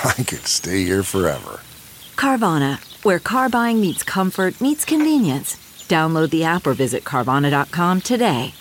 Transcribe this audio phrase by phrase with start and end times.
[0.04, 1.60] I could stay here forever.
[2.14, 5.56] Carvana, where car buying meets comfort, meets convenience.
[5.88, 8.54] Download the app or visit Carvana.com today.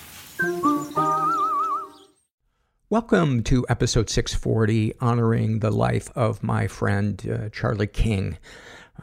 [2.90, 8.40] Welcome to episode 640, honoring the life of my friend uh, Charlie King,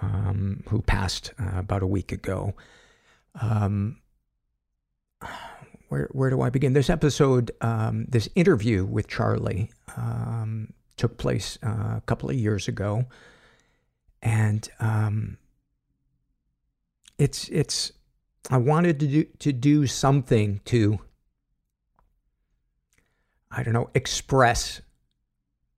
[0.02, 2.54] um, who passed uh, about a week ago.
[3.40, 4.00] Um,
[5.88, 6.72] where where do I begin?
[6.72, 12.68] This episode, um, this interview with Charlie, um, took place uh, a couple of years
[12.68, 13.06] ago,
[14.22, 15.38] and um,
[17.18, 17.92] it's it's.
[18.50, 20.98] I wanted to do to do something to.
[23.50, 24.80] I don't know, express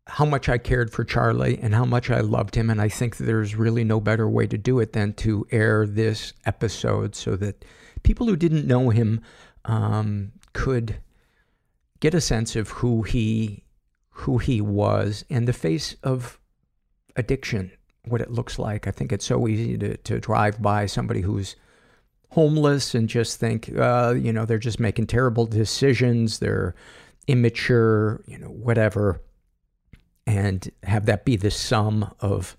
[0.06, 2.70] how much I cared for Charlie and how much I loved him.
[2.70, 6.32] And I think there's really no better way to do it than to air this
[6.44, 7.64] episode so that
[8.02, 9.20] people who didn't know him
[9.64, 10.96] um, could
[12.00, 13.64] get a sense of who he
[14.20, 16.40] who he was in the face of
[17.16, 17.70] addiction,
[18.06, 18.86] what it looks like.
[18.86, 21.54] I think it's so easy to, to drive by somebody who's
[22.30, 26.38] homeless and just think, uh, you know, they're just making terrible decisions.
[26.38, 26.74] They're
[27.26, 29.20] immature, you know, whatever,
[30.26, 32.56] and have that be the sum of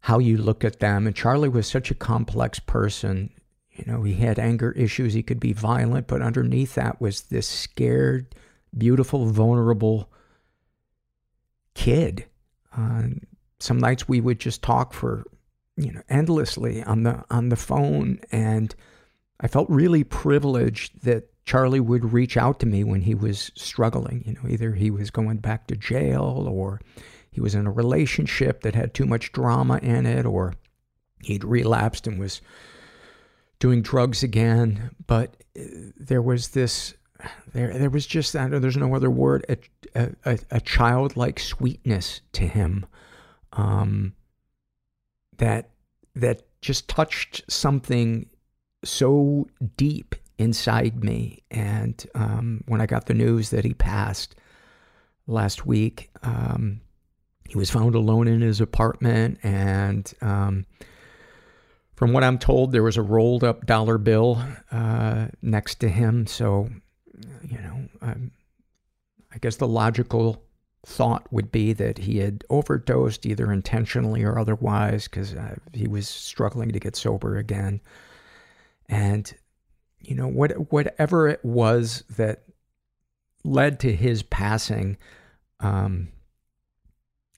[0.00, 1.08] how you look at them.
[1.08, 3.30] And Charlie was such a complex person.
[3.72, 5.14] You know, he had anger issues.
[5.14, 8.36] He could be violent, but underneath that was this scared,
[8.76, 10.12] beautiful, vulnerable
[11.78, 12.26] kid.
[12.76, 13.04] Uh,
[13.60, 15.24] some nights we would just talk for,
[15.76, 18.74] you know, endlessly on the on the phone, and
[19.40, 24.24] I felt really privileged that Charlie would reach out to me when he was struggling.
[24.26, 26.80] You know, either he was going back to jail or
[27.30, 30.54] he was in a relationship that had too much drama in it or
[31.22, 32.42] he'd relapsed and was
[33.60, 34.90] doing drugs again.
[35.06, 35.62] But uh,
[35.96, 36.94] there was this,
[37.52, 39.46] there, there was just, know there's no other word,
[39.94, 42.86] a, a childlike sweetness to him
[43.52, 44.14] um,
[45.38, 45.70] that,
[46.14, 48.28] that just touched something
[48.84, 51.42] so deep inside me.
[51.50, 54.34] And um, when I got the news that he passed
[55.26, 56.80] last week, um,
[57.48, 59.38] he was found alone in his apartment.
[59.42, 60.66] And um,
[61.94, 66.26] from what I'm told, there was a rolled up dollar bill uh, next to him.
[66.26, 66.68] So,
[67.42, 68.30] you know, um,
[69.32, 70.42] I guess the logical
[70.86, 76.08] thought would be that he had overdosed either intentionally or otherwise because uh, he was
[76.08, 77.80] struggling to get sober again.
[78.88, 79.32] And
[80.00, 82.44] you know, what, whatever it was that
[83.44, 84.96] led to his passing,
[85.60, 86.08] um,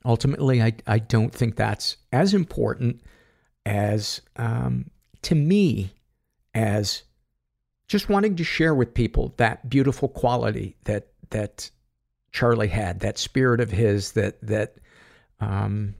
[0.04, 3.02] ultimately, I, I don't think that's as important
[3.66, 4.90] as, um,
[5.22, 5.94] to me,
[6.54, 7.02] as
[7.88, 11.70] just wanting to share with people that beautiful quality that, that
[12.32, 14.76] Charlie had, that spirit of his that, that,
[15.40, 15.94] um,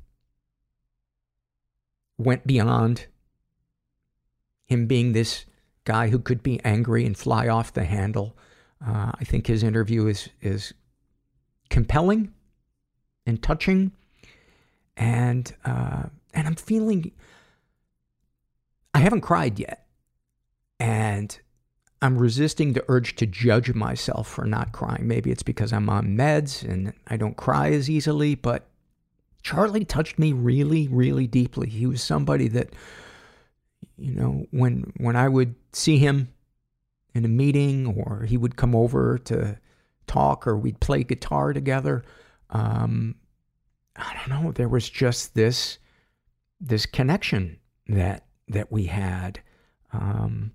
[2.18, 3.06] went beyond
[4.66, 5.46] him being this
[5.84, 8.36] guy who could be angry and fly off the handle.
[8.86, 10.72] Uh, I think his interview is is
[11.68, 12.32] compelling
[13.26, 13.92] and touching,
[14.96, 17.12] and uh, and I'm feeling.
[18.92, 19.86] I haven't cried yet,
[20.78, 21.38] and
[22.02, 25.06] I'm resisting the urge to judge myself for not crying.
[25.06, 28.68] Maybe it's because I'm on meds and I don't cry as easily, but
[29.42, 31.68] Charlie touched me really, really deeply.
[31.68, 32.70] He was somebody that
[34.00, 36.32] you know, when when I would see him
[37.14, 39.58] in a meeting or he would come over to
[40.06, 42.02] talk or we'd play guitar together,
[42.48, 43.16] um,
[43.96, 45.78] I don't know, there was just this
[46.60, 47.58] this connection
[47.88, 49.40] that that we had.
[49.92, 50.52] Um,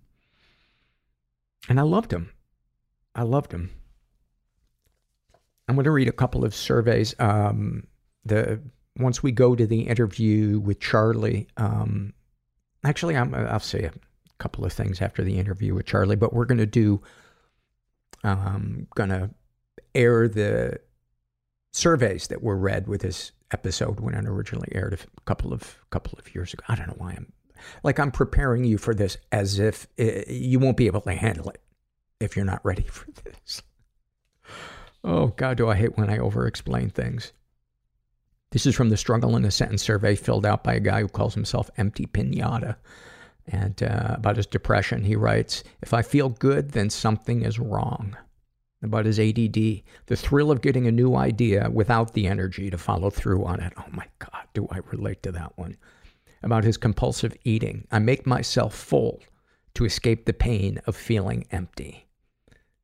[1.69, 2.31] and I loved him.
[3.15, 3.71] I loved him.
[5.67, 7.15] I'm going to read a couple of surveys.
[7.19, 7.87] Um,
[8.23, 8.61] the
[8.97, 12.13] once we go to the interview with Charlie, um,
[12.83, 13.91] actually, I'm, I'll say a
[14.37, 17.01] couple of things after the interview with Charlie, but we're going to do,
[18.23, 19.31] um, going to
[19.93, 20.79] air the
[21.73, 26.17] surveys that were read with this episode when it originally aired a couple of couple
[26.17, 26.63] of years ago.
[26.67, 27.31] I don't know why I'm
[27.83, 31.49] like I'm preparing you for this as if it, you won't be able to handle
[31.49, 31.61] it
[32.19, 33.61] if you're not ready for this.
[35.03, 37.31] Oh God, do I hate when I over-explain things.
[38.51, 41.07] This is from the Struggle in a Sentence survey filled out by a guy who
[41.07, 42.77] calls himself Empty Pinata.
[43.47, 48.15] And uh, about his depression, he writes, If I feel good, then something is wrong.
[48.81, 53.09] About his ADD, the thrill of getting a new idea without the energy to follow
[53.09, 53.73] through on it.
[53.77, 55.77] Oh my God, do I relate to that one.
[56.45, 59.19] About his compulsive eating, I make myself full
[59.73, 62.05] to escape the pain of feeling empty.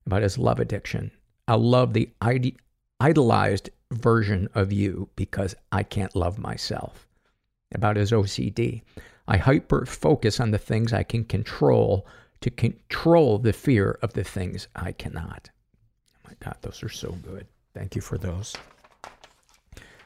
[0.08, 1.12] About his love addiction,
[1.48, 2.58] I love the ide-
[3.00, 7.08] idolized version of you because I can't love myself.
[7.72, 8.82] About his OCD,
[9.28, 12.08] I hyper focus on the things I can control
[12.42, 15.52] to control the fear of the things I cannot.
[16.16, 17.46] Oh my God, those are so good.
[17.76, 18.56] Thank you for those.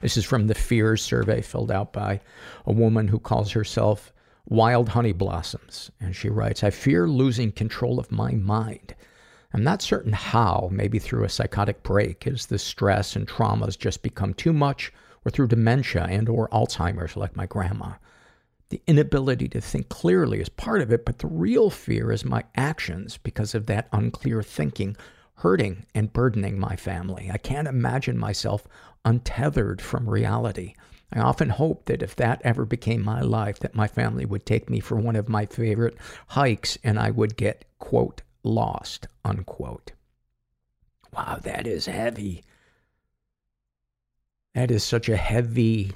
[0.06, 2.22] This is from the Fears survey filled out by
[2.64, 4.14] a woman who calls herself
[4.48, 5.90] Wild Honey Blossoms.
[6.00, 8.94] And she writes, I fear losing control of my mind.
[9.52, 14.04] I'm not certain how, maybe through a psychotic break, as the stress and traumas just
[14.04, 14.94] become too much,
[15.26, 17.94] or through dementia and or Alzheimer's like my grandma.
[18.70, 22.44] The inability to think clearly is part of it, but the real fear is my
[22.56, 24.98] actions because of that unclear thinking
[25.36, 27.30] hurting and burdening my family.
[27.32, 28.68] I can't imagine myself
[29.04, 30.74] untethered from reality.
[31.12, 34.70] I often hope that if that ever became my life, that my family would take
[34.70, 35.98] me for one of my favorite
[36.28, 39.92] hikes and I would get, quote, lost, unquote.
[41.14, 42.44] Wow, that is heavy.
[44.54, 45.92] That is such a heavy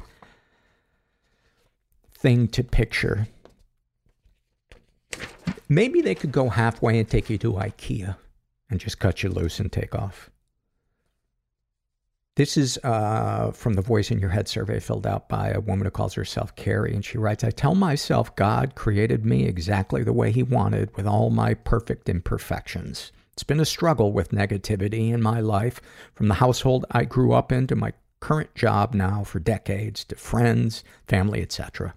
[2.13, 3.27] thing to picture.
[5.69, 8.15] Maybe they could go halfway and take you to IKEA
[8.69, 10.30] and just cut you loose and take off.
[12.36, 15.86] This is uh, from the Voice in Your Head survey filled out by a woman
[15.86, 16.94] who calls herself Carrie.
[16.94, 21.06] And she writes I tell myself God created me exactly the way He wanted with
[21.06, 23.12] all my perfect imperfections.
[23.33, 25.81] It's been a struggle with negativity in my life,
[26.13, 30.16] from the household I grew up in to my current job now for decades, to
[30.16, 31.94] friends, family, etc.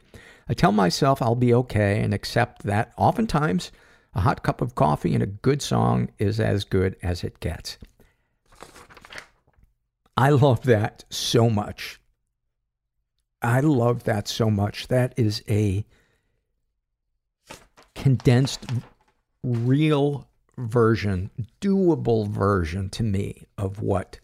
[0.49, 3.71] I tell myself I'll be okay and accept that oftentimes
[4.15, 7.79] a hot cup of coffee and a good song is as good as it gets.
[10.17, 12.01] I love that so much.
[13.41, 14.89] I love that so much.
[14.89, 15.85] That is a
[17.95, 18.67] condensed,
[19.43, 20.29] real
[20.59, 21.31] version,
[21.61, 24.21] doable version to me of what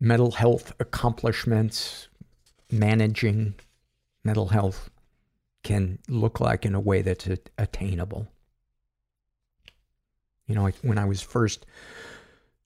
[0.00, 2.08] mental health accomplishments,
[2.70, 3.54] managing
[4.24, 4.90] mental health
[5.62, 7.28] can look like in a way that's
[7.58, 8.28] attainable.
[10.46, 11.66] You know, when I was first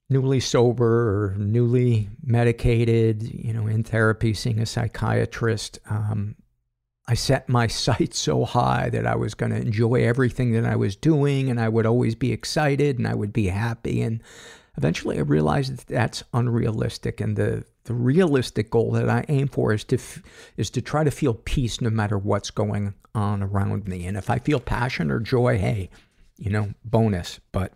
[0.09, 6.35] newly sober or newly medicated, you know, in therapy, seeing a psychiatrist, um,
[7.07, 10.75] I set my sights so high that I was going to enjoy everything that I
[10.75, 14.01] was doing and I would always be excited and I would be happy.
[14.01, 14.21] And
[14.77, 17.19] eventually I realized that that's unrealistic.
[17.19, 19.97] And the, the realistic goal that I aim for is to,
[20.57, 24.05] is to try to feel peace no matter what's going on around me.
[24.05, 25.89] And if I feel passion or joy, hey,
[26.37, 27.39] you know, bonus.
[27.51, 27.73] But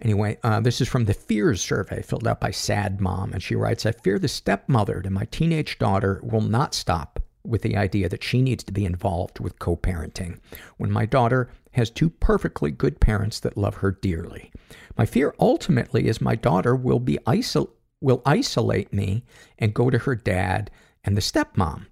[0.00, 3.56] Anyway, uh, this is from the Fears survey filled out by Sad Mom, and she
[3.56, 8.08] writes, I fear the stepmother to my teenage daughter will not stop with the idea
[8.08, 10.38] that she needs to be involved with co parenting
[10.76, 14.52] when my daughter has two perfectly good parents that love her dearly.
[14.96, 19.24] My fear ultimately is my daughter will be isol- will isolate me
[19.58, 20.70] and go to her dad
[21.04, 21.86] and the stepmom.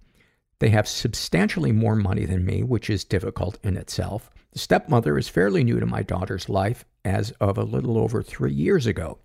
[0.58, 4.30] They have substantially more money than me, which is difficult in itself.
[4.52, 8.54] The stepmother is fairly new to my daughter's life as of a little over three
[8.54, 9.18] years ago.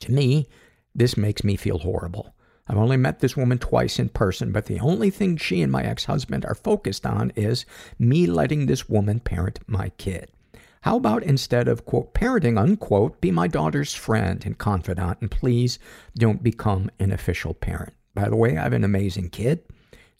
[0.00, 0.48] To me,
[0.94, 2.34] this makes me feel horrible.
[2.68, 5.82] I've only met this woman twice in person, but the only thing she and my
[5.82, 7.64] ex husband are focused on is
[7.98, 10.30] me letting this woman parent my kid.
[10.82, 15.78] How about instead of, quote, parenting, unquote, be my daughter's friend and confidant, and please
[16.16, 17.92] don't become an official parent?
[18.14, 19.62] By the way, I have an amazing kid.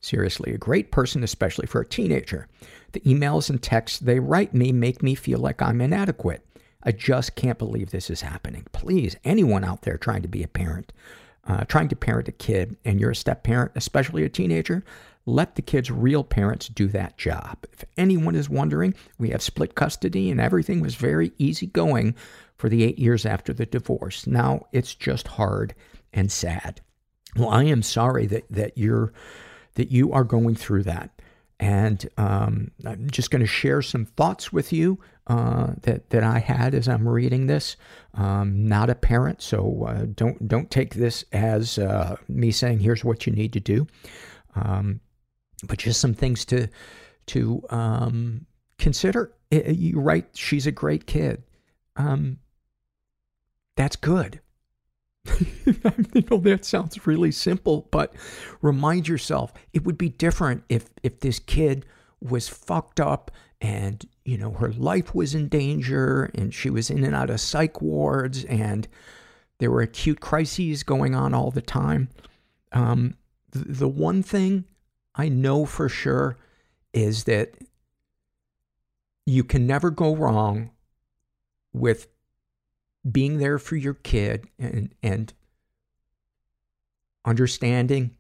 [0.00, 2.47] Seriously, a great person, especially for a teenager.
[2.93, 6.47] The emails and texts they write me make me feel like I'm inadequate.
[6.83, 8.67] I just can't believe this is happening.
[8.73, 10.93] Please, anyone out there trying to be a parent,
[11.47, 14.83] uh, trying to parent a kid, and you're a step parent, especially a teenager,
[15.27, 17.59] let the kid's real parents do that job.
[17.73, 22.15] If anyone is wondering, we have split custody and everything was very easy going
[22.57, 24.27] for the eight years after the divorce.
[24.27, 25.75] Now it's just hard
[26.12, 26.81] and sad.
[27.37, 29.12] Well, I am sorry that, that you're
[29.75, 31.11] that you are going through that.
[31.61, 36.39] And um, I'm just going to share some thoughts with you uh, that that I
[36.39, 37.77] had as I'm reading this.
[38.15, 43.05] Um, not a parent, so uh, don't don't take this as uh, me saying here's
[43.05, 43.87] what you need to do.
[44.55, 45.00] Um,
[45.62, 46.69] but just some things to
[47.26, 48.47] to um,
[48.79, 49.33] consider.
[49.50, 50.26] You're right.
[50.35, 51.43] She's a great kid.
[51.97, 52.38] Um,
[53.76, 54.40] that's good.
[55.67, 58.14] you know that sounds really simple, but
[58.62, 61.85] remind yourself it would be different if if this kid
[62.21, 67.05] was fucked up and you know her life was in danger and she was in
[67.05, 68.88] and out of psych wards and
[69.59, 72.09] there were acute crises going on all the time.
[72.73, 73.14] Um,
[73.50, 74.64] the, the one thing
[75.14, 76.38] I know for sure
[76.93, 77.55] is that
[79.26, 80.71] you can never go wrong
[81.73, 82.09] with
[83.11, 85.33] being there for your kid and, and
[87.25, 88.11] understanding,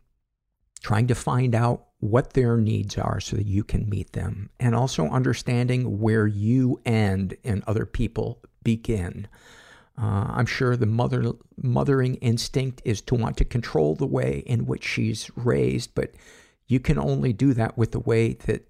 [0.82, 4.74] trying to find out what their needs are so that you can meet them, and
[4.74, 9.28] also understanding where you end and other people begin.
[10.00, 14.64] Uh, I'm sure the mother mothering instinct is to want to control the way in
[14.64, 16.14] which she's raised, but
[16.70, 18.68] you can only do that with the way that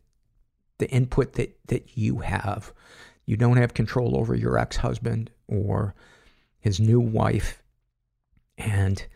[0.79, 2.73] the input that, that you have.
[3.27, 5.95] You don't have control over your ex husband or
[6.59, 7.63] his new wife.
[8.57, 9.07] And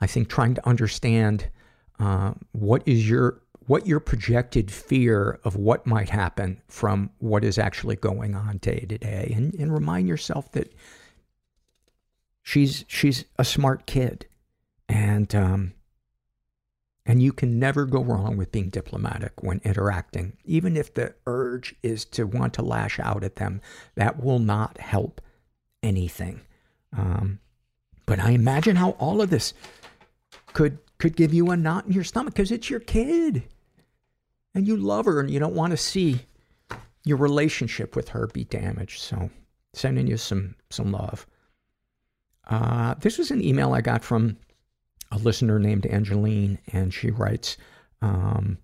[0.00, 1.50] I think trying to understand
[1.98, 7.58] uh, what is your what your projected fear of what might happen from what is
[7.58, 10.72] actually going on day to day and, and remind yourself that
[12.42, 14.26] she's she's a smart kid
[14.88, 15.74] and um,
[17.10, 20.36] and you can never go wrong with being diplomatic when interacting.
[20.44, 23.60] Even if the urge is to want to lash out at them,
[23.96, 25.20] that will not help
[25.82, 26.42] anything.
[26.96, 27.40] Um,
[28.06, 29.54] but I imagine how all of this
[30.52, 33.42] could could give you a knot in your stomach because it's your kid,
[34.54, 36.20] and you love her, and you don't want to see
[37.04, 39.00] your relationship with her be damaged.
[39.00, 39.30] So,
[39.72, 41.26] sending you some some love.
[42.46, 44.36] Uh, this was an email I got from
[45.10, 47.56] a listener named Angeline, and she writes,
[48.02, 48.58] um,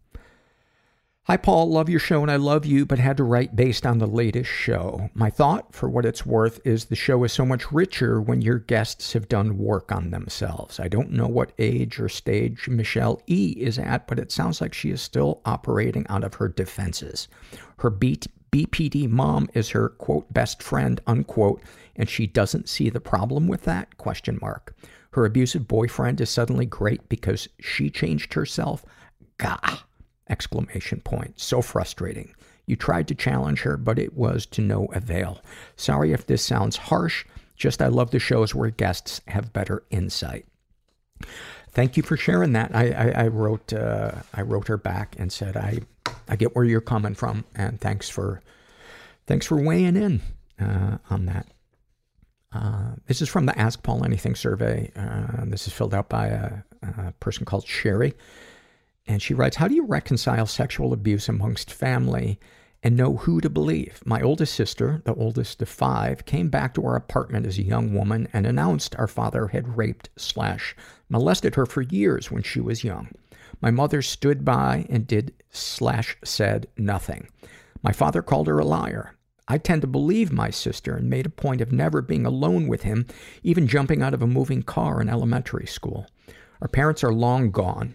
[1.28, 1.70] Hi, Paul.
[1.70, 4.48] Love your show and I love you, but had to write based on the latest
[4.48, 5.10] show.
[5.12, 8.60] My thought, for what it's worth, is the show is so much richer when your
[8.60, 10.78] guests have done work on themselves.
[10.78, 13.56] I don't know what age or stage Michelle E.
[13.58, 17.26] is at, but it sounds like she is still operating out of her defenses.
[17.78, 21.60] Her beat, BPD mom is her, quote, best friend, unquote,
[21.96, 24.76] and she doesn't see the problem with that, question mark.
[25.16, 28.84] Her abusive boyfriend is suddenly great because she changed herself.
[29.38, 29.80] Gah!
[30.28, 31.40] Exclamation point.
[31.40, 32.34] So frustrating.
[32.66, 35.40] You tried to challenge her, but it was to no avail.
[35.74, 37.24] Sorry if this sounds harsh,
[37.56, 40.44] just I love the shows where guests have better insight.
[41.70, 42.76] Thank you for sharing that.
[42.76, 45.78] I, I, I wrote uh, I wrote her back and said I
[46.28, 48.42] I get where you're coming from, and thanks for
[49.26, 50.20] thanks for weighing in
[50.60, 51.46] uh, on that.
[52.56, 54.90] Uh, this is from the Ask Paul Anything survey.
[54.96, 58.14] Uh, this is filled out by a, a, person called Sherry.
[59.06, 62.40] And she writes, How do you reconcile sexual abuse amongst family
[62.82, 64.00] and know who to believe?
[64.06, 67.92] My oldest sister, the oldest of five, came back to our apartment as a young
[67.92, 70.74] woman and announced our father had raped slash
[71.10, 73.08] molested her for years when she was young.
[73.60, 77.28] My mother stood by and did slash said nothing.
[77.82, 79.14] My father called her a liar.
[79.48, 82.82] I tend to believe my sister and made a point of never being alone with
[82.82, 83.06] him,
[83.42, 86.06] even jumping out of a moving car in elementary school.
[86.60, 87.94] Our parents are long gone.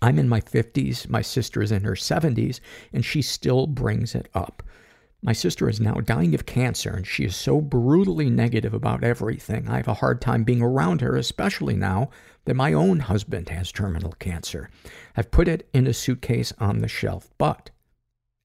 [0.00, 2.60] I'm in my 50s, my sister is in her 70s,
[2.92, 4.62] and she still brings it up.
[5.22, 9.68] My sister is now dying of cancer, and she is so brutally negative about everything.
[9.68, 12.10] I have a hard time being around her, especially now
[12.44, 14.68] that my own husband has terminal cancer.
[15.16, 17.70] I've put it in a suitcase on the shelf, but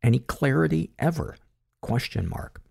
[0.04, 1.38] any clarity ever?
[1.82, 2.62] Question mark.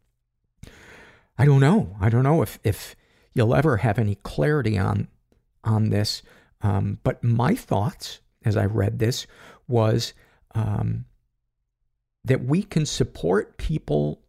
[1.38, 1.96] I don't know.
[2.00, 2.96] I don't know if, if
[3.34, 5.08] you'll ever have any clarity on,
[5.64, 6.22] on this.
[6.62, 9.26] Um, but my thoughts as I read this
[9.68, 10.14] was
[10.54, 11.04] um,
[12.25, 14.22] that we can support people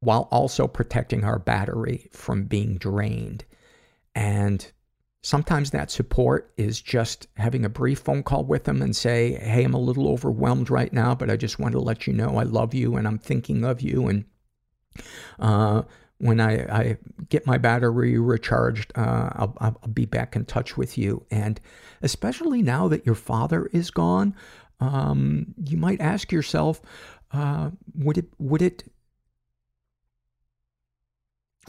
[0.00, 3.44] while also protecting our battery from being drained.
[4.14, 4.70] And
[5.24, 9.62] Sometimes that support is just having a brief phone call with them and say, Hey,
[9.62, 12.42] I'm a little overwhelmed right now, but I just want to let you know I
[12.42, 14.08] love you and I'm thinking of you.
[14.08, 14.24] And
[15.38, 15.82] uh,
[16.18, 16.96] when I, I,
[17.28, 21.24] get my battery recharged, uh, I'll, I'll, be back in touch with you.
[21.30, 21.60] And
[22.02, 24.34] especially now that your father is gone,
[24.80, 26.82] um, you might ask yourself,
[27.32, 28.84] uh, would it, would it,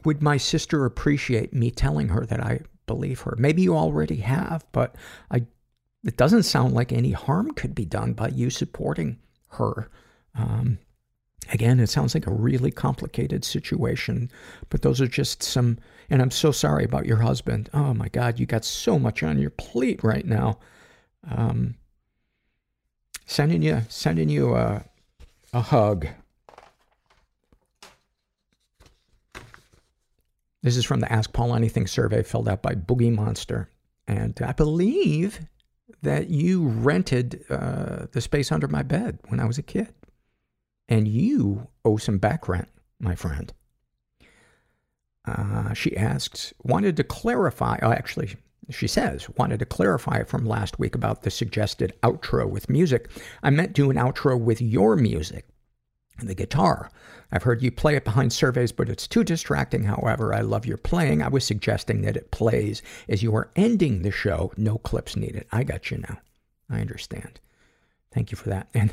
[0.03, 3.35] would my sister appreciate me telling her that I believe her.
[3.37, 4.95] Maybe you already have, but
[5.31, 5.45] I,
[6.03, 9.89] it doesn't sound like any harm could be done by you supporting her.
[10.35, 10.79] Um,
[11.51, 14.29] again, it sounds like a really complicated situation,
[14.69, 15.77] but those are just some,
[16.09, 17.69] and I'm so sorry about your husband.
[17.73, 20.59] Oh my God, you got so much on your plate right now.
[21.29, 21.75] Um,
[23.25, 24.83] sending you, sending you a,
[25.53, 26.07] a hug.
[30.63, 33.69] This is from the Ask Paul Anything survey filled out by Boogie Monster.
[34.07, 35.41] And I believe
[36.01, 39.93] that you rented uh, the space under my bed when I was a kid.
[40.87, 43.51] And you owe some back rent, my friend.
[45.25, 48.35] Uh, she asks, wanted to clarify, oh, actually,
[48.69, 53.09] she says, wanted to clarify from last week about the suggested outro with music.
[53.41, 55.45] I meant do an outro with your music,
[56.21, 56.89] the guitar.
[57.31, 59.83] I've heard you play it behind surveys, but it's too distracting.
[59.85, 61.21] However, I love your playing.
[61.23, 64.51] I was suggesting that it plays as you are ending the show.
[64.55, 65.45] No clips needed.
[65.51, 66.19] I got you now.
[66.69, 67.39] I understand.
[68.13, 68.67] Thank you for that.
[68.75, 68.91] And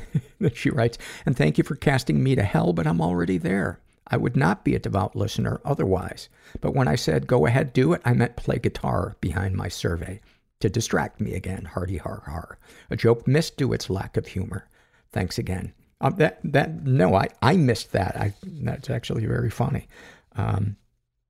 [0.55, 3.79] she writes, and thank you for casting me to hell, but I'm already there.
[4.07, 6.27] I would not be a devout listener otherwise.
[6.59, 10.19] But when I said go ahead, do it, I meant play guitar behind my survey
[10.59, 11.65] to distract me again.
[11.65, 12.57] Hardy har har.
[12.89, 14.67] A joke missed due its lack of humor.
[15.11, 15.73] Thanks again.
[16.01, 18.17] Um, that that no, I I missed that.
[18.17, 19.87] I that's actually very funny.
[20.35, 20.75] Um,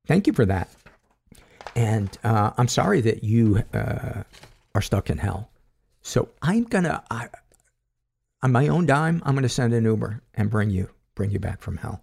[0.08, 0.70] thank you for that.
[1.76, 4.24] And uh, I'm sorry that you uh,
[4.74, 5.50] are stuck in hell.
[6.02, 7.28] So I'm gonna I,
[8.42, 9.22] on my own dime.
[9.26, 12.02] I'm gonna send an Uber and bring you bring you back from hell.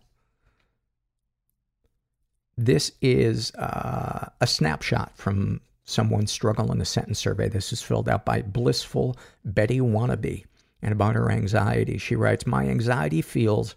[2.59, 7.49] This is uh, a snapshot from someone's struggle in a sentence survey.
[7.49, 10.45] This is filled out by blissful Betty Wannabe
[10.82, 11.99] and about her anxiety.
[11.99, 13.75] She writes, My anxiety feels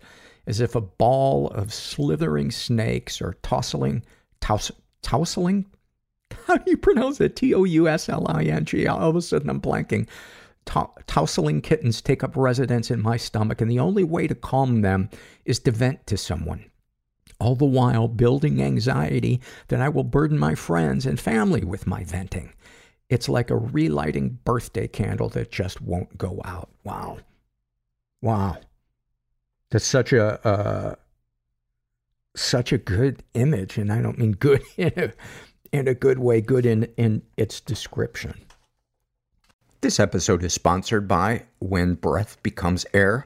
[0.47, 4.03] as if a ball of slithering snakes or tousling,
[4.39, 4.71] tous,
[5.03, 5.65] tousling?
[6.47, 7.35] How do you pronounce it?
[7.35, 8.87] T O U S L I N G.
[8.87, 10.07] All of a sudden I'm blanking.
[10.65, 15.09] tousling kittens take up residence in my stomach, and the only way to calm them
[15.45, 16.65] is to vent to someone.
[17.39, 22.03] All the while building anxiety that I will burden my friends and family with my
[22.03, 22.53] venting.
[23.11, 26.69] It's like a relighting birthday candle that just won't go out.
[26.85, 27.17] Wow.
[28.21, 28.57] Wow.
[29.69, 30.95] That's such a, uh,
[32.37, 33.77] such a good image.
[33.77, 35.11] And I don't mean good in a,
[35.73, 38.33] in a good way, good in, in its description.
[39.81, 43.25] This episode is sponsored by When Breath Becomes Air.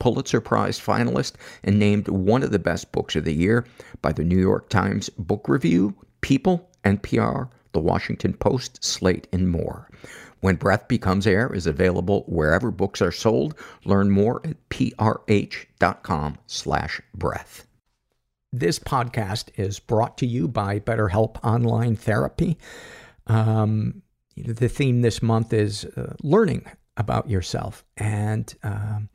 [0.00, 3.64] Pulitzer Prize finalist, and named one of the best books of the year
[4.02, 9.88] by the New York Times Book Review, People, NPR, The Washington Post, Slate, and more.
[10.40, 13.54] When Breath Becomes Air is available wherever books are sold.
[13.84, 17.66] Learn more at prh.com slash breath.
[18.52, 22.58] This podcast is brought to you by BetterHelp Online Therapy.
[23.26, 24.02] Um,
[24.36, 26.64] the theme this month is uh, learning
[26.96, 27.84] about yourself.
[27.96, 29.08] And um,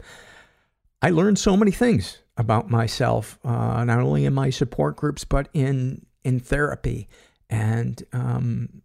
[1.01, 5.49] I learned so many things about myself, uh, not only in my support groups, but
[5.53, 7.07] in, in therapy.
[7.49, 8.81] And, um,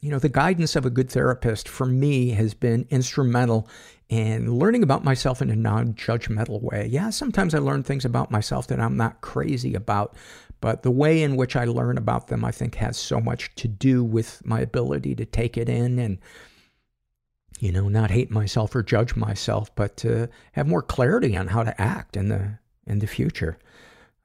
[0.00, 3.68] you know, the guidance of a good therapist for me has been instrumental
[4.08, 6.88] in learning about myself in a non judgmental way.
[6.90, 10.16] Yeah, sometimes I learn things about myself that I'm not crazy about,
[10.60, 13.68] but the way in which I learn about them, I think, has so much to
[13.68, 16.18] do with my ability to take it in and
[17.62, 21.62] you know, not hate myself or judge myself, but to have more clarity on how
[21.62, 23.56] to act in the in the future.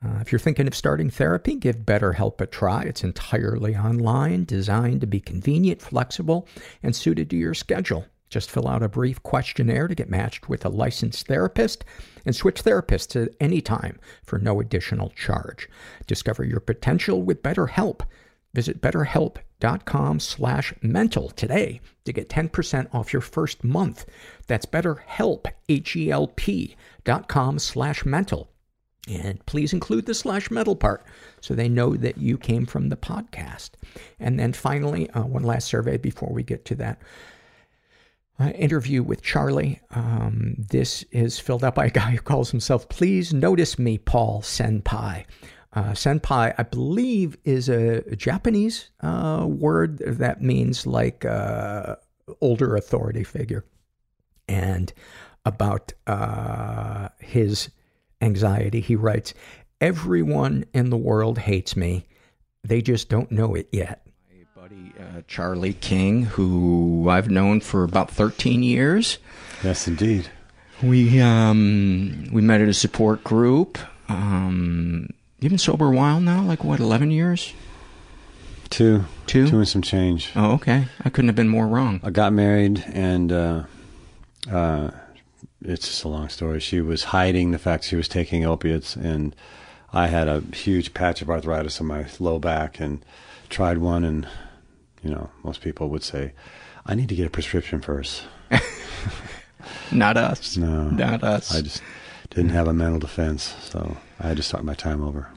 [0.04, 2.82] Uh, if you're thinking of starting therapy, give BetterHelp a try.
[2.82, 6.48] It's entirely online, designed to be convenient, flexible,
[6.82, 8.06] and suited to your schedule.
[8.28, 11.86] Just fill out a brief questionnaire to get matched with a licensed therapist
[12.26, 15.70] and switch therapists at any time for no additional charge.
[16.08, 18.02] Discover your potential with BetterHelp.
[18.54, 24.06] Visit betterhelp.com slash mental today to get 10% off your first month.
[24.48, 28.50] That's betterhelp, H-E-L-P dot com slash mental.
[29.08, 31.06] And please include the slash metal part
[31.40, 33.72] so they know that you came from the podcast.
[34.20, 37.02] And then finally, uh, one last survey before we get to that
[38.40, 39.82] uh, interview with Charlie.
[39.92, 44.42] Um, this is filled out by a guy who calls himself Please Notice Me, Paul
[44.42, 45.26] Senpai.
[45.74, 51.98] Uh, senpai, I believe, is a Japanese uh, word that means like uh,
[52.42, 53.66] older authority figure.
[54.48, 54.94] And
[55.46, 57.70] about uh, his
[58.22, 59.34] anxiety, he writes,
[59.80, 62.08] Everyone in the world hates me.
[62.64, 64.08] They just don't know it yet.
[64.30, 69.20] My buddy uh, Charlie King, who I've known for about 13 years.
[69.64, 70.30] Yes, indeed.
[70.82, 73.78] We um, we met at a support group.
[74.10, 77.54] Um, You've been sober a while now, like what, 11 years?
[78.72, 79.06] Two.
[79.28, 79.48] Two?
[79.48, 80.32] Two and some change.
[80.36, 80.88] Oh, okay.
[81.06, 82.00] I couldn't have been more wrong.
[82.04, 83.64] I got married and, uh,
[84.52, 84.92] uh,
[85.62, 86.60] it's just a long story.
[86.60, 89.36] She was hiding the fact she was taking opiates and
[89.94, 93.06] I had a huge patch of arthritis on my low back and
[93.50, 94.28] tried one and,
[95.04, 96.34] you know, most people would say,
[96.84, 98.24] I need to get a prescription first.
[99.92, 100.58] Not us.
[100.58, 100.90] No.
[100.90, 101.54] Not us.
[101.54, 101.84] I just
[102.32, 105.30] didn't have a mental defense, so I just start my time over.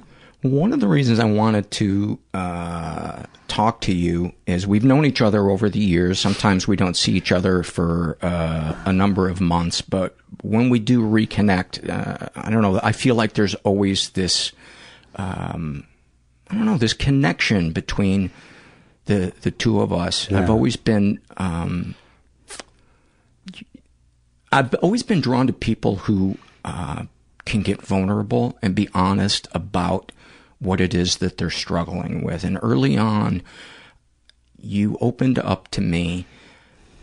[0.43, 5.21] One of the reasons I wanted to uh, talk to you is we've known each
[5.21, 6.19] other over the years.
[6.19, 10.79] Sometimes we don't see each other for uh, a number of months, but when we
[10.79, 12.81] do reconnect, uh, I don't know.
[12.83, 14.53] I feel like there's always this,
[15.16, 15.87] um,
[16.49, 18.31] I don't know, this connection between
[19.05, 20.31] the the two of us.
[20.31, 20.38] Yeah.
[20.38, 21.21] I've always been.
[21.37, 21.97] Um,
[24.53, 27.05] I've always been drawn to people who uh,
[27.51, 30.13] can get vulnerable and be honest about
[30.61, 32.45] what it is that they're struggling with.
[32.45, 33.43] And early on,
[34.57, 36.27] you opened up to me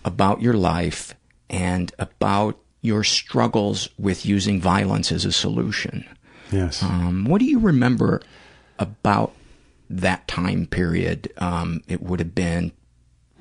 [0.05, 1.13] about your life
[1.49, 6.07] and about your struggles with using violence as a solution.
[6.49, 6.81] Yes.
[6.81, 8.21] Um, what do you remember
[8.79, 9.33] about
[9.89, 11.29] that time period?
[11.39, 12.71] Um, it would have been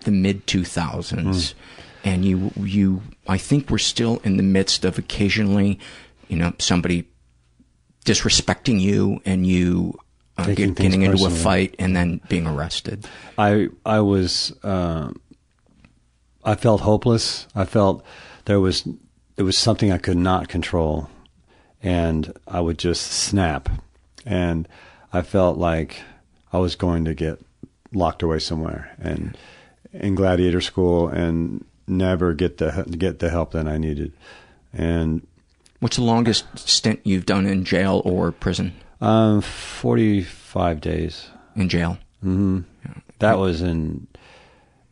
[0.00, 1.14] the mid 2000s.
[1.14, 1.54] Mm.
[2.02, 5.78] And you, you, I think we're still in the midst of occasionally
[6.28, 7.08] you know, somebody
[8.04, 9.98] disrespecting you and you
[10.38, 13.06] uh, get, getting into a fight and then being arrested.
[13.38, 15.12] I I was uh,
[16.44, 17.46] I felt hopeless.
[17.54, 18.04] I felt
[18.44, 18.88] there was
[19.36, 21.10] it was something I could not control,
[21.82, 23.68] and I would just snap,
[24.24, 24.68] and
[25.12, 26.02] I felt like
[26.52, 27.40] I was going to get
[27.92, 29.36] locked away somewhere and
[29.92, 34.12] in gladiator school and never get the get the help that I needed,
[34.72, 35.26] and
[35.80, 38.74] What's the longest stint you've done in jail or prison?
[39.00, 41.28] Um, 45 days.
[41.54, 41.98] In jail?
[42.24, 42.60] Mm-hmm.
[42.84, 42.94] Yeah.
[43.18, 44.06] That was in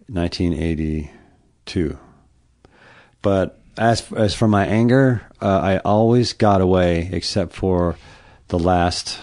[0.08, 1.98] 1982.
[3.22, 7.96] But as as for my anger, uh, I always got away except for
[8.48, 9.18] the last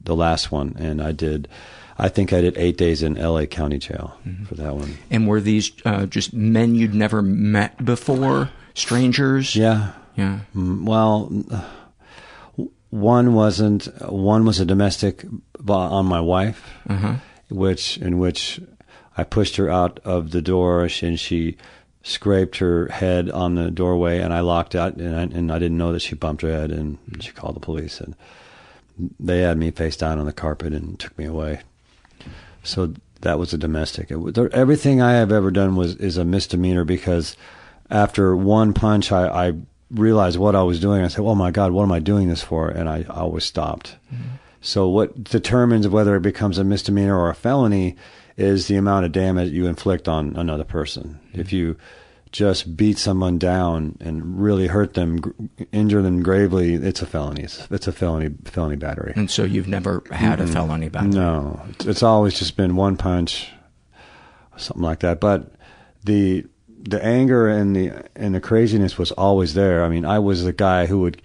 [0.00, 1.48] the last one, and I did.
[1.96, 3.46] I think I did eight days in L.A.
[3.46, 4.44] County Jail mm-hmm.
[4.44, 4.98] for that one.
[5.10, 9.54] And were these uh, just men you'd never met before, strangers?
[9.54, 10.40] Yeah, yeah.
[10.54, 11.30] Mm, well,
[12.90, 13.86] one wasn't.
[14.02, 15.24] One was a domestic
[15.68, 17.16] on my wife, uh-huh.
[17.50, 18.60] which in which
[19.16, 21.56] I pushed her out of the door, and she
[22.02, 25.78] scraped her head on the doorway, and I locked out, and I, and I didn't
[25.78, 28.14] know that she bumped her head, and she called the police, and
[29.18, 31.60] they had me face down on the carpet and took me away.
[32.62, 34.10] So that was a domestic.
[34.10, 37.36] It, everything I have ever done was is a misdemeanor because
[37.90, 39.52] after one punch, I, I
[39.90, 41.02] realized what I was doing.
[41.02, 43.96] I said, "Oh my God, what am I doing this for?" And I always stopped.
[44.12, 44.36] Mm-hmm.
[44.60, 47.96] So what determines whether it becomes a misdemeanor or a felony
[48.36, 51.20] is the amount of damage you inflict on another person.
[51.28, 51.40] Mm-hmm.
[51.40, 51.76] If you
[52.32, 55.20] just beat someone down and really hurt them,
[55.70, 57.44] injure them gravely, it's a felony.
[57.44, 59.12] It's, it's a felony felony battery.
[59.14, 60.48] And so you've never had mm-hmm.
[60.50, 61.10] a felony battery?
[61.10, 63.52] No, it's always just been one punch,
[64.56, 65.20] something like that.
[65.20, 65.52] But
[66.02, 66.44] the
[66.86, 69.84] the anger and the and the craziness was always there.
[69.84, 71.20] I mean, I was the guy who would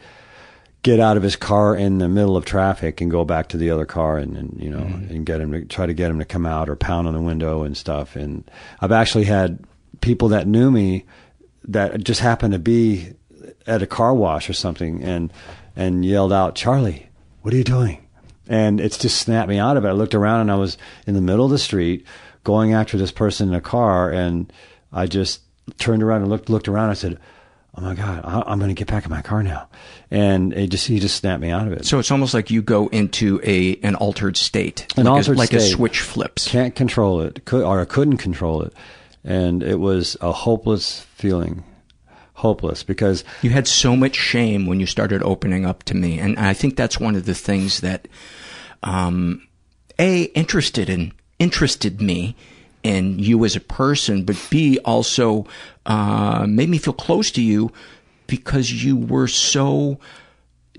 [0.82, 3.70] get out of his car in the middle of traffic and go back to the
[3.70, 5.14] other car and, and you know mm-hmm.
[5.14, 7.22] and get him to try to get him to come out or pound on the
[7.22, 8.16] window and stuff.
[8.16, 9.60] And I've actually had
[10.02, 11.06] people that knew me
[11.66, 13.14] that just happened to be
[13.68, 15.34] at a car wash or something and
[15.76, 17.10] and yelled out, "Charlie,
[17.42, 18.06] what are you doing?"
[18.48, 19.90] And it's just snapped me out of it.
[19.90, 22.06] I looked around and I was in the middle of the street
[22.46, 24.52] going after this person in a car and
[24.92, 25.42] I just
[25.78, 26.90] turned around and looked looked around.
[26.90, 27.20] I said,
[27.76, 29.70] oh my god, I, I'm going to get back in my car now,
[30.12, 31.86] and it just he just snapped me out of it.
[31.86, 35.40] So it's almost like you go into a an altered state, An like altered a,
[35.40, 36.48] like a switch flips.
[36.48, 38.74] can't control it, could, or I couldn't control it,
[39.24, 41.64] and it was a hopeless feeling,
[42.34, 42.84] hopeless.
[42.84, 46.54] Because You had so much shame when you started opening up to me, and I
[46.54, 48.08] think that's one of the things that,
[48.84, 49.48] um,
[49.98, 52.36] a interested in interested me
[52.84, 55.46] in you as a person, but b also
[55.86, 57.72] uh, made me feel close to you
[58.28, 60.00] because you were so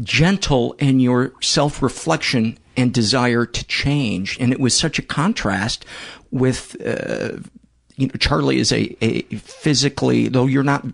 [0.00, 5.84] gentle in your self reflection and desire to change, and it was such a contrast
[6.30, 6.76] with.
[6.84, 7.38] Uh,
[7.96, 10.86] you know, Charlie is a, a physically, though you're not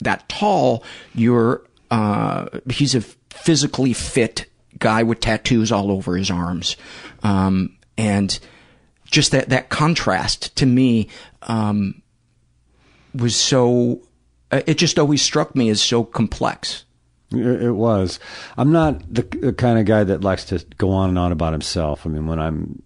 [0.00, 0.82] that tall,
[1.14, 4.46] you're, uh, he's a physically fit
[4.78, 6.76] guy with tattoos all over his arms.
[7.22, 8.38] Um, and
[9.14, 11.08] just that, that contrast to me,
[11.42, 12.02] um,
[13.14, 14.02] was so,
[14.50, 16.84] uh, it just always struck me as so complex.
[17.30, 18.20] It was.
[18.56, 21.52] I'm not the, the kind of guy that likes to go on and on about
[21.52, 22.06] himself.
[22.06, 22.82] I mean, when I'm,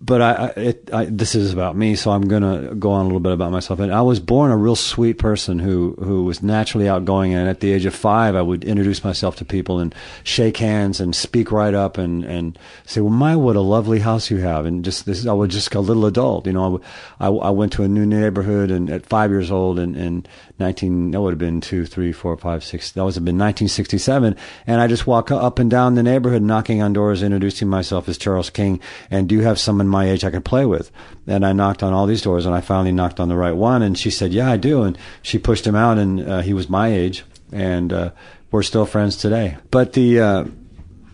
[0.00, 3.04] but I, I, it, I this is about me, so I'm gonna go on a
[3.04, 3.80] little bit about myself.
[3.80, 7.32] And I was born a real sweet person who who was naturally outgoing.
[7.32, 11.00] And at the age of five, I would introduce myself to people and shake hands
[11.00, 14.66] and speak right up and and say, "Well, my what a lovely house you have."
[14.66, 16.82] And just this, I was just a little adult, you know.
[17.18, 21.10] I I went to a new neighborhood and at five years old and and 19
[21.10, 24.80] that would have been two three four five six that would have been 1967 and
[24.80, 28.50] i just walk up and down the neighborhood knocking on doors introducing myself as charles
[28.50, 30.90] king and do you have someone my age i could play with?
[31.26, 33.82] And i knocked on all these doors and i finally knocked on the right one
[33.82, 34.82] and she said yeah i do.
[34.82, 38.10] And she pushed him out and uh, he was my age and uh,
[38.50, 39.56] we're still friends today.
[39.70, 40.44] But the uh,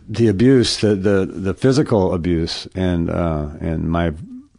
[0.09, 4.12] the abuse, the, the, the physical abuse, and uh, and my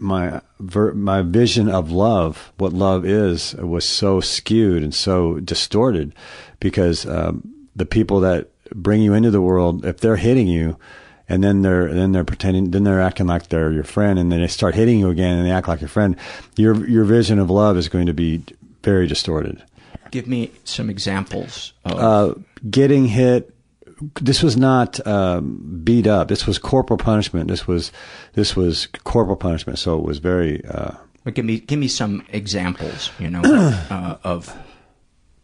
[0.04, 6.14] my ver- my vision of love, what love is, was so skewed and so distorted,
[6.60, 10.78] because um, the people that bring you into the world, if they're hitting you,
[11.30, 14.42] and then they're then they're pretending, then they're acting like they're your friend, and then
[14.42, 16.18] they start hitting you again, and they act like your friend,
[16.58, 18.44] your your vision of love is going to be
[18.84, 19.64] very distorted.
[20.12, 22.34] Give me some examples of Uh,
[22.70, 23.53] getting hit.
[24.22, 26.28] This was not um, beat up.
[26.28, 27.48] This was corporal punishment.
[27.50, 27.92] This was
[28.34, 29.80] this was corporal punishment.
[29.80, 30.64] So it was very.
[30.66, 30.92] Uh,
[31.24, 33.42] But give me give me some examples, you know,
[33.90, 34.56] uh, of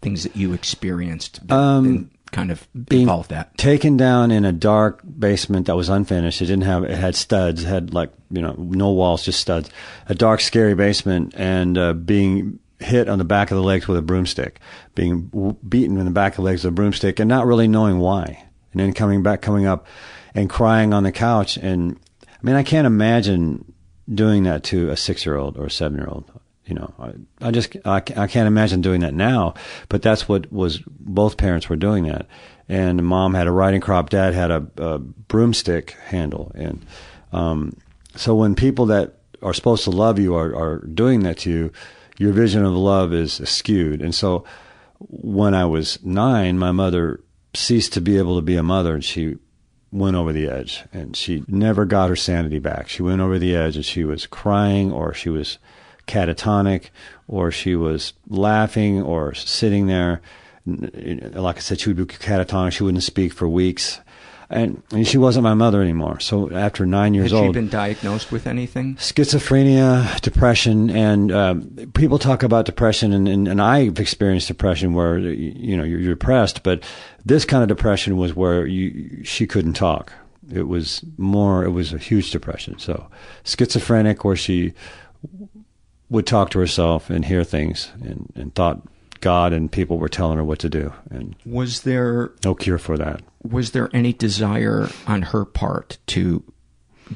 [0.01, 3.57] things that you experienced that and kind of involved that.
[3.57, 6.41] taken down in a dark basement that was unfinished.
[6.41, 6.83] It didn't have.
[6.83, 7.63] It had studs.
[7.63, 9.69] It had like you know no walls, just studs.
[10.07, 13.97] A dark, scary basement, and uh, being hit on the back of the legs with
[13.97, 14.59] a broomstick,
[14.95, 17.67] being w- beaten in the back of the legs with a broomstick, and not really
[17.67, 18.45] knowing why.
[18.71, 19.87] And then coming back, coming up,
[20.35, 21.57] and crying on the couch.
[21.57, 23.73] And I mean, I can't imagine
[24.13, 26.31] doing that to a six-year-old or a seven-year-old.
[26.65, 29.55] You know, I, I just I, I can't imagine doing that now.
[29.87, 32.27] But that's what was both parents were doing that,
[32.67, 36.85] and mom had a riding crop, dad had a, a broomstick handle, and
[37.33, 37.75] um,
[38.15, 41.71] so when people that are supposed to love you are are doing that to you,
[42.19, 44.01] your vision of love is skewed.
[44.01, 44.43] And so
[44.99, 47.21] when I was nine, my mother
[47.53, 49.37] ceased to be able to be a mother, and she
[49.91, 52.87] went over the edge and she never got her sanity back.
[52.87, 55.57] She went over the edge and she was crying or she was
[56.07, 56.89] catatonic
[57.27, 60.21] or she was laughing or sitting there.
[60.65, 62.73] Like I said, she would be catatonic.
[62.73, 63.99] She wouldn't speak for weeks.
[64.51, 66.19] And, and she wasn't my mother anymore.
[66.19, 68.95] So after nine years Had she old, been diagnosed with anything?
[68.95, 75.19] schizophrenia, depression, and um, people talk about depression, and, and, and I've experienced depression where
[75.19, 76.83] you know you're, you're depressed, but
[77.23, 80.13] this kind of depression was where you she couldn't talk.
[80.51, 81.63] It was more.
[81.63, 82.79] It was a huge depression.
[82.79, 83.07] So
[83.43, 84.73] schizophrenic, where she
[86.09, 88.81] would talk to herself and hear things, and, and thought
[89.21, 92.97] God and people were telling her what to do, and Was there no cure for
[92.97, 93.21] that.
[93.43, 96.43] Was there any desire on her part to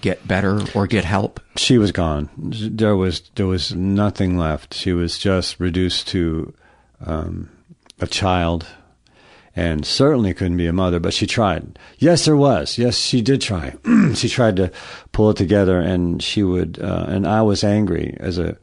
[0.01, 1.39] get better or get help?
[1.55, 2.29] she was gone.
[2.38, 4.73] There was there was nothing left.
[4.73, 6.53] She was just reduced to
[7.05, 7.49] um,
[7.99, 8.65] a child,
[9.55, 10.99] and certainly couldn't be a mother.
[10.99, 11.77] But she tried.
[11.99, 12.77] Yes, there was.
[12.77, 13.75] Yes, she did try.
[14.15, 14.71] she tried to
[15.12, 16.79] pull it together, and she would.
[16.81, 18.57] Uh, and I was angry as a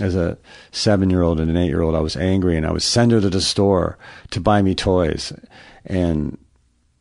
[0.00, 0.36] as a
[0.72, 1.94] seven year old and an eight year old.
[1.94, 3.96] I was angry, and I would send her to the store
[4.30, 5.32] to buy me toys,
[5.86, 6.36] and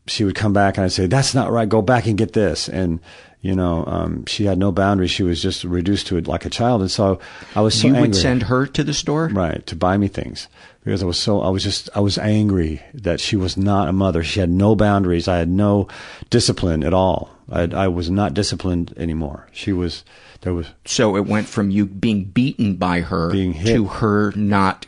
[0.08, 1.68] she would come back and I'd say, "That's not right.
[1.70, 3.00] Go back and get this." And
[3.42, 5.12] you know, um, she had no boundaries.
[5.12, 6.82] She was just reduced to it like a child.
[6.82, 7.20] And so
[7.56, 8.10] I was so you angry.
[8.10, 9.28] would send her to the store?
[9.28, 10.48] right to buy me things
[10.84, 13.94] because I was so I was just I was angry that she was not a
[13.94, 14.24] mother.
[14.24, 15.28] She had no boundaries.
[15.28, 15.88] I had no
[16.32, 17.30] discipline at all.
[17.52, 19.48] I, I was not disciplined anymore.
[19.52, 20.04] She was
[20.42, 23.76] there was So it went from you being beaten by her Being hit.
[23.76, 24.88] to her not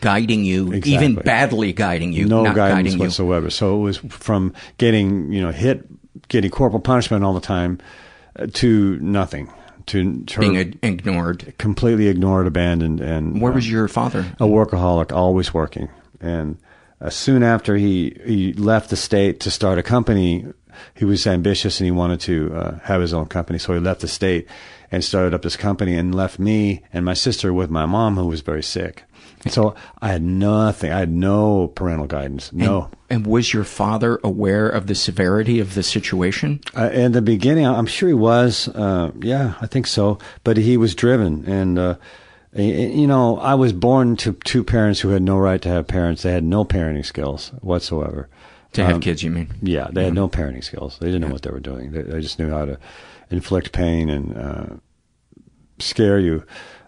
[0.00, 0.92] guiding you, Exactly.
[0.94, 2.98] even badly guiding you, no not guidance guiding you.
[2.98, 3.50] whatsoever.
[3.50, 5.86] So it was from getting you know hit,
[6.28, 7.78] getting corporal punishment all the time,
[8.36, 9.50] uh, to nothing,
[9.86, 11.54] to, to Being ig- ignored.
[11.58, 14.24] completely ignored, abandoned, and Where uh, was your father?
[14.38, 15.88] a workaholic, always working.
[16.20, 16.58] And
[17.00, 20.44] uh, soon after he he left the state to start a company,
[20.94, 23.58] he was ambitious and he wanted to uh, have his own company.
[23.58, 24.46] So he left the state
[24.92, 28.26] and started up this company and left me and my sister with my mom, who
[28.26, 29.04] was very sick.
[29.48, 30.92] So I had nothing.
[30.92, 32.52] I had no parental guidance.
[32.52, 32.90] No.
[33.08, 36.60] And was your father aware of the severity of the situation?
[36.76, 38.68] Uh, in the beginning, I'm sure he was.
[38.68, 40.18] Uh, yeah, I think so.
[40.44, 41.94] But he was driven, and uh,
[42.52, 46.22] you know, I was born to two parents who had no right to have parents.
[46.22, 48.28] They had no parenting skills whatsoever.
[48.74, 49.48] To have Um, kids, you mean?
[49.62, 50.98] Yeah, they had no parenting skills.
[51.00, 51.90] They didn't know what they were doing.
[51.92, 52.78] They, they just knew how to
[53.30, 54.66] inflict pain and uh,
[55.78, 56.44] scare you.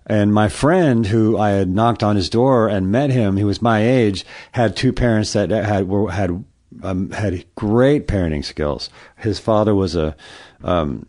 [0.07, 3.63] And my friend, who I had knocked on his door and met him, he was
[3.63, 6.45] my age, had two parents that had were had
[6.83, 8.91] um, had great parenting skills.
[9.17, 10.17] His father was a
[10.65, 11.07] um,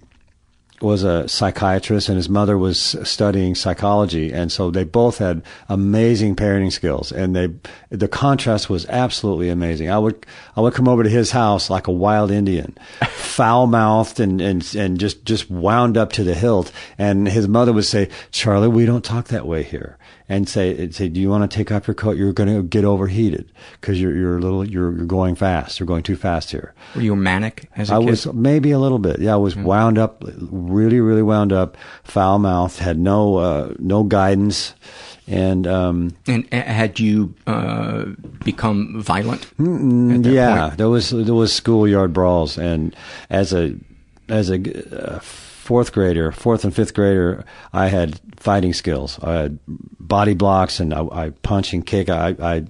[0.84, 4.32] was a psychiatrist and his mother was studying psychology.
[4.32, 7.50] And so they both had amazing parenting skills and they
[7.90, 9.90] the contrast was absolutely amazing.
[9.90, 14.20] I would i would come over to his house like a wild indian foul mouthed
[14.20, 16.72] and, and and just just wound up to the hilt.
[16.98, 19.98] And his mother would say charlie we don't talk that way here
[20.30, 22.86] and say say do you want to take off your coat you're going to get
[22.86, 26.74] overheated because you're you're a little you're, you're going fast you're going too fast here
[26.96, 28.10] Were you manic as a I kid?
[28.10, 29.20] was maybe a little bit.
[29.20, 34.04] Yeah, I was wound up, really, really wound up, foul mouthed, had no uh, no
[34.04, 34.74] guidance,
[35.28, 38.06] and um, and uh, had you uh,
[38.46, 39.46] become violent?
[39.60, 40.78] yeah, point?
[40.78, 42.96] there was there was schoolyard brawls, and
[43.30, 43.76] as a
[44.30, 44.58] as a
[45.16, 45.20] uh,
[45.64, 49.18] fourth grader, fourth and fifth grader, I had fighting skills.
[49.24, 49.60] I had
[50.00, 52.10] body blocks, and I, I punch and kick.
[52.10, 52.66] I, I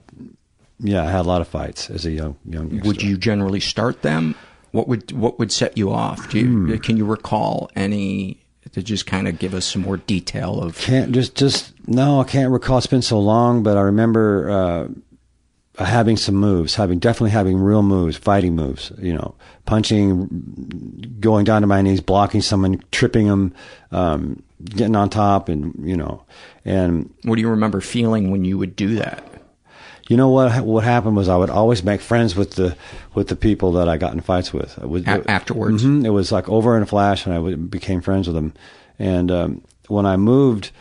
[0.80, 2.80] yeah, I had a lot of fights as a young young.
[2.82, 4.36] Would you generally start them?
[4.72, 6.30] What would what would set you off?
[6.30, 6.78] Do you, Hmm.
[6.78, 8.40] Can you recall any
[8.72, 10.78] to just kind of give us some more detail of?
[10.78, 14.88] can't just just no i can't recall it's been so long but i remember uh
[15.80, 19.34] having some moves having definitely having real moves fighting moves you know
[19.66, 23.54] punching going down to my knees blocking someone tripping them
[23.92, 26.24] um getting on top and you know
[26.64, 29.24] and What do you remember feeling when you would do that?
[30.10, 32.76] you know what what happened was I would always make friends with the
[33.16, 34.78] with the people that I got in fights with.
[34.78, 35.84] Would- A- afterwards?
[35.84, 36.06] Mhm.
[36.06, 38.54] it was like over in a flash, and I would, became friends with them.
[39.00, 40.72] And um, when I moved,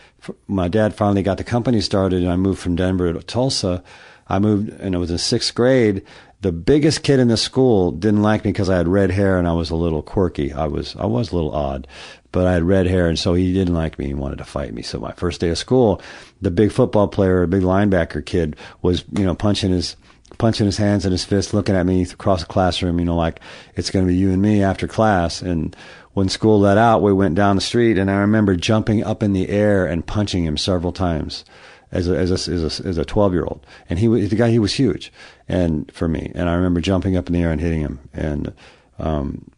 [0.48, 3.83] my dad finally got the company started, and I moved from Denver to Tulsa.
[4.28, 6.02] I moved, and it was in sixth grade.
[6.40, 9.46] The biggest kid in the school didn't like me because I had red hair and
[9.46, 10.52] I was a little quirky.
[10.52, 11.87] I was I was a little odd,
[12.32, 14.06] but I had red hair, and so he didn't like me.
[14.06, 14.82] He wanted to fight me.
[14.82, 16.00] So my first day of school,
[16.40, 19.96] the big football player, a big linebacker kid, was you know punching his
[20.38, 23.38] punching his hands and his fists, looking at me across the classroom, you know, like
[23.76, 25.42] it's going to be you and me after class.
[25.42, 25.76] And
[26.14, 29.32] when school let out, we went down the street, and I remember jumping up in
[29.32, 31.44] the air and punching him several times
[31.92, 33.64] as a, as a, as a, as a 12 year old.
[33.88, 35.12] And he was, the guy, he was huge.
[35.48, 38.00] And for me, and I remember jumping up in the air and hitting him.
[38.12, 38.55] And,
[38.98, 39.50] um,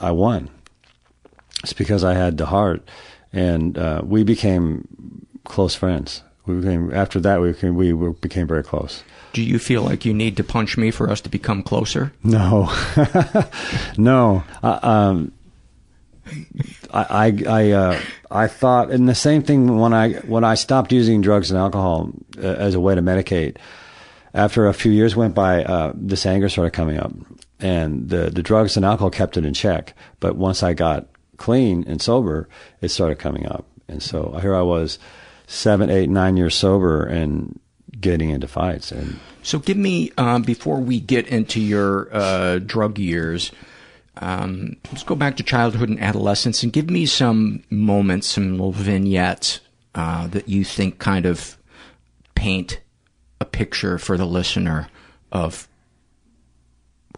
[0.00, 0.50] I won.
[1.62, 2.86] It's because I had the heart.
[3.32, 6.22] And, uh, we became close friends.
[6.46, 9.02] We became, after that, we became, we were, became very close.
[9.32, 12.12] Do you feel like you need to punch me for us to become closer?
[12.22, 12.72] No,
[13.98, 14.44] no.
[14.62, 15.32] Uh, um,
[16.92, 20.92] I I I, uh, I thought, and the same thing when I when I stopped
[20.92, 23.56] using drugs and alcohol uh, as a way to medicate.
[24.34, 27.12] After a few years went by, uh, this anger started coming up,
[27.58, 29.94] and the the drugs and alcohol kept it in check.
[30.20, 31.08] But once I got
[31.38, 32.48] clean and sober,
[32.82, 34.98] it started coming up, and so here I was,
[35.46, 37.58] seven, eight, nine years sober, and
[37.98, 39.18] getting into fights and.
[39.42, 43.52] So give me um, before we get into your uh, drug years.
[44.18, 48.72] Um, let's go back to childhood and adolescence and give me some moments, some little
[48.72, 49.60] vignettes
[49.94, 51.58] uh, that you think kind of
[52.34, 52.80] paint
[53.40, 54.88] a picture for the listener
[55.32, 55.68] of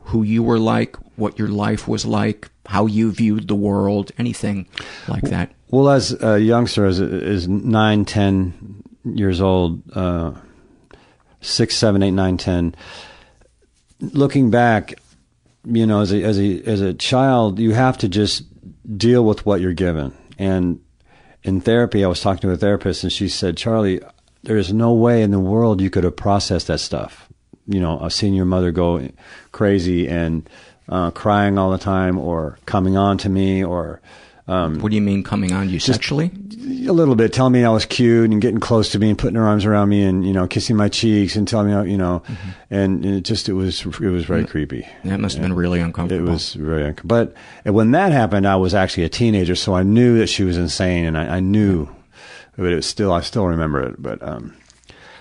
[0.02, 4.66] who you were like, what your life was like, how you viewed the world, anything
[5.06, 5.52] like that.
[5.70, 10.32] Well, as a youngster, as is nine, ten years old, uh,
[11.40, 12.74] six, seven, eight, nine, ten.
[14.00, 14.94] Looking back,
[15.68, 18.44] you know, as a as a as a child, you have to just
[18.96, 20.16] deal with what you're given.
[20.38, 20.80] And
[21.42, 24.00] in therapy, I was talking to a therapist, and she said, "Charlie,
[24.42, 27.28] there is no way in the world you could have processed that stuff.
[27.66, 29.08] You know, I've seen your mother go
[29.52, 30.48] crazy and
[30.88, 34.00] uh, crying all the time, or coming on to me, or
[34.48, 36.32] Um, what do you mean coming on you sexually?
[36.88, 39.36] a little bit, telling me I was cute and getting close to me and putting
[39.36, 42.22] her arms around me and you know kissing my cheeks and telling me you know,
[42.26, 42.50] mm-hmm.
[42.70, 44.50] and it just it was it was very mm-hmm.
[44.50, 44.88] creepy.
[45.04, 46.28] That must have been really uncomfortable.
[46.28, 47.34] It was very, unc- but
[47.64, 51.04] when that happened, I was actually a teenager, so I knew that she was insane,
[51.04, 51.88] and I, I knew,
[52.56, 54.00] but it was still, I still remember it.
[54.00, 54.56] But um,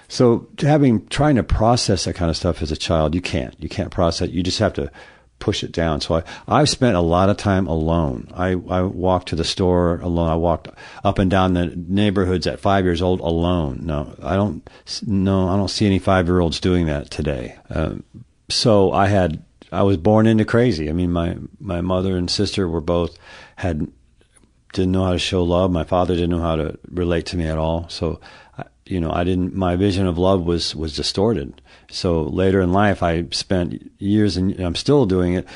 [0.07, 3.69] so having trying to process that kind of stuff as a child, you can't, you
[3.69, 4.29] can't process.
[4.29, 4.33] it.
[4.33, 4.91] You just have to
[5.39, 6.01] push it down.
[6.01, 8.31] So I, I've spent a lot of time alone.
[8.33, 10.29] I, I walked to the store alone.
[10.29, 10.69] I walked
[11.03, 13.81] up and down the neighborhoods at five years old alone.
[13.83, 14.67] No, I don't.
[15.05, 17.57] No, I don't see any five year olds doing that today.
[17.69, 18.03] Um,
[18.49, 20.89] so I had I was born into crazy.
[20.89, 23.17] I mean, my my mother and sister were both
[23.57, 23.87] had
[24.73, 25.71] didn't know how to show love.
[25.71, 27.87] My father didn't know how to relate to me at all.
[27.89, 28.19] So,
[28.85, 29.55] you know, I didn't.
[29.55, 31.61] My vision of love was was distorted.
[31.89, 35.47] So later in life, I spent years and I'm still doing it,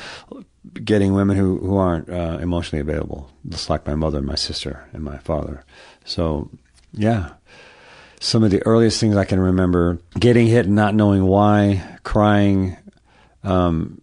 [0.84, 4.88] getting women who who aren't uh, emotionally available, just like my mother and my sister
[4.92, 5.64] and my father.
[6.04, 6.50] So,
[6.92, 7.30] yeah
[8.22, 12.76] some of the earliest things I can remember getting hit and not knowing why, crying,
[13.42, 14.00] um,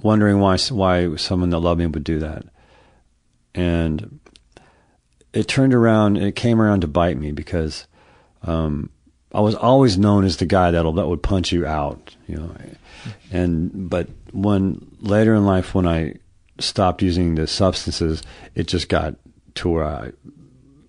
[0.00, 2.44] wondering why why someone that loved me would do that,
[3.56, 4.20] and
[5.32, 6.16] it turned around.
[6.16, 7.88] It came around to bite me because
[8.44, 8.88] um,
[9.34, 12.54] I was always known as the guy that'll that would punch you out, you know,
[13.30, 16.14] and but when later in life when I
[16.58, 18.22] stopped using the substances,
[18.54, 19.16] it just got
[19.56, 20.12] to where I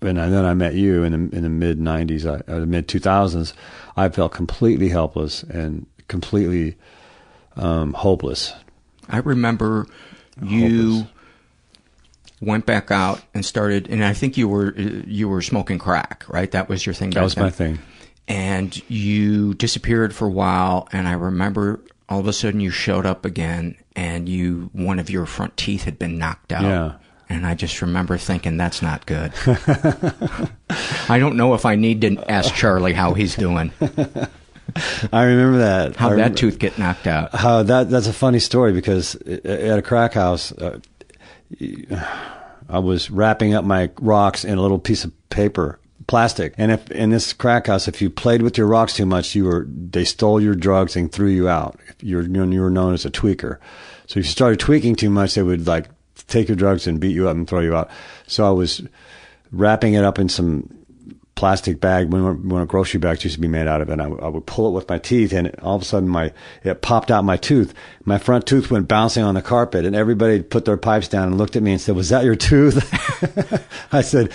[0.02, 3.52] and then I met you in the in the mid '90s, uh, the mid 2000s.
[3.96, 6.76] I felt completely helpless and completely
[7.56, 8.52] um, hopeless.
[9.08, 9.86] I remember
[10.42, 11.06] you
[12.40, 16.50] went back out and started, and I think you were you were smoking crack, right?
[16.50, 17.10] That was your thing.
[17.10, 17.44] That was then.
[17.44, 17.78] my thing.
[18.26, 23.06] And you disappeared for a while, and I remember all of a sudden you showed
[23.06, 26.62] up again, and you one of your front teeth had been knocked out.
[26.62, 26.92] Yeah.
[27.28, 29.32] And I just remember thinking that's not good.
[31.08, 33.72] I don't know if I need to ask Charlie how he's doing.
[35.12, 35.96] I remember that.
[35.96, 37.34] How that tooth get knocked out?
[37.34, 40.80] How that that's a funny story because at a crack house, uh,
[42.68, 46.90] I was wrapping up my rocks in a little piece of paper, plastic, and if
[46.90, 50.04] in this crack house, if you played with your rocks too much, you were they
[50.04, 51.78] stole your drugs and threw you out.
[52.00, 53.58] You're you were known as a tweaker.
[54.06, 55.86] So if you started tweaking too much, they would like
[56.28, 57.90] take your drugs and beat you up and throw you out.
[58.26, 58.82] So I was
[59.50, 60.68] wrapping it up in some
[61.36, 63.92] plastic bag when, when a grocery bag used to be made out of it.
[63.92, 66.08] And I, would- I would pull it with my teeth, and all of a sudden,
[66.08, 66.32] my
[66.62, 67.74] it popped out my tooth.
[68.04, 71.38] My front tooth went bouncing on the carpet, and everybody put their pipes down and
[71.38, 72.78] looked at me and said, "Was that your tooth?"
[73.92, 74.32] I said,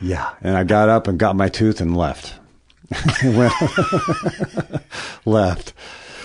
[0.00, 2.34] "Yeah." And I got up and got my tooth and left.
[3.24, 3.52] Went-
[5.24, 5.72] left.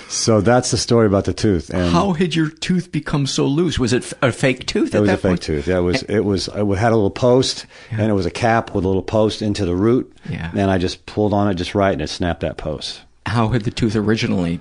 [0.09, 1.69] So that's the story about the tooth.
[1.69, 3.79] And How had your tooth become so loose?
[3.79, 4.93] Was it a fake tooth?
[4.93, 5.41] It at was that a fake point?
[5.41, 5.67] tooth.
[5.67, 6.03] Yeah, it was.
[6.03, 6.49] It was.
[6.49, 9.65] It had a little post, and it was a cap with a little post into
[9.65, 10.11] the root.
[10.29, 10.51] Yeah.
[10.53, 13.01] And I just pulled on it just right, and it snapped that post.
[13.25, 14.59] How had the tooth originally?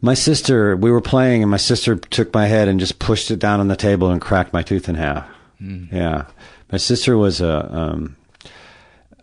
[0.00, 3.38] My sister, we were playing, and my sister took my head and just pushed it
[3.38, 5.26] down on the table and cracked my tooth in half.
[5.60, 6.26] Yeah,
[6.72, 8.16] my sister was a um,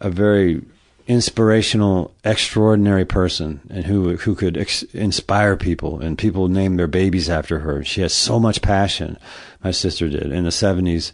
[0.03, 0.61] a very
[1.07, 7.29] inspirational, extraordinary person, and who who could ex- inspire people, and people named their babies
[7.29, 7.83] after her.
[7.83, 9.17] She has so much passion.
[9.63, 11.11] My sister did in the seventies,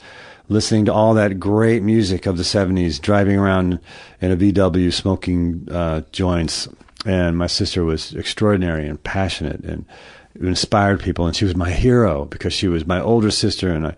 [0.47, 3.79] listening to all that great music of the seventies, driving around
[4.21, 6.67] in a VW, smoking uh, joints,
[7.05, 9.85] and my sister was extraordinary and passionate and
[10.39, 13.95] inspired people, and she was my hero because she was my older sister, and I.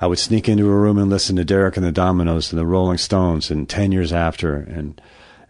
[0.00, 2.66] I would sneak into a room and listen to Derek and the Dominos and the
[2.66, 5.00] Rolling Stones and Ten Years After and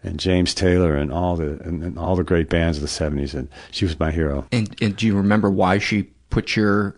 [0.03, 3.33] and James Taylor and all the and, and all the great bands of the seventies
[3.33, 4.45] and she was my hero.
[4.51, 6.95] And, and do you remember why she put your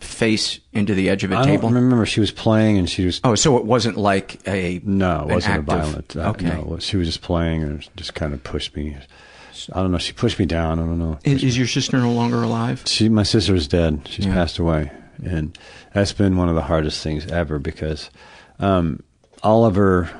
[0.00, 1.68] face into the edge of a I table?
[1.68, 4.80] I don't remember she was playing and she was Oh, so it wasn't like a
[4.84, 6.16] no, it wasn't a violent.
[6.16, 6.46] uh, okay.
[6.46, 8.96] no, she was just playing and just kind of pushed me.
[9.72, 9.98] I don't know.
[9.98, 10.78] She pushed me down.
[10.78, 11.18] I don't know.
[11.24, 12.82] Is, is your sister no longer alive?
[12.86, 14.02] She, my sister is dead.
[14.08, 14.34] She's Yeah.
[14.34, 14.92] passed away,
[15.24, 15.56] and
[15.92, 18.10] that's been one of the hardest things ever because
[18.58, 19.02] um,
[19.42, 20.10] all of her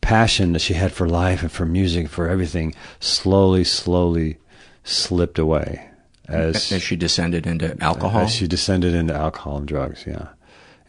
[0.00, 4.36] passion that she had for life and for music, for everything, slowly, slowly
[4.84, 5.88] slipped away
[6.28, 8.22] as As she descended into alcohol?
[8.22, 10.04] as she descended into alcohol and drugs.
[10.06, 10.28] Yeah,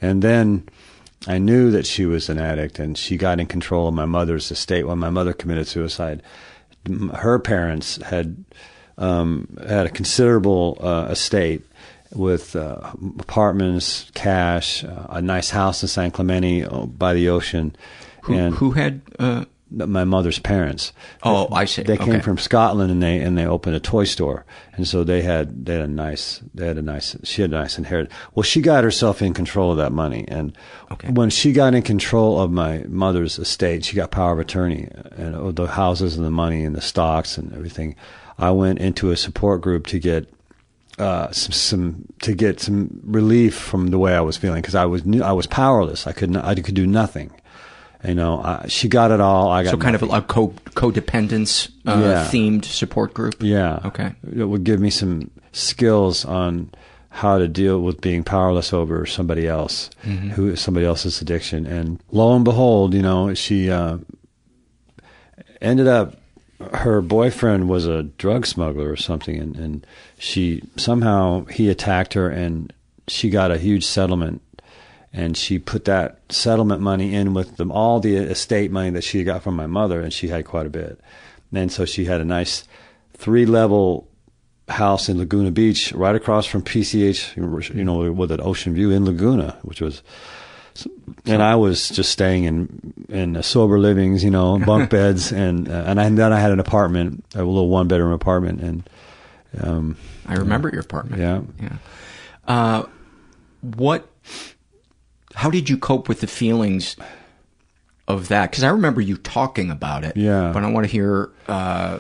[0.02, 0.68] and then
[1.28, 4.52] I knew that she was an addict, and she got in control of my mother's
[4.52, 6.22] estate when my mother committed suicide.
[7.16, 8.46] Her parents had
[8.98, 11.64] um, had a considerable uh, estate
[12.14, 17.76] with uh, apartments, cash, uh, a nice house in San Clemente uh, by the ocean,
[18.24, 20.94] who, and who had uh, my mother's parents.
[21.24, 21.82] Oh, I see.
[21.84, 22.20] They came Okay.
[22.22, 25.74] from Scotland and they and they opened a toy store, and so they had they
[25.74, 28.14] had a nice they had a nice she had a nice inheritance.
[28.36, 30.56] Well, she got herself in control of that money, and
[30.92, 31.10] Okay.
[31.12, 34.88] when she got in control of my mother's estate, she got power of attorney
[35.18, 37.96] and uh, the houses and the money and the stocks and everything.
[38.38, 40.30] I went into a support group to get
[40.98, 44.86] uh, some, some to get some relief from the way I was feeling because I
[44.86, 46.08] was I was powerless.
[46.08, 47.32] I could not, I could do nothing.
[48.04, 49.50] You know, I, she got it all.
[49.50, 52.28] I got So kind of a co codependence uh, Yeah.
[52.32, 53.36] themed support group.
[53.40, 53.80] Yeah.
[53.86, 54.14] Okay.
[54.36, 56.70] It would give me some skills on
[57.10, 59.90] how to deal with being powerless over somebody else,
[60.36, 61.66] who somebody else's addiction.
[61.66, 63.98] And lo and behold, you know, she uh,
[65.62, 66.16] ended up.
[66.74, 69.88] Her boyfriend was a drug smuggler or something, and, and
[70.18, 72.72] she somehow he attacked her, and
[73.08, 74.42] she got a huge settlement.
[75.12, 79.24] And she put that settlement money in with them, all the estate money that she
[79.24, 81.00] got from my mother, and she had quite a bit.
[81.54, 82.66] And so she had a nice
[83.14, 84.10] three level
[84.68, 89.06] house in Laguna Beach, right across from PCH, you know, with an ocean view in
[89.06, 90.02] Laguna, which was.
[91.26, 95.84] And I was just staying in in sober livings, you know, bunk beds, and uh,
[95.88, 98.90] and, I, and then I had an apartment, a little one bedroom apartment, and
[99.62, 99.98] um,
[100.28, 101.22] I remember your apartment.
[101.22, 101.78] yeah, Yeah.
[102.48, 102.84] Uh,
[103.62, 104.08] what?
[105.34, 106.96] How did you cope with the feelings
[108.08, 108.52] of that?
[108.52, 110.16] Because I remember you talking about it.
[110.16, 110.52] Yeah.
[110.54, 111.32] But I want to hear.
[111.48, 112.00] Uh,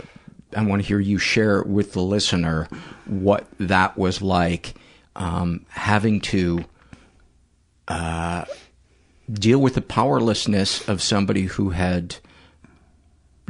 [0.56, 2.70] I want to hear you share with the listener
[3.06, 4.76] what that was like,
[5.16, 6.64] um, having to
[7.88, 8.46] uh,
[9.32, 12.18] deal with the powerlessness of somebody who had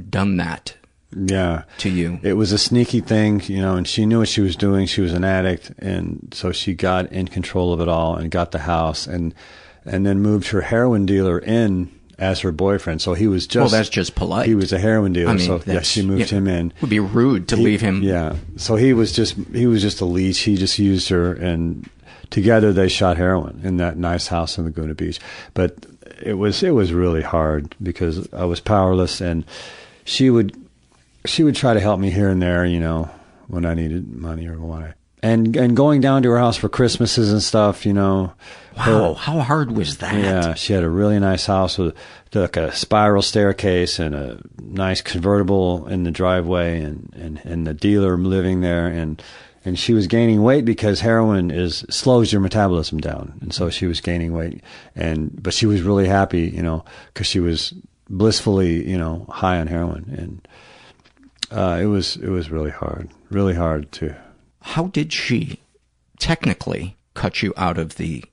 [0.09, 0.75] done that
[1.15, 1.63] yeah.
[1.79, 2.19] to you.
[2.23, 4.85] It was a sneaky thing, you know, and she knew what she was doing.
[4.85, 8.51] She was an addict, and so she got in control of it all and got
[8.51, 9.33] the house, and
[9.85, 13.01] and then moved her heroin dealer in as her boyfriend.
[13.01, 14.47] So he was just Well, that's just polite.
[14.47, 16.73] He was a heroin dealer, I mean, so yeah, she moved yeah, him in.
[16.81, 18.01] Would be rude to He- leave him.
[18.03, 20.39] Yeah, so he was just he was just a leech.
[20.39, 21.89] He just used her, and
[22.35, 25.21] together they shot heroin in that nice house in Laguna Beach.
[25.53, 25.85] But
[26.21, 29.45] it was it was really hard because I was powerless, and
[30.03, 30.53] she would
[31.23, 33.09] she would try to help me here and there, you know,
[33.47, 36.67] when I needed money or when I and and going down to her house for
[36.67, 38.33] Christmases and stuff, you know.
[38.75, 40.13] Wow, how hard was that?
[40.13, 41.95] Yeah, she had a really nice house with
[42.33, 47.73] like a spiral staircase and a nice convertible in the driveway, and and and the
[47.73, 49.23] dealer living there, and
[49.65, 53.87] and she was gaining weight because heroin is slows your metabolism down, and so she
[53.87, 54.61] was gaining weight,
[54.95, 57.73] and but she was really happy, you know, because she was
[58.09, 60.47] blissfully, you know, high on heroin, and
[61.51, 64.15] uh, it was it was really hard, really hard to.
[64.61, 65.59] How did she
[66.19, 68.23] technically cut you out of the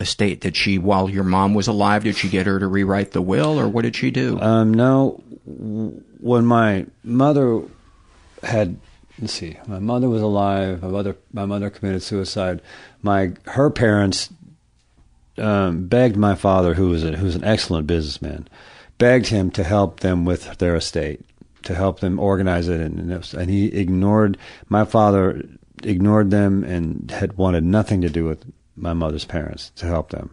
[0.00, 0.40] estate?
[0.40, 3.58] Did she, while your mom was alive, did she get her to rewrite the will,
[3.58, 4.40] or what did she do?
[4.40, 7.62] Um, no, when my mother
[8.42, 8.78] had,
[9.20, 10.82] let's see, my mother was alive.
[10.82, 12.60] My mother, my mother committed suicide.
[13.02, 14.30] My her parents
[15.38, 18.48] um, begged my father, who was a, who was an excellent businessman,
[18.98, 21.20] begged him to help them with their estate,
[21.62, 24.36] to help them organize it, and and, it was- and he ignored
[24.68, 25.42] my father
[25.84, 28.44] ignored them and had wanted nothing to do with
[28.74, 30.28] my mother's parents to help them.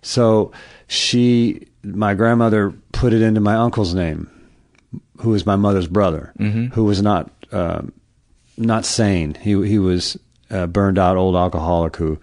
[0.00, 0.52] So
[0.86, 4.30] she, my grandmother, put it into my uncle's name,
[5.18, 6.32] who was my mother's brother,
[6.72, 7.92] who was not um,
[8.60, 9.34] not sane.
[9.40, 10.16] He he was
[10.50, 12.18] a burned out old alcoholic who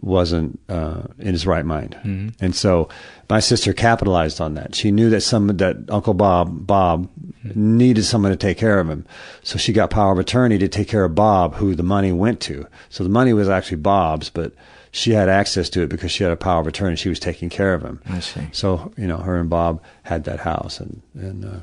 [0.00, 1.96] wasn't uh, in his right mind,
[2.40, 2.88] and so
[3.28, 4.74] my sister capitalized on that.
[4.74, 7.08] She knew that some that Uncle Bob Bob
[7.54, 9.04] needed someone to take care of him,
[9.42, 12.40] so she got power of attorney to take care of Bob, who the money went
[12.42, 12.66] to.
[12.88, 14.52] So the money was actually Bob's, but
[14.92, 16.96] she had access to it because she had a power of attorney.
[16.96, 18.00] She was taking care of him.
[18.08, 18.48] I see.
[18.52, 21.44] So you know, her and Bob had that house, and and.
[21.44, 21.60] Uh,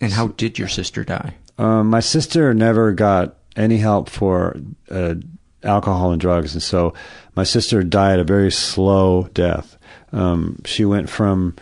[0.00, 1.36] And how did your sister die?
[1.58, 4.56] Um, my sister never got any help for
[4.90, 5.14] uh,
[5.62, 6.94] alcohol and drugs, and so
[7.34, 9.76] my sister died a very slow death.
[10.12, 11.56] Um, she went from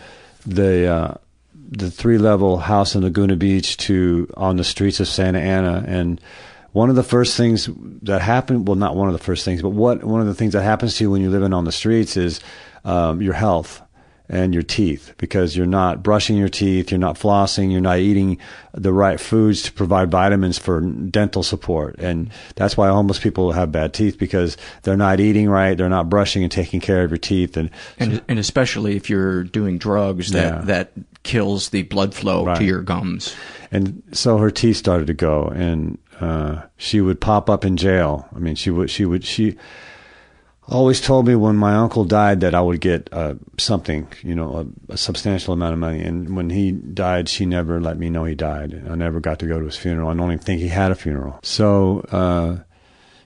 [0.47, 1.15] the uh,
[1.71, 6.21] the three level house in Laguna Beach to on the streets of Santa Ana, and
[6.73, 7.69] one of the first things
[8.03, 10.55] that happened well, not one of the first things, but what one of the things
[10.55, 12.41] that happens to you when you're living on the streets is
[12.85, 13.81] um, your health
[14.29, 18.39] and your teeth because you're not brushing your teeth, you're not flossing, you're not eating
[18.73, 21.97] the right foods to provide vitamins for dental support.
[21.99, 26.09] And that's why homeless people have bad teeth because they're not eating right, they're not
[26.09, 27.57] brushing and taking care of your teeth.
[27.59, 30.61] And, And and especially if you're doing drugs that Yeah.
[30.63, 32.57] that kills the blood flow Right.
[32.59, 33.35] to your gums.
[33.71, 38.27] and so her teeth started to go, and uh, she would pop up in jail.
[38.35, 39.57] I mean, she would, she would, she.
[40.69, 44.67] Always told me when my uncle died that I would get uh, something, you know,
[44.89, 46.01] a, a, substantial amount of money.
[46.01, 48.83] And when he died, she never let me know he died.
[48.89, 50.09] I never got to go to his funeral.
[50.09, 51.39] I don't even think he had a funeral.
[51.43, 52.59] So uh,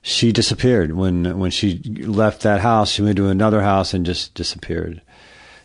[0.02, 2.90] she disappeared when when she left that house.
[2.90, 5.02] She went to another house and just disappeared,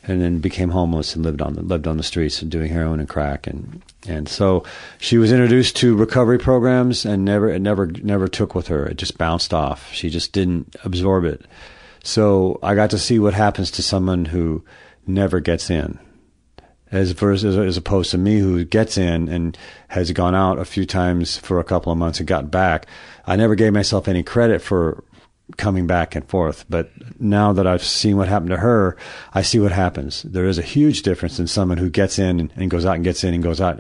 [0.06, 2.99] and then became homeless and lived on the, lived on the streets and doing heroin
[2.99, 4.64] and crack and and so
[4.99, 8.86] she was introduced to recovery programs and never it never never took with her.
[8.86, 9.91] It just bounced off.
[9.93, 11.45] She just didn't absorb it.
[12.04, 14.64] So I got to see what happens to someone who
[15.08, 15.99] never gets in.
[16.91, 20.86] As, versus, as opposed to me who gets in and has gone out a few
[20.86, 22.86] times for a couple of months and got back.
[23.26, 25.04] I never gave myself any credit for
[25.58, 26.66] coming back and forth.
[26.70, 26.89] But
[27.20, 28.97] now that I've seen what happened to her,
[29.34, 30.24] I see what happens.
[30.24, 33.24] There is a huge difference in someone who gets in and, goes out and gets
[33.24, 33.80] in and goes out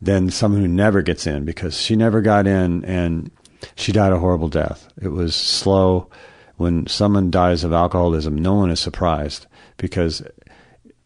[0.00, 3.30] than someone who never gets in because she never got in and
[3.76, 4.92] she died a horrible death.
[5.00, 6.10] It was slow.
[6.56, 9.46] When someone dies of alcoholism, no one is surprised
[9.76, 10.22] because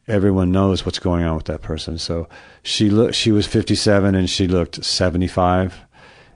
[0.08, 1.98] everyone knows what's going on with that person.
[1.98, 2.28] So
[2.62, 5.78] she she was 57 and she looked 75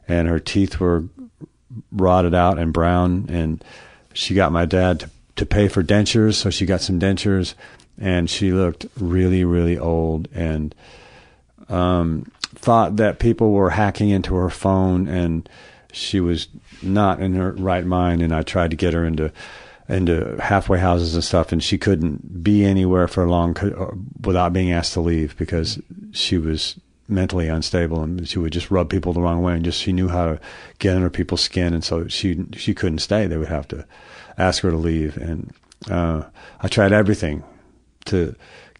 [0.08, 1.04] and her teeth were
[1.92, 3.64] rotted out and brown and
[4.12, 6.34] she got my dad to, to pay for dentures.
[6.34, 7.54] So she got some dentures
[7.98, 10.74] and she looked really, really old and,
[11.68, 15.48] um, thought that people were hacking into her phone and
[15.92, 16.48] she was
[16.82, 18.22] not in her right mind.
[18.22, 19.32] And I tried to get her into,
[19.88, 23.90] into halfway houses and stuff, and she couldn't be anywhere for long uh,
[24.24, 25.80] without being asked to leave because
[26.12, 26.76] she was
[27.11, 30.08] mentally unstable and she would just rub people the wrong way and just she knew
[30.08, 30.40] how to
[30.78, 33.26] get under people's skin and so she she couldn't stay.
[33.26, 33.84] They would have to
[34.38, 35.52] ask her to leave and
[35.90, 36.24] uh,
[36.61, 37.42] I tried everything
[38.06, 38.34] to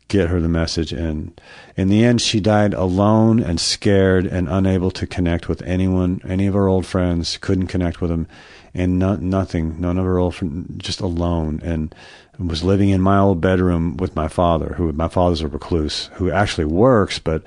[0.09, 1.41] get her the message and
[1.77, 6.49] in the end she died alone and scared and unable to connect with anyone any
[6.49, 8.27] of her old friends couldn't connect with them
[8.75, 11.95] and no, nothing none of her old friends just alone and
[12.39, 16.29] was living in my old bedroom with my father who my father's a recluse who
[16.29, 17.45] actually works but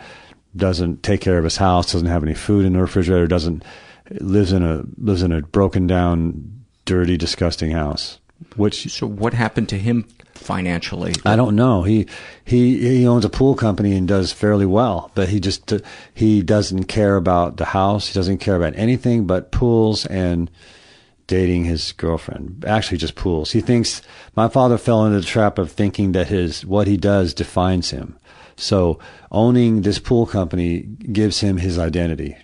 [0.55, 3.63] doesn't take care of his house, doesn't have any food in the refrigerator, doesn't
[4.19, 8.19] lives in a lives in a broken down, dirty, disgusting house.
[8.55, 11.13] Which so what happened to him financially?
[11.25, 11.83] I don't know.
[11.83, 12.07] He
[12.43, 15.73] he he owns a pool company and does fairly well, but he just
[16.13, 18.07] he doesn't care about the house.
[18.07, 20.51] He doesn't care about anything but pools and
[21.27, 22.65] dating his girlfriend.
[22.67, 23.51] Actually, just pools.
[23.51, 24.01] He thinks
[24.35, 28.17] my father fell into the trap of thinking that his what he does defines him.
[28.55, 28.99] So
[29.31, 32.37] owning this pool company gives him his identity.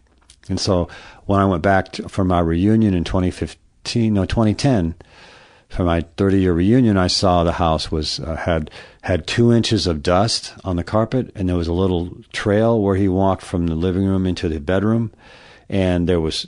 [0.50, 0.88] And so
[1.26, 4.96] when I went back to, for my reunion in 2015, no, 2010,
[5.70, 8.72] for my 30 year reunion, I saw the house was uh, had
[9.04, 12.96] had two inches of dust on the carpet, and there was a little trail where
[12.96, 15.12] he walked from the living room into the bedroom,
[15.70, 16.48] and there was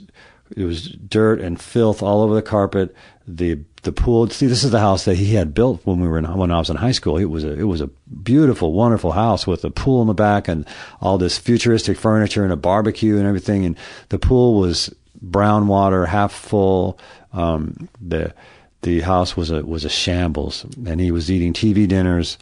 [0.56, 2.94] it was dirt and filth all over the carpet.
[3.26, 4.28] The the pool.
[4.28, 6.58] See, this is the house that he had built when we were in, when I
[6.58, 7.18] was in high school.
[7.18, 7.88] It was a it was a
[8.22, 10.66] beautiful, wonderful house with a pool in the back and
[11.00, 13.64] all this futuristic furniture and a barbecue and everything.
[13.64, 13.76] And
[14.08, 16.98] the pool was brown water, half full.
[17.32, 18.34] Um, the
[18.82, 22.38] the house was a was a shambles, and he was eating TV dinners,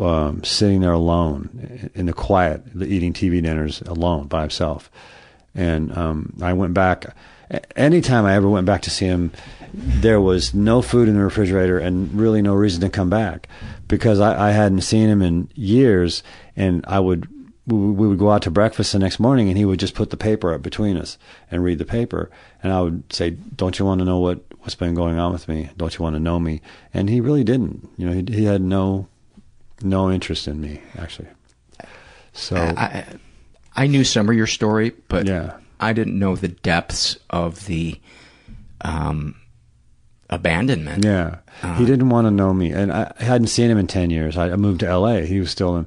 [0.00, 4.90] um, sitting there alone in the quiet, eating TV dinners alone by himself.
[5.54, 7.06] And um, I went back.
[7.76, 9.32] Anytime I ever went back to see him,
[9.74, 13.48] there was no food in the refrigerator and really no reason to come back
[13.88, 16.22] because I, I hadn't seen him in years.
[16.56, 17.28] And I would
[17.66, 20.16] we would go out to breakfast the next morning and he would just put the
[20.16, 21.18] paper up between us
[21.50, 22.30] and read the paper.
[22.62, 25.48] And I would say don't you want to know what what's been going on with
[25.48, 25.70] me?
[25.76, 26.60] Don't you want to know me?
[26.94, 27.88] And he really didn't.
[27.96, 29.08] You know he, he had no
[29.82, 31.28] no interest in me actually.
[32.32, 33.04] So I,
[33.74, 35.56] I knew some of your story but yeah.
[35.80, 38.00] I didn't know the depths of the
[38.82, 39.34] um
[40.30, 41.04] abandonment.
[41.04, 41.38] Yeah.
[41.62, 42.72] Uh, he didn't want to know me.
[42.72, 44.36] And I hadn't seen him in 10 years.
[44.36, 45.20] I, moved to LA.
[45.20, 45.86] He was still in,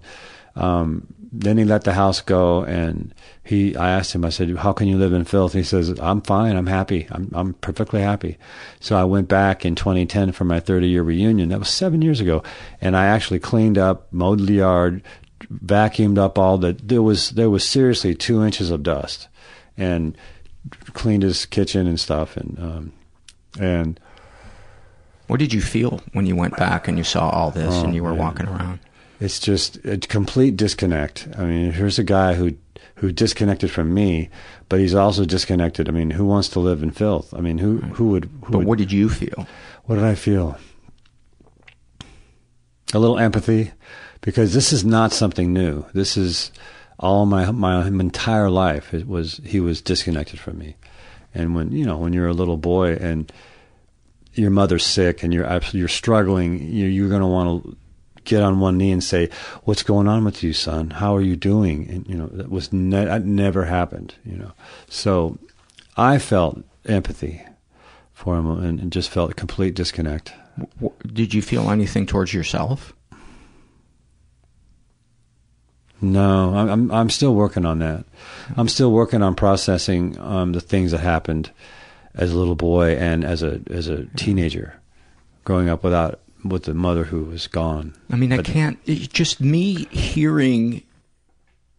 [0.56, 3.14] um, then he let the house go and
[3.44, 5.54] he, I asked him, I said, how can you live in filth?
[5.54, 6.56] he says, I'm fine.
[6.56, 7.08] I'm happy.
[7.12, 8.38] I'm, I'm perfectly happy.
[8.80, 11.50] So I went back in 2010 for my 30 year reunion.
[11.50, 12.44] That was seven years ago.
[12.82, 15.04] And I actually cleaned up, mowed the yard,
[15.54, 19.28] vacuumed up all the, there was, there was seriously two inches of dust
[19.78, 20.18] and
[20.94, 22.38] cleaned his kitchen and stuff.
[22.38, 22.94] And, um,
[23.60, 24.00] and,
[25.30, 27.94] what did you feel when you went back and you saw all this oh, and
[27.94, 28.18] you were man.
[28.18, 28.80] walking around?
[29.20, 31.28] It's just a complete disconnect.
[31.38, 32.56] I mean, here's a guy who
[32.96, 34.30] who disconnected from me,
[34.70, 35.88] but he's also disconnected.
[35.88, 37.32] I mean, who wants to live in filth?
[37.36, 38.26] I mean, who who would?
[38.26, 39.48] Who but would, what did you feel?
[39.86, 40.58] What did I feel?
[42.92, 43.72] A little empathy,
[44.22, 45.86] because this is not something new.
[45.94, 46.52] This is
[46.98, 48.96] all my my entire life.
[48.96, 50.76] It was he was disconnected from me,
[51.36, 53.32] and when you know when you're a little boy and
[54.40, 57.78] your mother's sick and you're you're struggling, you, you're going to want to
[58.24, 59.30] get on one knee and say,
[59.64, 60.92] "What's going on with you, son?
[60.92, 64.16] How are you doing?" And you know that was ne- that never happened.
[64.26, 64.52] You know,
[64.88, 65.38] so
[65.98, 67.44] I felt empathy
[68.14, 70.34] for him and, and just felt a complete disconnect.
[71.06, 72.94] Did you feel anything towards yourself?
[76.02, 78.06] No, I'm I'm, I'm still working on that.
[78.56, 81.52] I'm still working on processing um, the things that happened
[82.16, 84.80] as a little boy and as a as a teenager,
[85.44, 87.94] growing up without with the mother who was gone.
[88.12, 88.84] I mean, I But- can't.
[88.86, 90.84] Just me hearing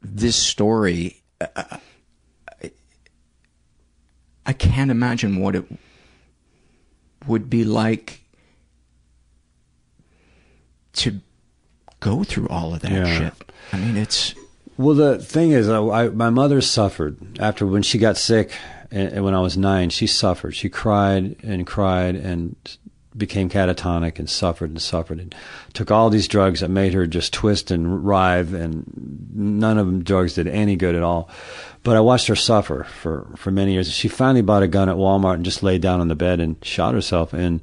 [0.02, 1.78] this story, uh,
[2.62, 2.70] I,
[4.46, 5.64] I can't imagine what it
[7.26, 8.22] would be like
[10.94, 11.20] to
[12.00, 13.18] go through all of that Yeah.
[13.18, 13.34] shit.
[13.72, 14.34] I mean, it's
[14.76, 18.50] Well, the thing is, I, I, my mother suffered after when she got sick,
[18.90, 20.54] and, and when I was nine, she suffered.
[20.54, 22.56] She cried and cried and
[23.16, 25.34] became catatonic and suffered and suffered and
[25.72, 28.84] took all these drugs that made her just twist and writhe, and
[29.34, 31.28] none of them drugs did any good at all.
[31.82, 33.90] But I watched her suffer for for many years.
[33.92, 36.56] She finally bought a gun at Walmart and just laid down on the bed and
[36.64, 37.32] shot herself.
[37.32, 37.60] And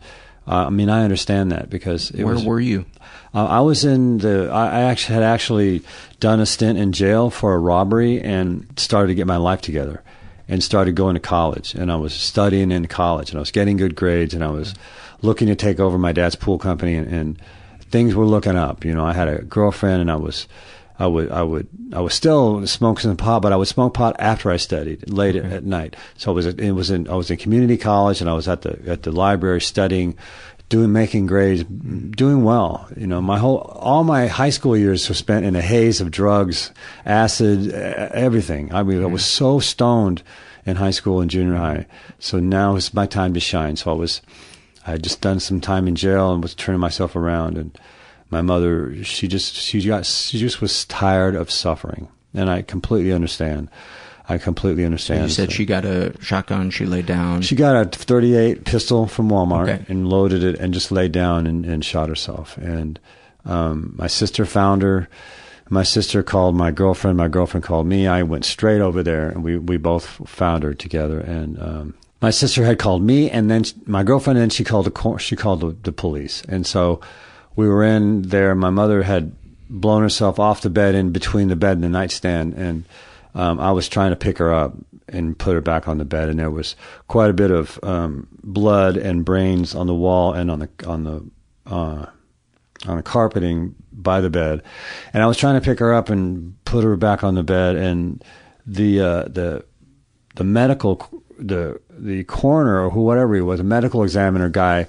[0.48, 2.86] uh, I mean, I understand that because it where was, were you?
[3.34, 4.50] uh, I was in the.
[4.52, 5.82] I I actually had actually
[6.20, 10.04] done a stint in jail for a robbery and started to get my life together,
[10.48, 11.74] and started going to college.
[11.74, 14.74] And I was studying in college, and I was getting good grades, and I was
[15.22, 17.41] looking to take over my dad's pool company, and, and
[17.89, 18.86] things were looking up.
[18.86, 20.48] You know, I had a girlfriend, and I was.
[21.00, 24.50] I would, I would, I was still smoking pot, but I would smoke pot after
[24.50, 25.95] I studied late at, at night.
[26.18, 28.64] So I was, it was in, I was in community college, and I was at
[28.64, 30.18] the at the library studying,
[30.70, 32.89] doing making grades, doing well.
[32.95, 36.11] You know, my whole all my high school years were spent in a haze of
[36.11, 36.72] drugs,
[37.05, 38.74] acid, everything.
[38.74, 39.13] I mean, I mm-hmm.
[39.13, 40.24] was so stoned
[40.65, 41.88] in high school and junior high.
[42.20, 43.78] So now it's my time to shine.
[43.78, 44.22] So I was,
[44.86, 47.57] I had just done some time in jail and was turning myself around.
[47.57, 47.80] And
[48.30, 53.13] my mother, she just she got she just was tired of suffering, and I completely
[53.13, 53.70] understand.
[54.30, 55.24] I completely understand.
[55.24, 56.70] You said So- she got a shotgun.
[56.70, 57.42] She lay down.
[57.42, 59.86] she got a 38 pistol from Walmart Okay.
[59.88, 62.58] and loaded it and just laid down and, and shot herself.
[62.58, 63.00] And
[63.46, 65.08] um, my sister found her.
[65.70, 67.18] My sister called my girlfriend.
[67.18, 68.08] My girlfriend called me.
[68.08, 71.20] I went straight over there and we, we both found her together.
[71.20, 74.86] And um, my sister had called me and then my girlfriend and then she called
[74.88, 76.42] the she called the, the police.
[76.50, 77.00] And so
[77.56, 78.56] we were in there.
[78.56, 79.34] My mother had
[79.70, 82.86] blown herself off the bed in between the bed and the nightstand and
[83.38, 84.76] um, I was trying to pick her up
[85.08, 86.76] and put her back on the bed, and there was
[87.08, 91.04] quite a bit of um, blood and brains on the wall and on the on
[91.04, 91.24] the
[91.68, 92.08] uh,
[92.88, 94.64] on the carpeting by the bed,
[95.14, 97.76] and I was trying to pick her up and put her back on the bed,
[97.76, 98.24] and
[98.66, 99.64] the uh, the
[100.34, 101.08] the medical
[101.38, 104.88] the the coroner or whatever he was, a medical examiner guy,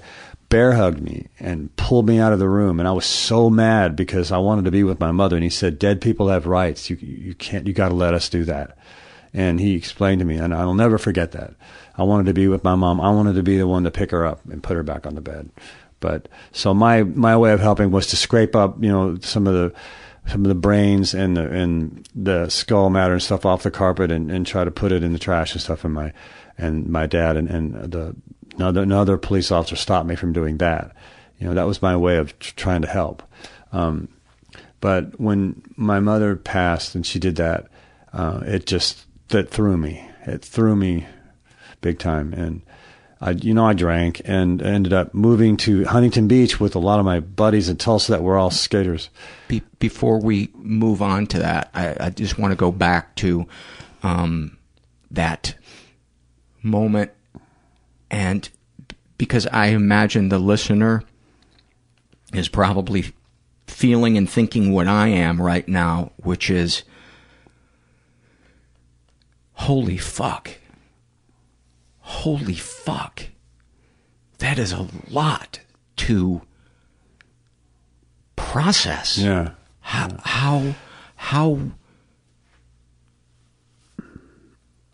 [0.49, 3.95] bear hugged me and pulled me out of the room, and I was so mad
[3.95, 6.89] because I wanted to be with my mother, and he said, "Dead people have rights.
[6.89, 7.67] You you can't.
[7.67, 8.77] You got to let us do that."
[9.33, 11.53] And he explained to me, and I'll never forget that.
[11.95, 12.99] I wanted to be with my mom.
[12.99, 15.15] I wanted to be the one to pick her up and put her back on
[15.15, 15.49] the bed.
[15.99, 19.53] But so my my way of helping was to scrape up, you know, some of
[19.53, 19.73] the
[20.25, 24.11] some of the brains and the and the skull matter and stuff off the carpet
[24.11, 25.83] and, and try to put it in the trash and stuff.
[25.83, 26.13] And my
[26.57, 28.15] and my dad and and the
[28.59, 30.95] another another police officer stopped me from doing that.
[31.39, 33.23] You know, that was my way of tr- trying to help.
[33.71, 34.09] Um,
[34.81, 37.67] but when my mother passed and she did that,
[38.13, 40.09] uh, it just that threw me.
[40.25, 41.07] It threw me
[41.81, 42.33] big time.
[42.33, 42.61] And
[43.21, 46.99] I, you know, I drank and ended up moving to Huntington Beach with a lot
[46.99, 49.09] of my buddies in Tulsa that were all skaters.
[49.47, 53.47] Be- before we move on to that, I, I just want to go back to
[54.03, 54.57] um,
[55.11, 55.55] that
[56.63, 57.11] moment,
[58.09, 58.49] and
[59.17, 61.03] because I imagine the listener
[62.33, 63.13] is probably
[63.67, 66.83] feeling and thinking what I am right now, which is,
[69.53, 70.51] holy fuck.
[71.99, 73.23] Holy fuck.
[74.39, 75.59] That is a lot
[75.97, 76.41] to
[78.35, 79.17] process.
[79.17, 79.51] Yeah.
[79.81, 80.75] How, how,
[81.15, 81.59] how,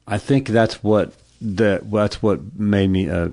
[0.08, 3.32] I think that's what that that's what made me a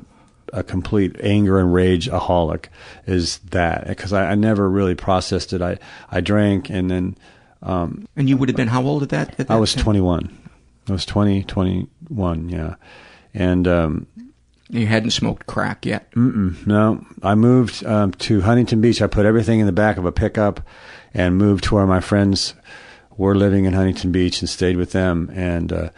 [0.53, 2.67] a complete anger and rage aholic
[3.07, 5.63] is that because I, I never really processed it.
[5.63, 5.79] I
[6.11, 7.17] I drank and then
[7.63, 9.31] um, and you would have been how old at that?
[9.41, 9.85] At that I was time?
[9.85, 10.39] 21.
[10.89, 12.75] I was 20, 21, yeah.
[13.33, 14.07] And um,
[14.69, 16.09] You hadn't smoked crack yet.
[16.17, 19.01] No, I moved um, to Huntington Beach.
[19.01, 20.61] I put everything in the back of a pickup
[21.15, 22.55] and moved to where my friends
[23.17, 25.31] were living in Huntington Beach and stayed with them.
[25.33, 25.91] And uh,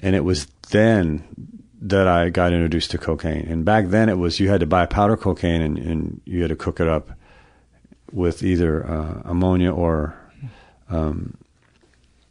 [0.00, 1.22] and it was then
[1.80, 3.46] that I got introduced to cocaine.
[3.46, 6.48] And back then it was you had to buy powder cocaine and, and you had
[6.48, 7.10] to cook it up
[8.10, 10.16] with either uh, ammonia or
[10.90, 11.36] um,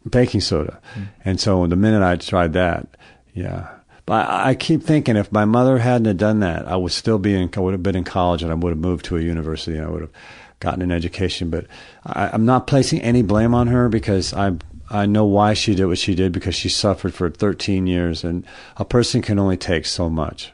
[0.10, 0.80] baking soda.
[0.96, 1.08] Mm.
[1.24, 2.98] And so the minute I tried that,
[3.34, 3.70] yeah.
[4.06, 7.20] But I, I keep thinking if my mother hadn't have done that, I would still
[7.20, 9.22] be in, I would have been in college and I would have moved to a
[9.22, 10.12] university and I would have
[10.60, 11.50] gotten an education.
[11.50, 11.68] But
[12.06, 14.58] I, I'm not placing any blame on her because I
[14.94, 18.46] I know why she did what she did because she suffered for 13 years, and
[18.78, 20.54] a person can only take so much,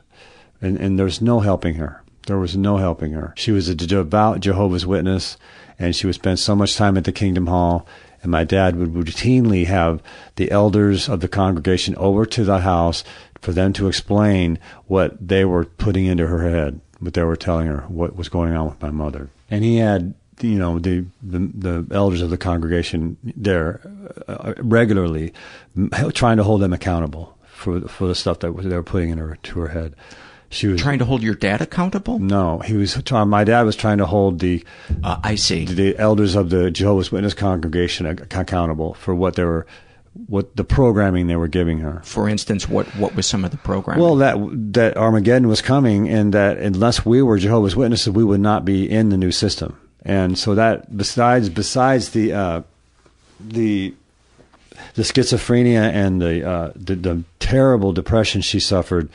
[0.62, 2.02] and and there's no helping her.
[2.26, 3.34] There was no helping her.
[3.36, 5.38] She was a devout Jehovah's Witness,
[5.78, 7.86] and she would spend so much time at the Kingdom Hall.
[8.22, 10.04] And my dad would routinely have
[10.36, 13.04] the elders of the congregation over to the house
[13.42, 17.68] for them to explain what they were putting into her head, what they were telling
[17.68, 19.30] her, what was going on with my mother.
[19.50, 23.82] And he had you know the, the, the elders of the congregation there
[24.28, 25.34] uh, regularly
[26.14, 29.38] trying to hold them accountable for for the stuff that they were putting in her
[29.44, 29.96] to her head.
[30.52, 32.18] She was trying to hold your dad accountable.
[32.18, 33.30] No, he was trying.
[33.30, 34.64] My dad was trying to hold the.
[35.04, 39.68] Uh, I see the elders of the Jehovah's Witness congregation accountable for what they were
[40.28, 42.02] what the programming they were giving her.
[42.04, 44.04] For instance, what what was some of the programming?
[44.04, 44.38] Well, that
[44.74, 48.90] that Armageddon was coming, and that unless we were Jehovah's Witnesses, we would not be
[48.90, 49.80] in the new system.
[50.04, 52.62] And so that besides besides the uh,
[53.39, 53.93] the
[54.95, 59.10] the schizophrenia and the, uh, the, the terrible depression she suffered,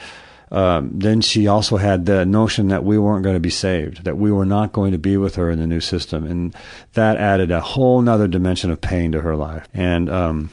[0.50, 4.16] um, then she also had the notion that we weren't going to be saved, that
[4.16, 6.54] we were not going to be with her in the new system, and
[6.92, 9.68] that added a whole nother dimension of pain to her life.
[9.74, 10.50] And um,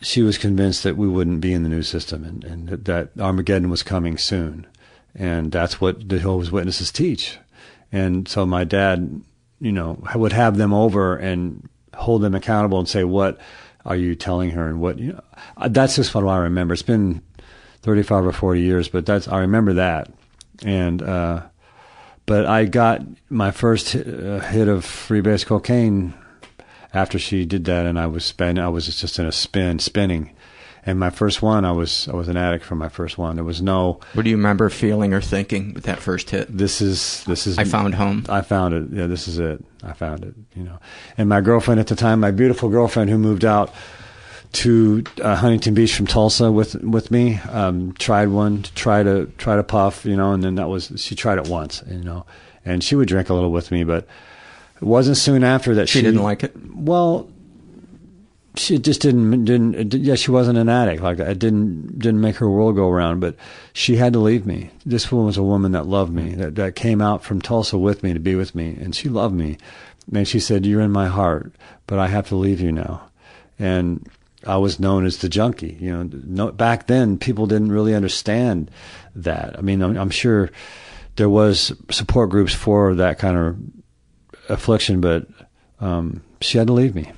[0.00, 3.70] she was convinced that we wouldn't be in the new system, and, and that Armageddon
[3.70, 4.66] was coming soon,
[5.14, 7.38] and that's what the Jehovah's Witnesses teach.
[7.92, 9.22] And so my dad,
[9.60, 13.38] you know, would have them over and hold them accountable and say, what
[13.84, 14.68] are you telling her?
[14.68, 15.20] And what, you know,
[15.56, 16.74] uh, that's just what I remember.
[16.74, 17.22] It's been
[17.82, 20.12] 35 or 40 years, but that's, I remember that.
[20.64, 21.42] And, uh,
[22.26, 26.14] but I got my first hit, uh, hit of freebase cocaine
[26.92, 28.58] after she did that, and I was spin.
[28.58, 30.32] I was just in a spin, spinning,
[30.86, 33.34] and my first one, I was I was an addict for my first one.
[33.34, 33.98] There was no.
[34.14, 36.56] What do you remember feeling or thinking with that first hit?
[36.56, 37.58] This is this is.
[37.58, 38.24] I found home.
[38.28, 38.86] I found it.
[38.92, 39.64] Yeah, this is it.
[39.82, 40.34] I found it.
[40.54, 40.78] You know,
[41.18, 43.74] and my girlfriend at the time, my beautiful girlfriend who moved out
[44.52, 49.26] to uh, Huntington Beach from Tulsa with with me, um, tried one to try to
[49.38, 52.24] try to puff, you know, and then that was she tried it once, you know,
[52.64, 54.06] and she would drink a little with me, but
[54.76, 56.54] it wasn't soon after that she, she didn't like it.
[56.74, 57.28] Well,
[58.58, 62.48] she just didn't didn't yeah she wasn't an addict like it didn't didn't make her
[62.48, 63.36] world go around but
[63.72, 64.70] she had to leave me.
[64.84, 68.02] This woman was a woman that loved me that that came out from Tulsa with
[68.02, 69.58] me to be with me and she loved me.
[70.12, 71.52] And she said you're in my heart
[71.86, 73.08] but I have to leave you now.
[73.58, 74.08] And
[74.46, 78.70] I was known as the junkie you know no, back then people didn't really understand
[79.14, 79.58] that.
[79.58, 80.50] I mean I'm, I'm sure
[81.16, 83.56] there was support groups for that kind of
[84.48, 85.26] affliction but
[85.80, 87.12] um, she had to leave me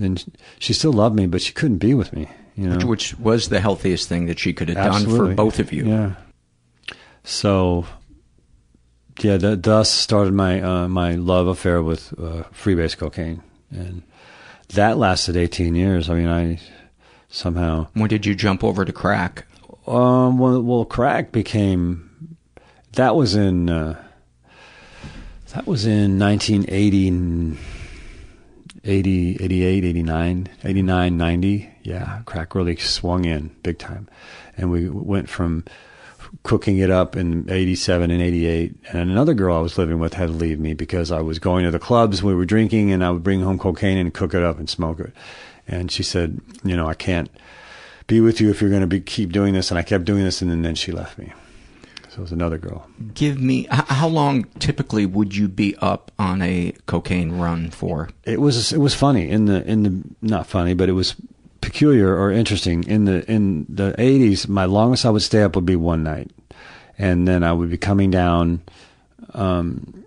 [0.00, 0.24] and
[0.58, 2.28] she still loved me, but she couldn't be with me.
[2.54, 2.74] You know?
[2.74, 5.18] which, which was the healthiest thing that she could have Absolutely.
[5.18, 5.86] done for both of you.
[5.86, 6.14] Yeah.
[7.22, 7.86] So,
[9.20, 14.02] yeah, that thus started my uh, my love affair with uh, freebase cocaine, and
[14.70, 16.08] that lasted 18 years.
[16.10, 16.58] I mean, I
[17.28, 17.88] somehow.
[17.92, 19.46] When did you jump over to crack?
[19.86, 22.36] Um, well, well crack became.
[22.92, 23.70] That was in.
[23.70, 24.02] Uh,
[25.54, 27.56] that was in 1980.
[28.84, 31.70] 80, 88, 89, 89, 90.
[31.82, 34.08] Yeah, crack really swung in big time.
[34.56, 35.64] And we went from
[36.42, 38.74] cooking it up in 87 and 88.
[38.90, 41.64] And another girl I was living with had to leave me because I was going
[41.64, 44.42] to the clubs, we were drinking, and I would bring home cocaine and cook it
[44.42, 45.12] up and smoke it.
[45.66, 47.30] And she said, You know, I can't
[48.06, 49.70] be with you if you're going to be, keep doing this.
[49.70, 51.32] And I kept doing this, and then, then she left me.
[52.18, 52.84] So it was another girl.
[53.14, 58.08] Give me how long typically would you be up on a cocaine run for?
[58.24, 61.14] It was it was funny in the in the not funny, but it was
[61.60, 64.48] peculiar or interesting in the in the 80s.
[64.48, 66.32] My longest I would stay up would be one night,
[66.98, 68.62] and then I would be coming down,
[69.32, 70.04] um,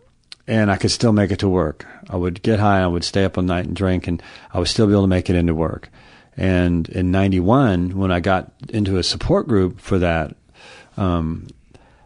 [0.48, 1.88] and I could still make it to work.
[2.10, 4.22] I would get high, I would stay up all night and drink, and
[4.54, 5.90] I would still be able to make it into work.
[6.36, 10.36] And in '91, when I got into a support group for that,
[10.98, 11.48] um,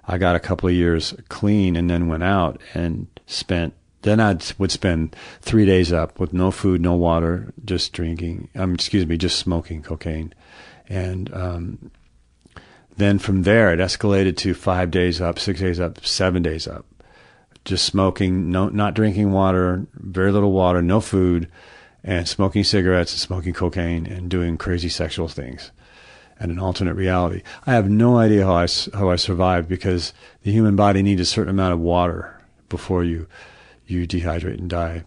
[0.07, 3.73] I got a couple of years clean and then went out and spent
[4.05, 8.49] then I would spend three days up with no food, no water, just drinking.
[8.55, 10.31] Um, excuse me, just smoking cocaine,
[10.87, 11.91] and um,
[12.97, 16.85] then from there it escalated to five days up, six days up, seven days up,
[17.65, 21.49] just smoking, no, not drinking water, very little water, no food,
[22.03, 25.71] and smoking cigarettes and smoking cocaine and doing crazy sexual things,
[26.39, 27.41] and an alternate reality.
[27.65, 30.13] I have no idea how I, how I survived because
[30.43, 33.27] the human body needs a certain amount of water before you
[33.87, 35.03] you dehydrate and die.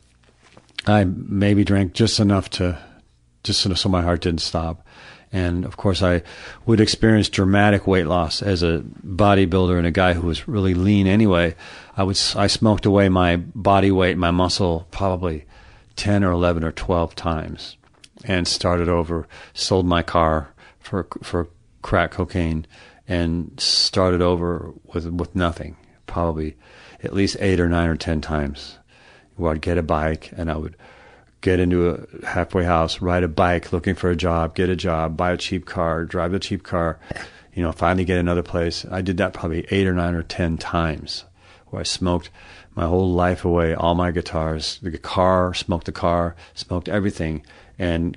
[0.87, 2.79] I maybe drank just enough to
[3.43, 4.87] just so my heart didn't stop.
[5.31, 6.23] And of course, I
[6.65, 11.07] would experience dramatic weight loss as a bodybuilder and a guy who was really lean
[11.07, 11.55] anyway.
[11.97, 15.45] I would I smoked away my body weight, my muscle, probably
[15.97, 17.77] ten or eleven or twelve times,
[18.25, 19.29] and started over.
[19.53, 20.53] Sold my car
[20.89, 21.49] for for
[21.83, 22.67] crack cocaine,
[23.07, 25.77] and started over with with nothing.
[26.07, 26.57] Probably
[27.05, 28.79] at least eight or nine or ten times.
[29.37, 30.77] Where I'd get a bike and I would
[31.43, 35.17] get into a halfway house, ride a bike, looking for a job, get a job,
[35.17, 36.99] buy a cheap car, drive a cheap car,
[37.55, 38.85] you know, finally get another place.
[38.91, 41.25] I did that probably eight or nine or ten times
[41.67, 42.31] where I smoked
[42.75, 47.45] my whole life away, all my guitars, the car, smoked the car, smoked everything,
[47.79, 48.17] and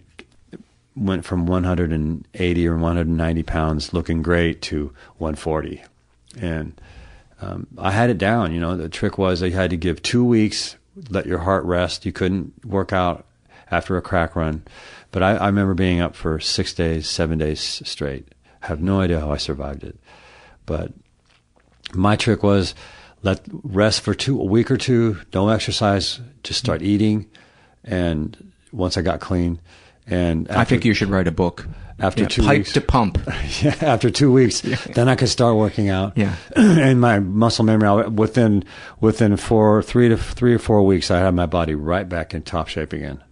[0.96, 5.84] went from 180 or 190 pounds looking great to 140.
[6.40, 6.80] And
[7.42, 8.54] um, I had it down.
[8.54, 10.76] You know, the trick was I had to give two weeks
[11.10, 12.06] let your heart rest.
[12.06, 13.26] You couldn't work out
[13.70, 14.64] after a crack run.
[15.12, 18.28] But I, I remember being up for six days, seven days straight.
[18.62, 19.98] I have no idea how I survived it.
[20.66, 20.92] But
[21.94, 22.76] my trick was
[23.24, 27.30] let rest for two a week or two, don't exercise, just start eating
[27.84, 29.60] and once I got clean
[30.12, 31.66] and after, I think you should write a book
[32.00, 33.18] after yeah, two pipe weeks to pump.
[33.62, 34.76] yeah, after two weeks, yeah.
[34.94, 36.18] then I could start working out.
[36.18, 38.64] Yeah, and my muscle memory within
[39.00, 42.42] within four, three to three or four weeks, I had my body right back in
[42.42, 43.24] top shape again.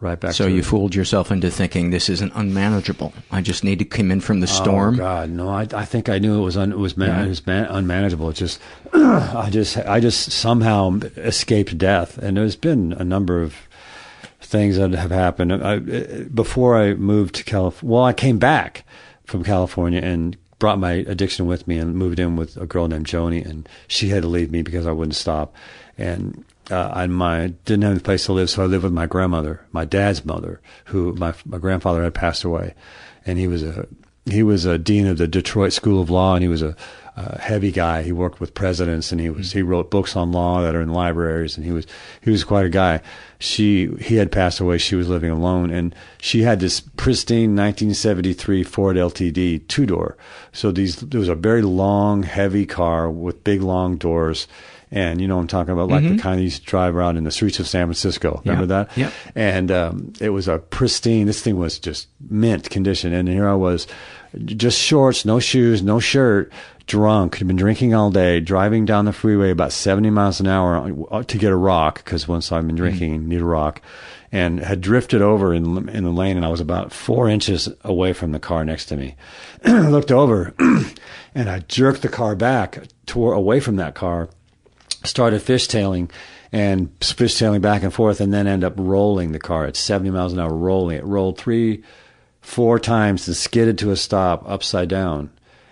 [0.00, 0.32] Right back.
[0.32, 0.64] So you it.
[0.64, 3.12] fooled yourself into thinking this isn't unmanageable.
[3.30, 4.94] I just need to come in from the oh, storm.
[4.94, 5.50] Oh God, no!
[5.50, 7.24] I, I think I knew it was un, it was, man, yeah.
[7.26, 8.30] it was man, unmanageable.
[8.30, 8.60] It just
[8.94, 13.54] I just I just somehow escaped death, and there's been a number of
[14.50, 15.52] things that have happened.
[15.52, 15.78] I,
[16.24, 18.84] before I moved to California, well, I came back
[19.24, 23.06] from California and brought my addiction with me and moved in with a girl named
[23.06, 25.54] Joni, and she had to leave me because I wouldn't stop.
[25.96, 29.06] And uh, I my didn't have a place to live, so I lived with my
[29.06, 32.74] grandmother, my dad's mother, who my my grandfather had passed away,
[33.24, 33.86] and he was a
[34.24, 36.76] he was a dean of the Detroit School of Law, and he was a
[37.16, 38.02] uh, heavy guy.
[38.02, 40.92] He worked with presidents, and he was he wrote books on law that are in
[40.92, 41.86] libraries, and he was
[42.20, 43.00] he was quite a guy.
[43.38, 44.78] She he had passed away.
[44.78, 50.16] She was living alone, and she had this pristine 1973 Ford LTD two door.
[50.52, 54.46] So these there was a very long, heavy car with big long doors.
[54.92, 56.16] And you know I'm talking about, like mm-hmm.
[56.16, 58.42] the kind you used to drive around in the streets of San Francisco.
[58.44, 58.84] Remember yeah.
[58.84, 58.96] that?
[58.96, 59.10] Yeah.
[59.36, 61.26] And um, it was a pristine.
[61.26, 63.12] This thing was just mint condition.
[63.12, 63.86] And here I was,
[64.44, 66.52] just shorts, no shoes, no shirt,
[66.90, 71.22] drunk, had been drinking all day, driving down the freeway about 70 miles an hour
[71.22, 72.84] to get a rock, because once I've been mm-hmm.
[72.84, 73.26] drinking, mm.
[73.26, 73.80] need a rock,
[74.32, 78.12] and had drifted over in, in the lane, and I was about four inches away
[78.12, 79.14] from the car next to me.
[79.64, 80.52] I looked over,
[81.34, 84.28] and I jerked the car back, tore away from that car,
[85.04, 86.10] started fishtailing,
[86.50, 90.32] and fishtailing back and forth, and then end up rolling the car at 70 miles
[90.32, 90.96] an hour, rolling.
[90.96, 91.84] It rolled three,
[92.40, 95.30] four times and skidded to a stop upside down.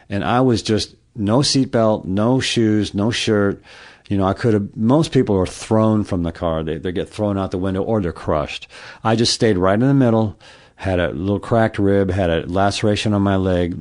[0.09, 3.63] And I was just no seatbelt, no shoes, no shirt.
[4.09, 6.63] You know, I could have, most people are thrown from the car.
[6.63, 8.67] They, they get thrown out the window or they're crushed.
[9.05, 10.39] I just stayed right in the middle,
[10.77, 13.79] had a little cracked rib, had a laceration on my leg,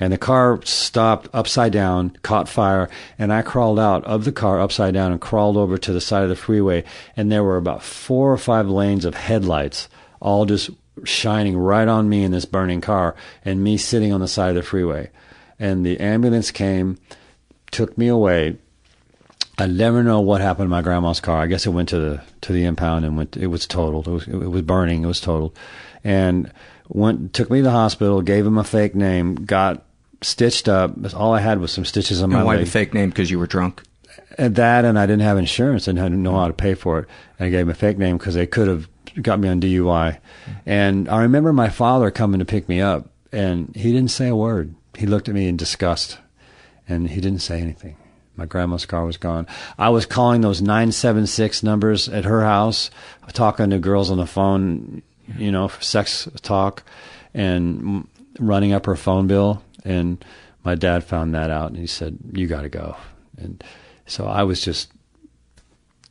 [0.00, 4.58] and the car stopped upside down, caught fire, and I crawled out of the car
[4.58, 6.82] upside down and crawled over to the side of the freeway,
[7.16, 9.88] and there were about four or five lanes of headlights,
[10.20, 10.70] all just
[11.04, 13.14] shining right on me in this burning car,
[13.44, 15.10] and me sitting on the side of the freeway
[15.60, 16.98] and the ambulance came,
[17.70, 18.56] took me away.
[19.58, 21.42] I never know what happened to my grandma's car.
[21.42, 23.36] I guess it went to the to the impound and went.
[23.36, 24.08] It was totaled.
[24.08, 25.04] It was it was burning.
[25.04, 25.56] It was totaled,
[26.02, 26.50] and
[26.88, 28.22] went took me to the hospital.
[28.22, 29.34] Gave him a fake name.
[29.34, 29.84] Got
[30.22, 30.94] stitched up.
[31.14, 32.64] All I had was some stitches on and my why leg.
[32.64, 33.10] the fake name?
[33.10, 33.82] Because you were drunk.
[34.38, 37.00] And that, and I didn't have insurance and I didn't know how to pay for
[37.00, 37.08] it.
[37.38, 38.88] And I gave him a fake name because they could have
[39.20, 40.18] got me on DUI.
[40.66, 44.36] And I remember my father coming to pick me up, and he didn't say a
[44.36, 44.74] word.
[45.00, 46.18] He looked at me in disgust
[46.86, 47.96] and he didn't say anything.
[48.36, 49.46] My grandma's car was gone.
[49.78, 52.90] I was calling those 976 numbers at her house,
[53.32, 55.00] talking to girls on the phone,
[55.38, 56.82] you know, sex talk
[57.32, 58.06] and
[58.38, 59.62] running up her phone bill.
[59.86, 60.22] And
[60.64, 62.94] my dad found that out and he said, You got to go.
[63.38, 63.64] And
[64.04, 64.92] so I was just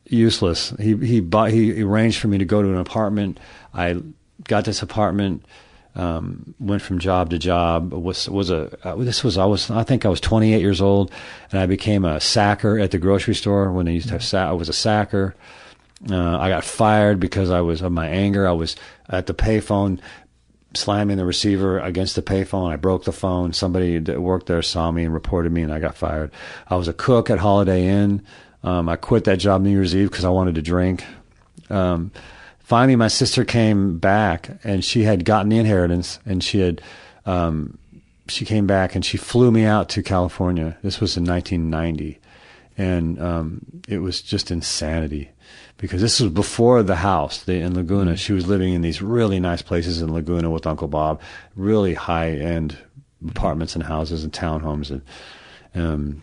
[0.04, 0.70] useless.
[0.80, 3.38] He, he bought, he arranged for me to go to an apartment.
[3.72, 4.02] I
[4.48, 5.44] got this apartment
[5.94, 7.92] um, went from job to job.
[7.92, 11.10] Was was a uh, this was I was I think I was 28 years old,
[11.50, 14.48] and I became a sacker at the grocery store when they used to have sa-
[14.48, 15.34] I was a sacker.
[16.10, 18.48] Uh, I got fired because I was of my anger.
[18.48, 18.76] I was
[19.08, 20.00] at the payphone
[20.74, 22.70] slamming the receiver against the payphone.
[22.70, 23.52] I broke the phone.
[23.52, 26.30] Somebody that worked there saw me and reported me, and I got fired.
[26.68, 28.22] I was a cook at Holiday Inn.
[28.62, 31.04] Um, I quit that job New Year's Eve because I wanted to drink.
[31.68, 32.12] Um,
[32.70, 36.80] finally, my sister came back, and she had gotten the inheritance, and she had.
[37.26, 37.76] Um,
[38.28, 40.78] she came back and she flew me out to California.
[40.82, 42.20] This was in 1990,
[42.78, 45.30] and um, it was just insanity
[45.78, 48.16] because this was before the house the, in Laguna.
[48.16, 51.20] She was living in these really nice places in Laguna with Uncle Bob,
[51.56, 52.78] really high end
[53.28, 55.02] apartments and houses and townhomes, and
[55.74, 56.22] um,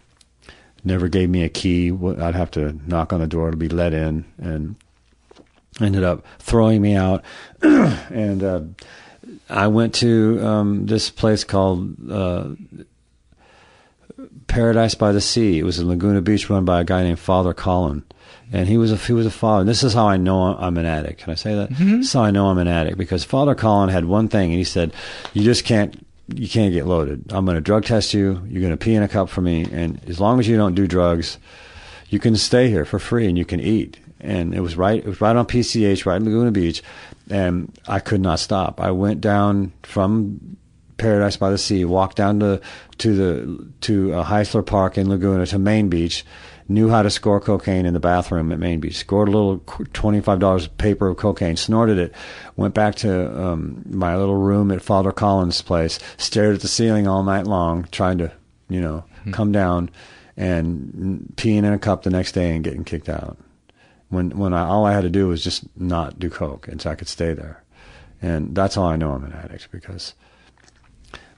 [0.85, 1.91] never gave me a key.
[1.91, 4.77] I'd have to knock on the door to be let in, and
[5.81, 7.23] ended up throwing me out.
[7.61, 8.61] and uh,
[9.49, 12.11] I went to um, this place called.
[12.11, 12.49] Uh,
[14.47, 15.59] Paradise by the Sea.
[15.59, 18.03] It was in Laguna Beach, run by a guy named Father Colin,
[18.51, 19.61] and he was a he was a father.
[19.61, 21.21] And this is how I know I'm an addict.
[21.21, 21.69] Can I say that?
[21.69, 21.97] Mm-hmm.
[21.97, 24.57] This is how I know I'm an addict because Father Colin had one thing, and
[24.57, 24.93] he said,
[25.33, 27.25] "You just can't you can't get loaded.
[27.29, 28.41] I'm going to drug test you.
[28.47, 30.75] You're going to pee in a cup for me, and as long as you don't
[30.75, 31.37] do drugs,
[32.09, 34.97] you can stay here for free and you can eat." And it was right.
[34.97, 36.81] It was right on PCH, right in Laguna Beach,
[37.29, 38.81] and I could not stop.
[38.81, 40.57] I went down from
[40.97, 42.59] Paradise by the Sea, walked down to
[42.97, 46.25] to the to uh, Heisler Park in Laguna to Main Beach,
[46.67, 48.97] knew how to score cocaine in the bathroom at Main Beach.
[48.97, 49.59] Scored a little
[49.93, 52.13] twenty-five dollars paper of cocaine, snorted it,
[52.55, 57.07] went back to um, my little room at Father Collins' place, stared at the ceiling
[57.07, 58.31] all night long, trying to,
[58.67, 59.31] you know, mm-hmm.
[59.31, 59.91] come down,
[60.35, 63.37] and peeing in a cup the next day and getting kicked out.
[64.09, 66.89] When when I, all I had to do was just not do coke, and so
[66.89, 67.63] I could stay there,
[68.21, 70.13] and that's how I know I'm an addict because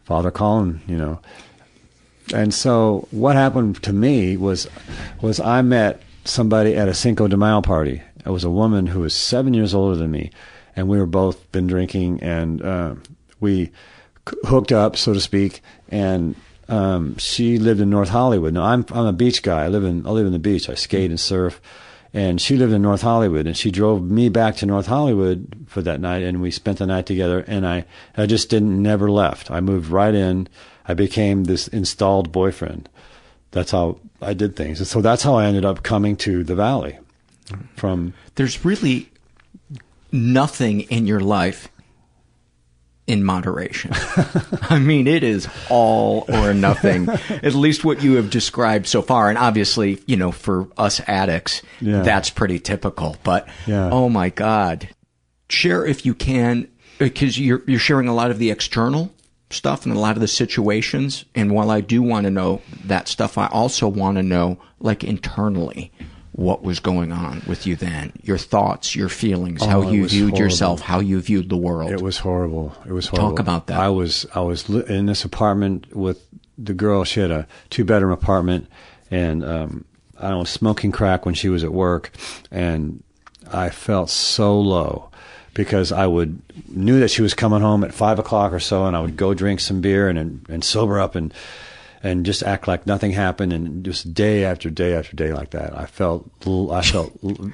[0.03, 1.19] Father Colin, you know
[2.33, 4.67] and so what happened to me was
[5.21, 8.01] was I met somebody at a Cinco de Mayo party.
[8.25, 10.31] It was a woman who was seven years older than me,
[10.75, 12.95] and we were both been drinking, and uh,
[13.39, 13.71] we
[14.45, 15.61] hooked up, so to speak.
[15.89, 16.35] And
[16.67, 18.53] um, she lived in North Hollywood.
[18.53, 19.65] Now I'm I'm a beach guy.
[19.65, 20.69] I live in I live in the beach.
[20.69, 21.59] I skate and surf.
[22.13, 25.81] And she lived in North Hollywood, and she drove me back to North Hollywood for
[25.83, 27.41] that night, and we spent the night together.
[27.47, 27.85] And I,
[28.17, 29.51] I just didn't never left.
[29.51, 30.47] I moved right in.
[30.87, 32.89] I became this installed boyfriend.
[33.51, 34.79] That's how I did things.
[34.79, 36.97] And so that's how I ended up coming to the valley
[37.75, 39.11] from There's really
[40.11, 41.69] nothing in your life
[43.09, 43.91] in moderation.
[44.69, 49.29] I mean, it is all or nothing, at least what you have described so far.
[49.29, 52.03] And obviously, you know, for us addicts, yeah.
[52.03, 53.17] that's pretty typical.
[53.23, 53.89] But yeah.
[53.91, 54.89] oh my God,
[55.49, 56.67] share if you can,
[56.99, 59.11] because you're, you're sharing a lot of the external
[59.49, 61.25] stuff and a lot of the situations.
[61.33, 65.03] And while I do want to know that stuff, I also want to know, like,
[65.03, 65.91] internally,
[66.39, 68.13] what was going on with you then.
[68.23, 70.39] Your thoughts, your feelings, oh, how you viewed horrible.
[70.39, 71.91] yourself, how you viewed the world.
[71.91, 72.73] It was horrible.
[72.85, 73.31] It was horrible.
[73.31, 73.77] Talk about that.
[73.77, 76.25] I was, I was in this apartment with
[76.57, 77.03] the girl.
[77.03, 78.67] She had a two bedroom apartment
[79.11, 79.85] and, um,
[80.17, 82.11] I don't know, smoking crack when she was at work.
[82.51, 83.03] And
[83.51, 85.09] I felt so low
[85.53, 88.95] because I would knew that she was coming home at five o'clock or so, and
[88.95, 91.33] I would go drink some beer and and, and sober up and
[92.01, 95.77] and just act like nothing happened, and just day after day after day like that.
[95.77, 97.11] I felt I felt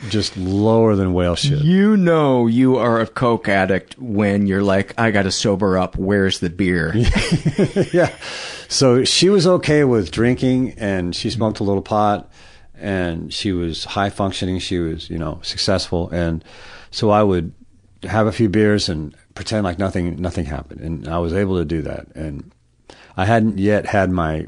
[0.10, 1.64] just lower than whale shit.
[1.64, 5.98] You know, you are a coke addict when you're like, I got to sober up.
[5.98, 6.94] Where's the beer?
[7.94, 8.14] yeah.
[8.68, 12.32] So she was okay with drinking, and she smoked a little pot,
[12.76, 14.60] and she was high functioning.
[14.60, 16.44] She was, you know, successful, and
[16.92, 17.54] so I would
[18.04, 21.66] have a few beers and pretend like nothing nothing happened, and I was able to
[21.66, 22.08] do that.
[22.16, 22.52] And
[23.18, 24.48] I hadn't yet had my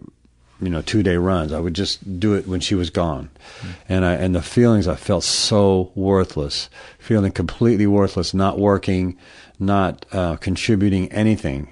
[0.62, 1.54] you know two day runs.
[1.54, 3.72] I would just do it when she was gone, mm-hmm.
[3.90, 9.18] and I and the feelings I felt so worthless, feeling completely worthless, not working,
[9.60, 11.70] not uh, contributing anything,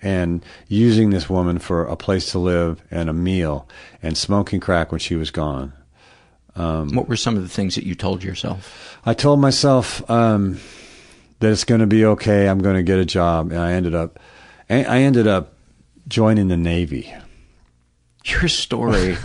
[0.00, 3.68] and using this woman for a place to live and a meal,
[4.02, 5.72] and smoking crack when she was gone.
[6.56, 8.98] Um, what were some of the things that you told yourself?
[9.04, 10.08] I told myself.
[10.10, 10.60] Um,
[11.40, 12.48] that it's going to be okay.
[12.48, 14.18] I'm going to get a job, and I ended up,
[14.70, 15.53] I ended up
[16.08, 17.12] joining the Navy.
[18.24, 19.16] Your story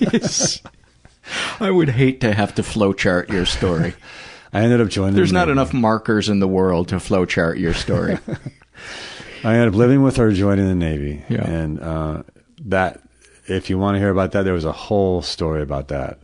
[0.00, 0.62] is.
[1.60, 3.94] I would hate to have to flowchart your story.
[4.52, 5.14] I ended up joining.
[5.14, 5.52] There's the not Navy.
[5.52, 8.18] enough markers in the world to flowchart your story.
[9.44, 11.48] I ended up living with her, joining the Navy, yeah.
[11.48, 12.22] and uh,
[12.64, 13.00] that.
[13.46, 16.20] If you want to hear about that, there was a whole story about that.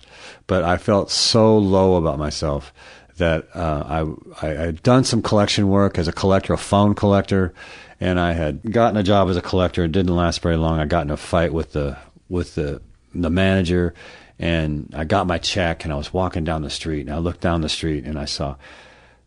[0.46, 2.72] But I felt so low about myself
[3.16, 7.52] that uh, I, I had done some collection work as a collector, a phone collector,
[8.00, 9.84] and I had gotten a job as a collector.
[9.84, 10.78] It didn't last very long.
[10.78, 11.96] I got in a fight with the
[12.28, 12.80] with the
[13.14, 13.94] the manager,
[14.38, 17.40] and I got my check, and I was walking down the street, and I looked
[17.40, 18.56] down the street, and I saw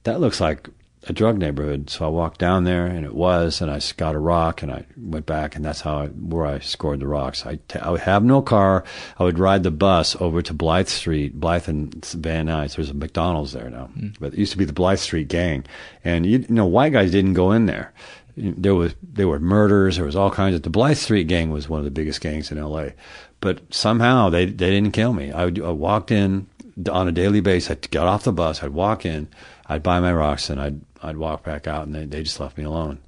[0.03, 0.69] that looks like
[1.07, 1.89] a drug neighborhood.
[1.89, 4.85] So I walked down there, and it was, and I got a rock, and I
[4.97, 7.45] went back, and that's how I, where I scored the rocks.
[7.45, 8.83] I, t- I would have no car.
[9.17, 12.75] I would ride the bus over to Blythe Street, Blythe and Van Nuys.
[12.75, 14.09] There's a McDonald's there now, hmm.
[14.19, 15.65] but it used to be the Blythe Street gang,
[16.03, 17.93] and you, you know, white guys didn't go in there.
[18.39, 19.97] There was there were murders.
[19.97, 20.63] There was all kinds of.
[20.63, 22.93] The Blythe Street gang was one of the biggest gangs in L.A.
[23.41, 25.31] But somehow they they didn't kill me.
[25.31, 26.47] I, would, I walked in
[26.89, 27.71] on a daily basis.
[27.71, 28.63] I'd get off the bus.
[28.63, 29.27] I'd walk in.
[29.67, 32.57] I'd buy my rocks and I'd I'd walk back out, and they they just left
[32.57, 32.99] me alone.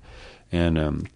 [0.52, 1.08] And um,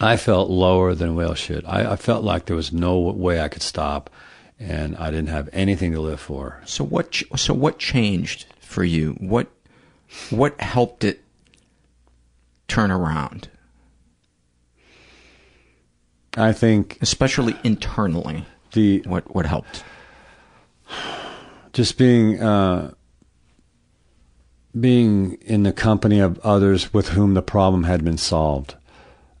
[0.00, 1.64] I felt lower than whale shit.
[1.66, 4.10] I, I felt like there was no way I could stop,
[4.58, 6.60] and I didn't have anything to live for.
[6.64, 7.22] So what?
[7.36, 9.12] So what changed for you?
[9.20, 9.48] What
[10.30, 11.22] what helped it
[12.68, 13.48] turn around,
[16.36, 18.44] I think especially internally?
[18.72, 19.82] the What what helped?
[21.72, 22.92] just being uh,
[24.78, 28.74] being in the company of others with whom the problem had been solved.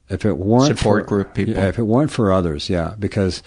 [0.08, 1.54] If it weren't Support for, group people.
[1.54, 3.42] yeah, if it weren't for others, yeah, because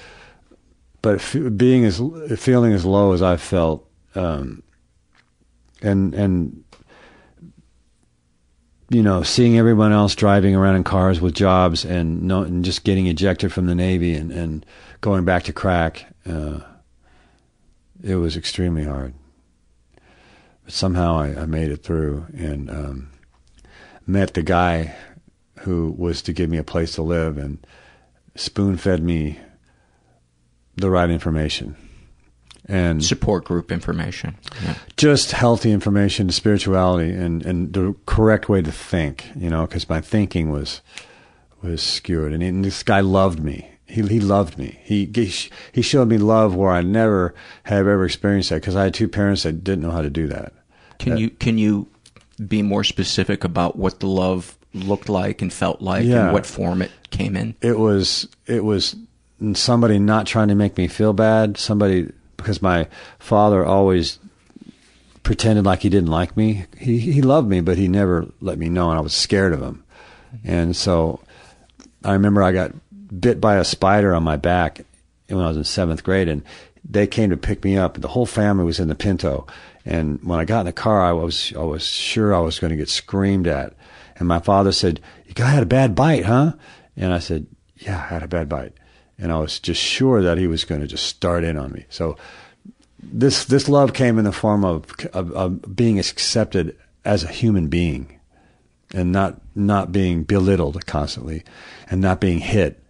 [1.01, 1.99] but f- being as
[2.37, 4.61] feeling as low as I felt, um,
[5.81, 6.60] and and
[8.91, 12.83] you know, seeing everyone else driving around in cars with jobs and no, and just
[12.83, 14.65] getting ejected from the Navy and, and
[14.99, 16.59] going back to crack, uh,
[18.03, 19.13] it was extremely hard.
[20.65, 23.11] But somehow I, I made it through and um,
[24.05, 24.93] met the guy
[25.59, 27.65] who was to give me a place to live and
[28.35, 29.39] spoon fed me
[30.75, 31.77] the right information.
[32.71, 34.37] And Support group information.
[34.63, 34.75] Yeah.
[34.97, 39.25] just healthy information, spirituality, and, and the correct way to think.
[39.35, 40.81] You know, because my thinking was
[41.61, 43.67] was skewed, and, and this guy loved me.
[43.85, 44.79] He he loved me.
[44.83, 45.05] He
[45.73, 49.09] he showed me love where I never have ever experienced that because I had two
[49.09, 50.53] parents that didn't know how to do that.
[50.97, 51.87] Can uh, you can you
[52.47, 56.23] be more specific about what the love looked like and felt like Yeah.
[56.25, 57.55] and what form it came in?
[57.61, 58.95] it was it was
[59.53, 62.09] somebody not trying to make me feel bad somebody
[62.41, 62.87] because my
[63.19, 64.19] father always
[65.23, 66.65] pretended like he didn't like me.
[66.77, 69.61] He he loved me but he never let me know and I was scared of
[69.61, 69.83] him.
[70.43, 71.19] And so
[72.03, 72.73] I remember I got
[73.19, 74.81] bit by a spider on my back
[75.27, 76.43] when I was in 7th grade and
[76.89, 77.99] they came to pick me up.
[77.99, 79.45] The whole family was in the Pinto.
[79.85, 82.71] And when I got in the car I was I was sure I was going
[82.71, 83.73] to get screamed at.
[84.17, 86.53] And my father said you got had a bad bite huh?
[86.97, 87.47] And I said,
[87.77, 88.73] Yeah, I had a bad bite.
[89.21, 91.85] And I was just sure that he was going to just start in on me.
[91.89, 92.17] So
[93.01, 97.67] this this love came in the form of, of, of being accepted as a human
[97.67, 98.19] being
[98.93, 101.43] and not not being belittled constantly
[101.89, 102.83] and not being hit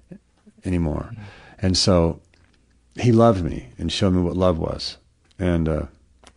[0.66, 1.14] anymore.
[1.60, 2.22] And so
[3.00, 4.98] he loved me and showed me what love was.
[5.38, 5.86] And uh,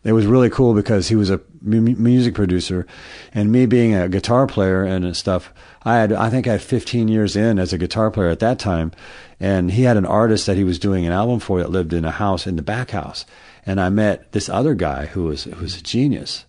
[0.05, 2.87] it was really cool because he was a mu- music producer,
[3.33, 5.53] and me being a guitar player and stuff.
[5.83, 8.59] I had, I think, I had 15 years in as a guitar player at that
[8.59, 8.93] time,
[9.41, 12.05] and he had an artist that he was doing an album for that lived in
[12.05, 13.27] a house in the back house,
[13.67, 16.45] and I met this other guy who was who was a genius,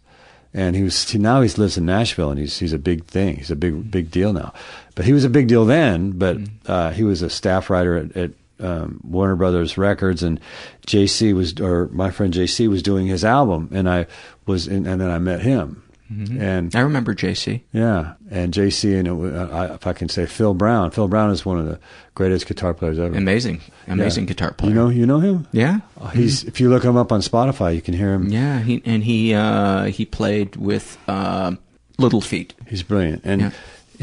[0.53, 3.35] and he was now he lives in Nashville and he's he's a big thing.
[3.35, 4.53] He's a big big deal now,
[4.95, 6.11] but he was a big deal then.
[6.11, 10.39] But uh, he was a staff writer at, at um, Warner Brothers Records, and
[10.87, 14.07] JC was or my friend JC was doing his album, and I
[14.45, 17.61] was in, and then I met him, and I remember JC.
[17.73, 20.91] yeah, and JC and it, I, if I can say Phil Brown.
[20.91, 21.79] Phil Brown is one of the
[22.13, 23.15] greatest guitar players ever.
[23.15, 24.27] Amazing, amazing Yeah.
[24.27, 24.69] guitar player.
[24.69, 25.47] You know, you know him.
[25.51, 25.79] Yeah.
[25.99, 28.29] Uh, He's if you look him up on Spotify, you can hear him.
[28.29, 31.55] Yeah, he and he uh, he played with uh,
[31.97, 32.53] Little Feat.
[32.67, 33.21] He's brilliant.
[33.25, 33.51] And Yeah.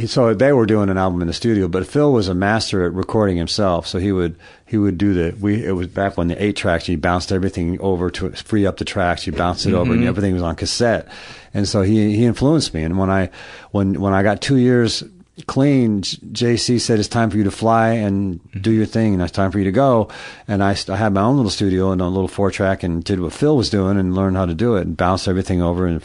[0.06, 2.92] So they were doing an album in the studio, but Phil was a master at
[2.92, 3.86] recording himself.
[3.86, 4.36] So he would
[4.66, 7.80] he would do the we it was back when the eight tracks he bounced everything
[7.80, 9.26] over to free up the tracks.
[9.26, 10.08] You bounced it over, and mm-hmm.
[10.08, 11.08] everything was on cassette.
[11.54, 12.82] And so he he influenced me.
[12.82, 13.30] And when I
[13.70, 15.04] when when I got two years
[15.46, 19.32] clean, JC said it's time for you to fly and do your thing, and it's
[19.32, 20.08] time for you to go.
[20.46, 23.20] And I, I had my own little studio and a little four track, and did
[23.20, 26.02] what Phil was doing and learned how to do it and bounced everything over, and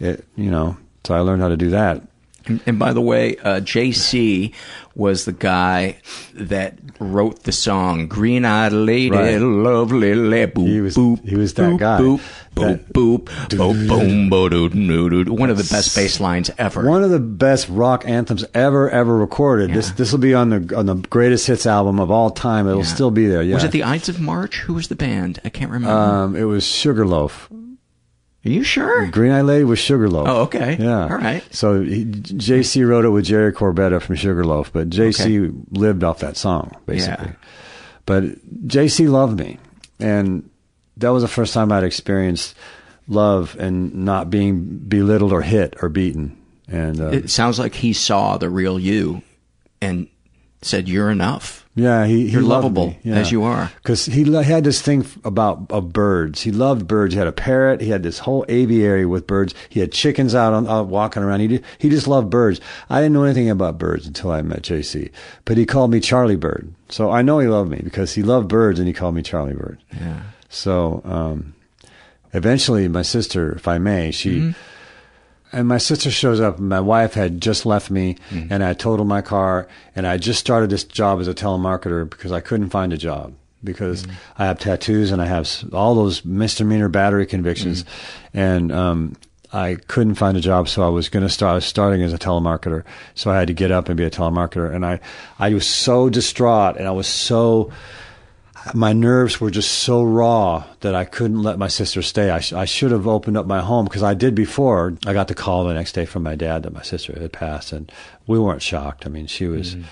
[0.00, 0.76] it you know.
[1.04, 2.02] So I learned how to do that.
[2.46, 4.52] And, and by the way, uh, JC
[4.94, 5.96] was the guy
[6.34, 9.38] that wrote the song "Green Eyed Lady, Right.
[9.40, 11.98] Lovely Lady." Boop, He was- boop, he was that boop, guy.
[12.00, 12.20] Boop,
[12.54, 13.28] boop, That- boop,
[13.58, 15.32] boop, boom, bo, doo, doo, doo, doo.
[15.32, 16.84] One of the best bass lines ever.
[16.86, 19.72] One of the best rock anthems ever ever recorded.
[19.72, 22.66] This this will be on the on the greatest hits album of all time.
[22.68, 22.86] It'll Yeah.
[22.86, 23.42] still be there.
[23.42, 23.54] Yeah.
[23.54, 24.60] Was it the Ides of March?
[24.66, 25.40] Who was the band?
[25.44, 25.96] I can't remember.
[25.96, 27.48] Um, it was Sugarloaf.
[28.44, 29.06] Are you sure?
[29.08, 30.26] Green Eye Lady was Sugarloaf.
[30.28, 30.76] Oh, okay.
[30.78, 31.02] Yeah.
[31.04, 31.44] All right.
[31.54, 36.36] So he, JC wrote it with Jerry Corbetta from Sugarloaf, but JC lived off that
[36.36, 37.26] song basically.
[37.28, 37.34] Yeah.
[38.04, 38.24] But
[38.66, 39.58] JC loved me,
[40.00, 40.50] and
[40.96, 42.56] that was the first time I'd experienced
[43.06, 46.36] love and not being belittled or hit or beaten.
[46.66, 49.22] And uh, It sounds like he saw the real you
[49.80, 50.08] and
[50.62, 51.61] said, "You're enough.
[51.74, 53.14] Yeah, he, he You're loved lovable me, yeah.
[53.16, 56.42] as you are." because he had this thing f- about of birds.
[56.42, 57.14] He loved birds.
[57.14, 57.80] He had a parrot.
[57.80, 59.54] He had this whole aviary with birds.
[59.70, 61.40] He had chickens out on out walking around.
[61.40, 62.60] He did, he just loved birds.
[62.90, 65.10] I didn't know anything about birds until I met JC,
[65.44, 66.72] but he called me Charlie Bird.
[66.88, 69.54] So I know he loved me because he loved birds and he called me Charlie
[69.54, 69.78] Bird.
[69.98, 70.22] Yeah.
[70.50, 71.54] So um,
[72.34, 74.54] eventually, my sister, if I may, she.
[75.52, 76.58] And my sister shows up.
[76.58, 78.52] My wife had just left me, mm-hmm.
[78.52, 82.32] and I totaled my car, and I just started this job as a telemarketer because
[82.32, 84.42] I couldn't find a job because mm-hmm.
[84.42, 88.38] I have tattoos and I have all those misdemeanor battery convictions, mm-hmm.
[88.38, 89.16] and um,
[89.52, 90.68] I couldn't find a job.
[90.68, 92.84] So I was going to start I was starting as a telemarketer.
[93.14, 95.00] So I had to get up and be a telemarketer, and I
[95.38, 97.70] I was so distraught, and I was so
[98.74, 102.30] my nerves were just so raw that I couldn't let my sister stay.
[102.30, 104.96] I, sh- I should have opened up my home because I did before.
[105.06, 107.72] I got the call the next day from my dad that my sister had passed,
[107.72, 107.90] and
[108.26, 109.06] we weren't shocked.
[109.06, 109.84] I mean, she was, mm.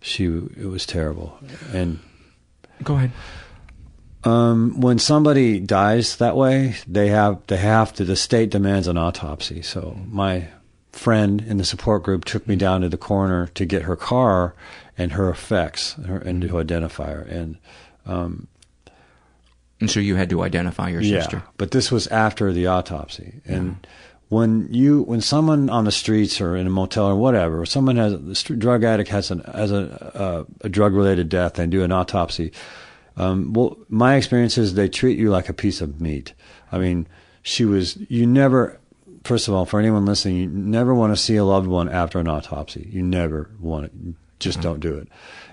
[0.00, 1.38] she, it was terrible.
[1.72, 2.00] And
[2.82, 3.12] Go ahead.
[4.24, 8.04] um, when somebody dies that way, they have they have to.
[8.04, 9.62] The state demands an autopsy.
[9.62, 10.48] So my
[10.92, 12.58] friend in the support group took me mm.
[12.58, 14.54] down to the coroner to get her car
[14.98, 16.26] and her effects her, mm.
[16.26, 17.22] and to identify her.
[17.22, 17.58] And
[18.06, 18.48] um,
[19.80, 21.42] And so you had to identify your sister.
[21.58, 23.86] But this was after the autopsy, and
[24.28, 28.12] when you when someone on the streets or in a motel or whatever, someone has
[28.12, 31.92] a drug addict has an has a a, a drug related death and do an
[31.92, 32.52] autopsy.
[33.18, 36.32] Um, well, my experience is they treat you like a piece of meat.
[36.72, 37.06] I mean,
[37.42, 38.80] she was you never.
[39.24, 42.18] First of all, for anyone listening, you never want to see a loved one after
[42.20, 42.88] an autopsy.
[42.92, 43.92] You never want it.
[44.38, 45.08] Just don't do it.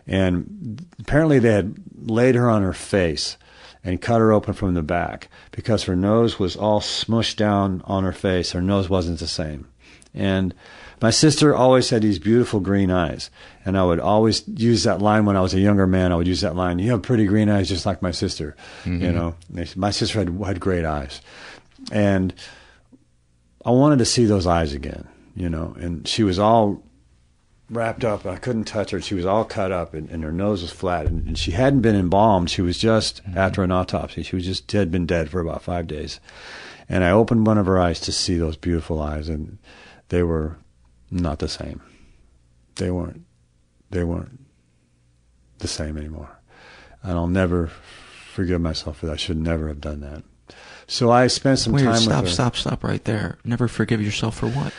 [0.08, 3.38] And apparently, they had laid her on her face
[3.84, 8.04] and cut her open from the back because her nose was all smushed down on
[8.04, 8.52] her face.
[8.52, 9.68] Her nose wasn't the same.
[10.14, 10.54] And
[11.02, 13.30] my sister always had these beautiful green eyes.
[13.66, 16.12] And I would always use that line when I was a younger man.
[16.12, 18.56] I would use that line, You have pretty green eyes just like my sister.
[18.86, 19.16] You mm-hmm.
[19.16, 19.36] know,
[19.76, 21.22] my sister had, had great eyes.
[21.92, 22.34] And
[23.66, 25.76] I wanted to see those eyes again, you know.
[25.78, 26.82] And she was all
[27.69, 28.26] wrapped up.
[28.26, 29.02] I couldn't touch her.
[29.02, 31.07] She was all cut up, and, and her nose was flat.
[31.07, 32.49] And, and she hadn't been embalmed.
[32.49, 33.38] She was just mm-hmm.
[33.38, 34.23] after an autopsy.
[34.23, 36.19] She was just dead, been dead for about five days.
[36.90, 39.57] And I opened one of her eyes to see those beautiful eyes, and
[40.10, 40.57] they were
[41.10, 41.81] not the same.
[42.76, 43.26] They weren't.
[43.90, 44.40] They weren't
[45.60, 46.40] the same anymore.
[47.02, 49.14] And I'll never forgive myself for that.
[49.14, 50.23] I should never have done that.
[50.88, 53.38] So I spent some Wait, time stop, with her stop, stop right there.
[53.45, 54.73] Never forgive yourself for what?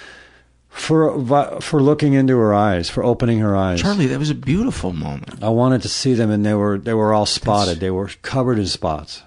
[0.74, 3.80] For for looking into her eyes, for opening her eyes.
[3.80, 5.42] Charlie, that was a beautiful moment.
[5.42, 7.80] I wanted to see them, and they were they were all spotted.
[7.80, 9.22] They were covered in spots.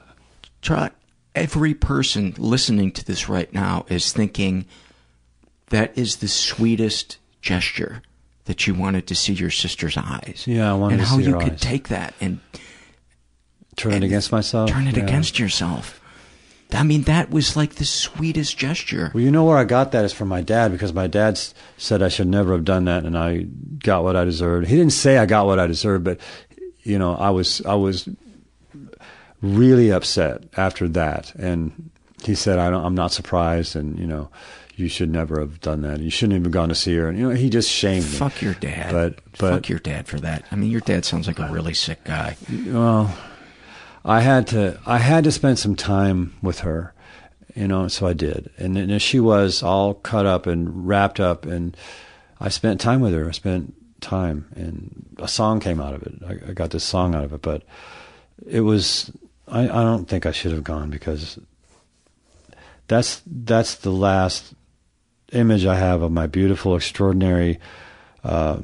[0.62, 0.90] Charlie,
[1.36, 4.66] every person listening to this right now is thinking
[5.70, 8.02] that is the sweetest gesture
[8.46, 10.44] that you wanted to see your sister's eyes.
[10.46, 12.40] Yeah, I wanted and to how you could take that and
[13.78, 14.70] Turn it against myself.
[14.70, 15.04] turn it Yeah.
[15.04, 16.02] against yourself.
[16.74, 19.12] I mean, that was like the sweetest gesture.
[19.14, 21.40] Well, you know where I got that is from my dad because my dad
[21.78, 23.44] said I should never have done that, and I
[23.80, 24.68] got what I deserved.
[24.68, 26.20] He didn't say I got what I deserved, but
[26.84, 28.10] you know, I was I was
[29.42, 31.90] really upset after that, and
[32.24, 34.30] he said I don't, I'm not surprised, and you know,
[34.76, 36.00] you should never have done that.
[36.00, 37.10] You shouldn't have even gone to see her.
[37.10, 38.12] And, you know, he just shamed me.
[38.12, 38.92] Fuck your dad.
[38.92, 40.46] But but Fuck your dad for that.
[40.52, 42.38] I mean, your dad sounds like a really sick guy.
[42.68, 43.16] well,
[44.08, 46.94] I had to I had to spend some time with her,
[47.56, 48.50] you know, so I did.
[48.58, 51.76] And, and she was all cut up and wrapped up, and
[52.40, 53.28] I spent time with her.
[53.28, 56.14] I spent time, and a song came out of it.
[56.26, 57.64] I, I got this song out of it, but
[58.48, 59.12] it was
[59.48, 61.38] I, I don't think I should have gone because
[62.88, 64.54] that's that's the last
[65.34, 67.60] image I have of my beautiful, extraordinary,
[68.24, 68.60] uh,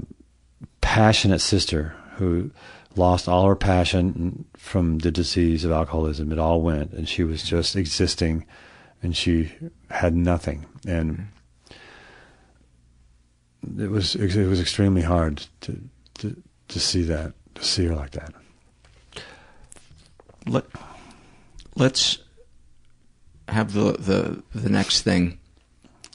[0.79, 2.51] passionate sister who
[2.95, 6.31] lost all her passion from the disease of alcoholism.
[6.31, 8.45] It all went, and she was just existing,
[9.01, 9.51] and she
[9.89, 10.65] had nothing.
[10.87, 11.27] And
[13.79, 15.79] it was it was extremely hard to
[16.15, 16.35] to
[16.67, 18.33] to see that to see her like that.
[20.45, 20.65] Let,
[21.75, 22.17] let's
[23.47, 25.39] have the, the, the next thing,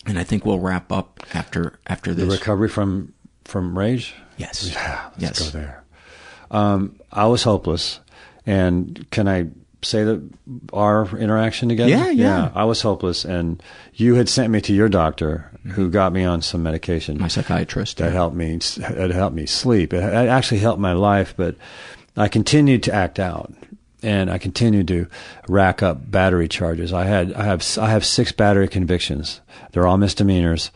[0.04, 2.26] and I think we'll wrap up after, after this.
[2.26, 3.14] The recovery from
[3.44, 4.14] from rage.
[4.36, 4.70] yes.
[4.70, 5.50] Yeah, let's Yes.
[5.50, 5.84] go there.
[6.50, 8.00] Um, I was hopeless,
[8.46, 9.48] and can I
[9.82, 10.28] say that
[10.72, 11.90] our interaction together?
[11.90, 12.50] Yeah, yeah.
[12.54, 13.62] I was hopeless, and
[13.94, 17.18] you had sent me to your doctor, who got me on some medication.
[17.18, 17.98] My psychiatrist.
[17.98, 18.58] that helped me.
[18.76, 19.92] It helped me sleep.
[19.92, 21.56] It, it actually helped my life, but
[22.16, 23.52] I continued to act out,
[24.02, 25.06] and I continued to
[25.48, 26.92] rack up battery charges.
[26.92, 29.40] I had I have I have six battery convictions.
[29.72, 30.70] They're all misdemeanors,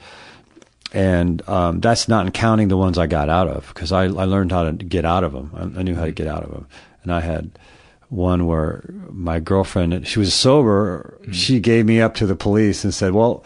[0.93, 4.53] and um, that's not counting the ones I got out of because I, I learned
[4.53, 5.51] how to get out of them.
[5.55, 6.67] I, I knew how to get out of them,
[7.03, 7.59] and I had
[8.09, 11.19] one where my girlfriend, she was sober.
[11.33, 13.43] She gave me up to the police and said, "Well,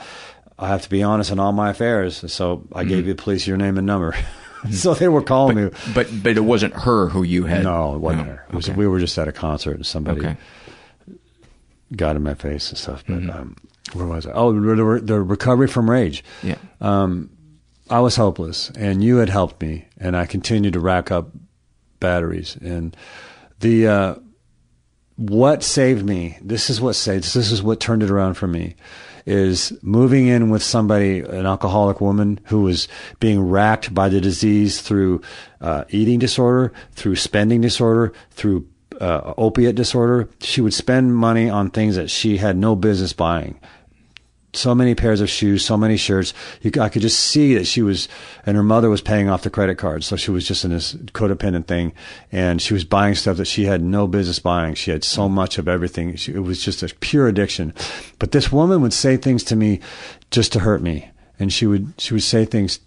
[0.59, 3.57] I have to be honest in all my affairs." So I gave the police your
[3.57, 4.15] name and number.
[4.73, 5.71] so they were calling me.
[5.95, 7.63] But but it wasn't her who you had.
[7.63, 8.33] No, it wasn't No.
[8.33, 8.47] her.
[8.49, 8.77] It was, Okay.
[8.77, 10.37] We were just at a concert and somebody Okay.
[11.95, 13.05] got in my face and stuff.
[13.07, 13.31] But Mm-hmm.
[13.31, 13.57] um,
[13.93, 14.33] where was I?
[14.33, 16.25] Oh, the recovery from rage.
[16.43, 16.57] Yeah.
[16.81, 17.31] Um,
[17.89, 21.31] I was hopeless, and you had helped me, and I continued to rack up
[22.01, 22.57] batteries.
[22.57, 22.97] And
[23.61, 24.15] the uh,
[25.17, 26.39] what saved me.
[26.43, 27.25] This is what saved.
[27.35, 28.77] This is what turned it around for me.
[29.25, 32.87] Is moving in with somebody, an alcoholic woman who was
[33.19, 35.21] being racked by the disease through
[35.61, 38.69] uh, eating disorder, through spending disorder, through
[39.01, 40.29] uh, opiate disorder.
[40.41, 43.59] She would spend money on things that she had no business buying
[44.57, 46.33] so many pairs of shoes, so many shirts.
[46.63, 48.09] You, I could just see that she was,
[48.45, 50.05] and her mother was paying off the credit card.
[50.05, 51.93] So she was just in this codependent thing,
[52.33, 54.75] and she was buying stuff that she had no business buying.
[54.75, 56.17] She had so much of everything.
[56.17, 57.75] She, it was just a pure addiction.
[58.19, 59.81] But this woman would say things to me
[60.31, 62.81] just to hurt me, and she would she would say things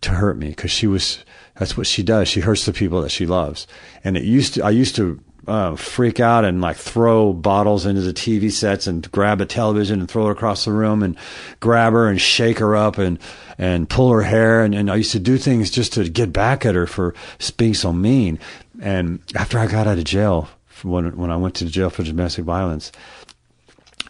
[0.00, 1.24] to hurt me because she was
[1.58, 3.66] that's what she does she hurts the people that she loves
[4.04, 8.00] and it used to i used to uh, freak out and like throw bottles into
[8.00, 11.16] the tv sets and grab a television and throw it across the room and
[11.60, 13.18] grab her and shake her up and
[13.56, 16.64] and pull her hair and, and i used to do things just to get back
[16.64, 17.14] at her for
[17.56, 18.38] being so mean
[18.80, 20.48] and after i got out of jail
[20.82, 22.92] when when i went to jail for domestic violence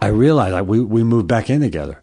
[0.01, 2.01] I realized like, we, we moved back in together.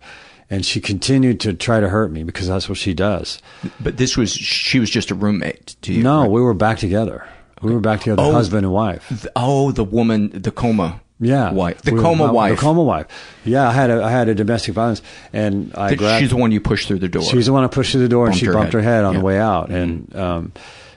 [0.50, 3.42] And she continued to try to hurt me because that's what she does.
[3.80, 6.04] But this was she was just a roommate to you.
[6.04, 6.30] No, right?
[6.30, 7.28] we were back together.
[7.62, 8.32] We were back together, Oh.
[8.32, 9.26] husband and wife.
[9.36, 11.02] Oh, the woman, the coma.
[11.20, 12.56] Yeah, wife, the We coma uh, wife.
[12.58, 13.06] The coma wife.
[13.46, 15.02] Yeah, I had a I had a domestic violence,
[15.32, 16.20] and I Th- grabbed.
[16.20, 17.24] she's the one you pushed through the door.
[17.24, 18.84] She's the one who pushed through the door, and she her bumped head.
[18.84, 19.20] her head on Yeah.
[19.20, 20.52] the way out, and um,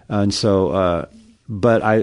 [0.09, 0.70] and so.
[0.70, 1.05] Uh,
[1.51, 2.02] but I,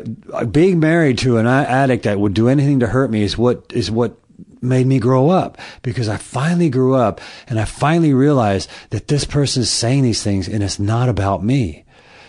[0.49, 3.91] being married to an addict that would do anything to hurt me is what is
[3.91, 4.17] what
[4.61, 9.23] made me grow up because I finally grew up and I finally realized that this
[9.23, 11.84] person is saying these things and it's not about me.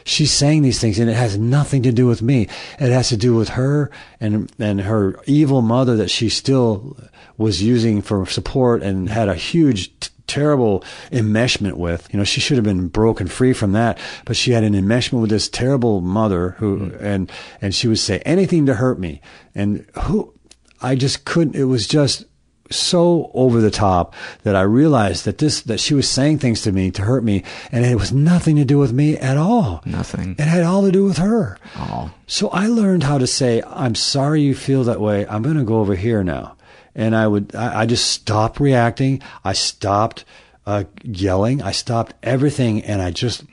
[0.07, 2.43] She's saying these things and it has nothing to do with me.
[2.79, 6.97] It has to do with her and, and her evil mother that she still
[7.37, 12.09] was using for support and had a huge t- terrible enmeshment with.
[12.13, 15.21] You know, she should have been broken free from that, but she had an enmeshment
[15.21, 17.05] with this terrible mother who, hmm.
[17.05, 19.21] and, and she would say anything to hurt me.
[19.57, 20.33] And who,
[20.81, 22.27] I just couldn't, it was just
[22.71, 26.73] so over the top that I realized that this, that she was saying things to
[26.73, 29.83] me to hurt me and it was nothing to do with me at all.
[29.85, 30.33] Nothing.
[30.33, 31.59] It had all to do with her.
[31.77, 32.11] Oh.
[32.27, 35.27] So I learned how to say, I'm sorry you feel that way.
[35.27, 36.57] I'm going to go over here now.
[36.95, 39.23] And I would, I, I just stopped reacting.
[39.45, 40.25] I stopped
[40.67, 41.63] uh, yelling.
[41.63, 43.45] I stopped everything and I just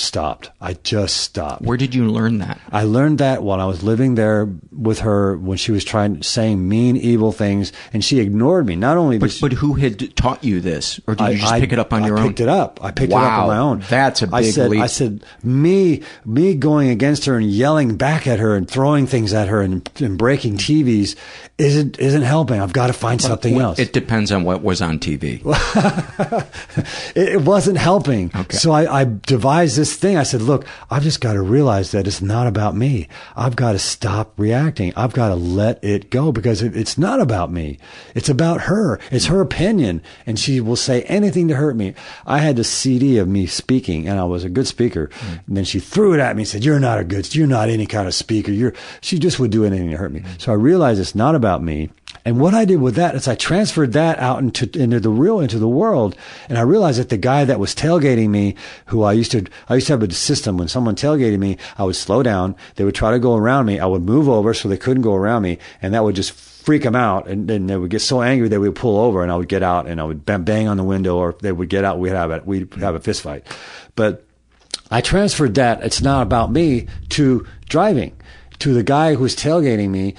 [0.00, 0.50] stopped.
[0.60, 1.62] I just stopped.
[1.62, 2.60] Where did you learn that?
[2.72, 6.22] I learned that while I was living there with her when she was trying, to
[6.22, 8.76] saying mean, evil things and she ignored me.
[8.76, 11.60] Not only But, she, but who had taught you this, or did you just I-
[11.60, 12.24] pick it up on I your own?
[12.24, 12.82] I picked it up.
[12.82, 13.84] I picked it up on my own.
[13.88, 14.80] That's a I big said, leap.
[14.82, 19.32] I said, me, me going against her and yelling back at her and throwing things
[19.32, 21.16] at her and, and breaking TVs
[21.58, 22.58] isn't isn't helping.
[22.60, 23.78] I've got to find something Well, else.
[23.78, 25.42] It depends on what was on TV.
[27.16, 28.30] it, it wasn't helping.
[28.34, 28.56] Okay.
[28.56, 30.16] So I, I devised this thing.
[30.16, 33.08] I said, look, I've just got to realize that it's not about me.
[33.36, 34.92] I've got to stop reacting.
[34.96, 37.78] I've got to let it go because it, it's not about me.
[38.14, 38.98] It's about her.
[39.10, 40.02] It's her opinion.
[40.26, 41.94] And she will say anything to hurt me.
[42.26, 45.10] I had the CD of me speaking and I was a good speaker.
[45.46, 47.68] And then she threw it at me and said, you're not a good, you're not
[47.68, 48.52] any kind of speaker.
[48.52, 50.20] You're, she just would do anything to hurt me.
[50.20, 50.40] Mm.
[50.40, 51.90] So I realized it's not about me.
[52.24, 55.40] And what I did with that is I transferred that out into into the real
[55.40, 56.16] into the world,
[56.48, 58.56] and I realized that the guy that was tailgating me,
[58.86, 60.58] who I used to I used to have a system.
[60.58, 63.80] When someone tailgated me, I would slow down, they would try to go around me,
[63.80, 66.82] I would move over so they couldn't go around me, and that would just freak
[66.82, 69.36] them out, and then they would get so angry they would pull over, and I
[69.36, 71.84] would get out, and I would bang, bang on the window, or they would get
[71.84, 73.46] out, we'd have a we'd have a fist fight,
[73.96, 74.26] but
[74.90, 75.82] I transferred that.
[75.82, 78.16] It's not about me to driving.
[78.58, 80.16] To the guy who's tailgating me.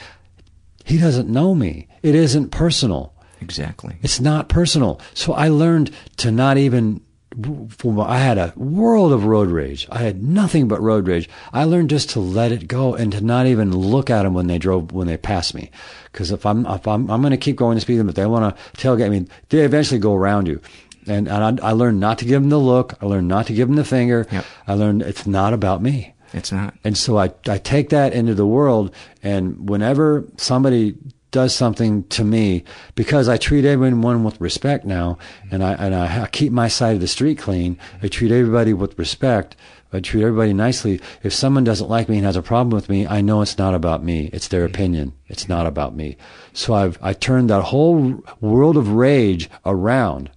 [0.92, 1.88] He doesn't know me.
[2.04, 3.14] It isn't personal.
[3.40, 3.96] Exactly.
[4.02, 5.00] It's not personal.
[5.14, 7.00] So I learned to not even.
[7.34, 9.88] I had a world of road rage.
[9.90, 11.30] I had nothing but road rage.
[11.54, 14.48] I learned just to let it go and to not even look at them when
[14.48, 15.72] they drove when they passed me.
[16.12, 18.26] Because if I'm if I'm I'm going to keep going to speed them, if they
[18.26, 20.60] want to tailgate me, they eventually go around you.
[21.08, 23.02] And, and I, I learned not to give them the look.
[23.02, 24.28] I learned not to give them the finger.
[24.30, 24.46] Yep.
[24.68, 26.16] I learned it's not about me.
[26.34, 26.74] It's not.
[26.84, 30.96] And so I, I take that into the world, and whenever somebody
[31.32, 32.64] does something to me
[32.94, 35.18] because I treat everyone with respect now,
[35.50, 37.78] and I and I keep my side of the street clean.
[38.04, 39.56] I treat everybody with respect.
[39.94, 41.02] I treat everybody nicely.
[41.24, 43.74] If someone doesn't like me and has a problem with me, I know it's not
[43.74, 44.30] about me.
[44.32, 44.76] It's their mm-hmm.
[44.76, 45.14] opinion.
[45.28, 46.18] It's not about me.
[46.54, 50.30] So I've I turned that whole world of rage around.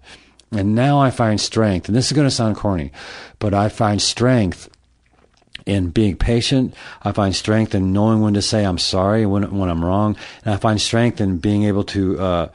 [0.53, 2.93] And now I find strength, and this is going to sound corny,
[3.41, 4.69] but I find strength
[5.67, 6.75] in being patient.
[7.03, 10.55] I find strength in knowing when to say I'm sorry when when I'm wrong, and
[10.55, 12.49] I find strength in being able to uh,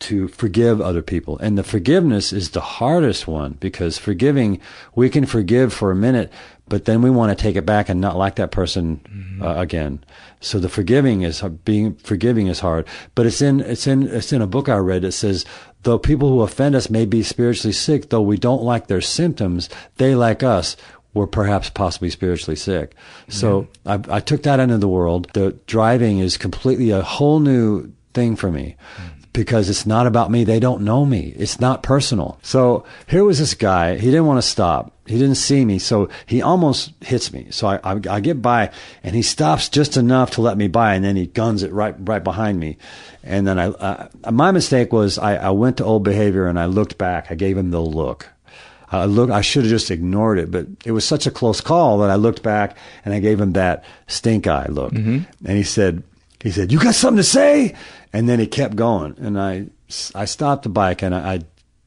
[0.00, 1.38] to forgive other people.
[1.38, 4.60] And the forgiveness is the hardest one because forgiving,
[4.94, 6.30] we can forgive for a minute,
[6.68, 9.42] but then we want to take it back and not like that person mm-hmm.
[9.42, 10.04] uh, again.
[10.40, 14.42] So the forgiving is being forgiving is hard, but it's in it's in it's in
[14.42, 15.46] a book I read that says
[15.84, 19.70] though people who offend us may be spiritually sick, though we don't like their symptoms,
[19.96, 20.76] they like us
[21.14, 22.94] were perhaps possibly spiritually sick.
[23.28, 25.30] So I, I, took that into the world.
[25.32, 28.76] The driving is completely a whole new thing for me.
[28.96, 30.44] Mm because it's not about me.
[30.44, 31.34] They don't know me.
[31.36, 32.38] It's not personal.
[32.42, 33.98] So here was this guy.
[33.98, 34.92] He didn't want to stop.
[35.06, 35.78] He didn't see me.
[35.80, 37.48] So he almost hits me.
[37.50, 38.70] So I, I, I, get by
[39.02, 40.94] and he stops just enough to let me by.
[40.94, 42.78] And then he guns it right, right behind me.
[43.24, 46.66] And then I, uh, my mistake was I, I went to old behavior and I
[46.66, 47.26] looked back.
[47.30, 48.28] I gave him the look.
[48.98, 51.98] I look, I should have just ignored it, but it was such a close call
[51.98, 54.92] that I looked back and I gave him that stink eye look.
[54.92, 55.18] Mm-hmm.
[55.46, 56.02] And he said,
[56.42, 57.74] he said, you got something to say?
[58.12, 59.16] And then he kept going.
[59.18, 59.66] And I,
[60.14, 61.40] I stopped the bike and I, I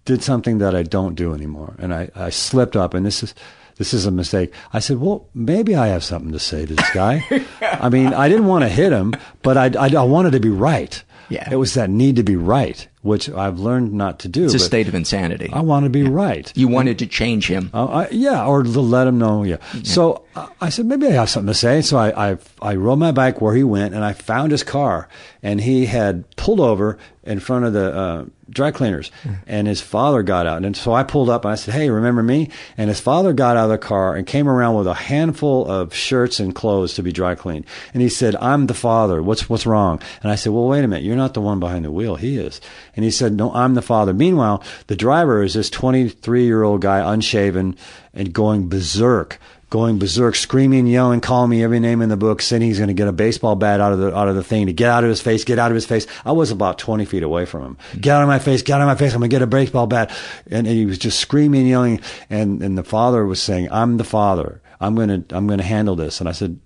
[0.06, 1.76] did something that I don't do anymore.
[1.80, 3.36] And I, I slipped up and this is,
[3.78, 4.54] this is a mistake.
[4.74, 7.24] I said, well, maybe I have something to say to this guy.
[7.62, 9.14] I mean, I didn't want to hit him,
[9.44, 11.04] but I, I, I wanted to be right.
[11.30, 11.48] Yeah.
[11.52, 14.46] It was that need to be right, which I've learned not to do.
[14.46, 15.50] It's a state of insanity.
[15.52, 16.10] I want to be yeah.
[16.12, 16.52] right.
[16.56, 17.70] You wanted to change him.
[17.74, 19.44] Uh, I, yeah, or to let him know.
[19.44, 19.58] Yeah.
[19.74, 19.82] yeah.
[19.84, 21.82] So uh, I said, maybe I have something to say.
[21.82, 25.10] So I, I, I rode my bike where he went and I found his car
[25.44, 26.98] and he had pulled over
[27.28, 29.12] in front of the, uh, dry cleaners
[29.46, 30.64] and his father got out.
[30.64, 32.50] And so I pulled up and I said, Hey, remember me?
[32.78, 35.94] And his father got out of the car and came around with a handful of
[35.94, 37.66] shirts and clothes to be dry cleaned.
[37.94, 39.22] And he said, I'm the father.
[39.22, 40.02] What's, what's wrong?
[40.24, 41.04] And I said, well, wait a minute.
[41.04, 42.16] You're not the one behind the wheel.
[42.16, 42.62] He is.
[42.96, 44.14] And he said, no, I'm the father.
[44.14, 47.78] Meanwhile, the driver is this 23 year old guy, unshaven
[48.14, 52.62] and going berserk going berserk, screaming, yelling, calling me every name in the book, saying
[52.62, 54.74] he's going to get a baseball bat out of the out of the thing to
[54.74, 56.08] get out of his face, get out of his face.
[56.26, 57.78] I was about twenty feet away from him.
[58.00, 59.14] Get out of my face, get out of my face.
[59.14, 60.16] I'm going to get a baseball bat,
[60.50, 62.00] and, and he was just screaming, yelling,
[62.30, 64.62] and and the father was saying, "I'm the father.
[64.80, 66.60] I'm going to I'm going to handle this." And I said,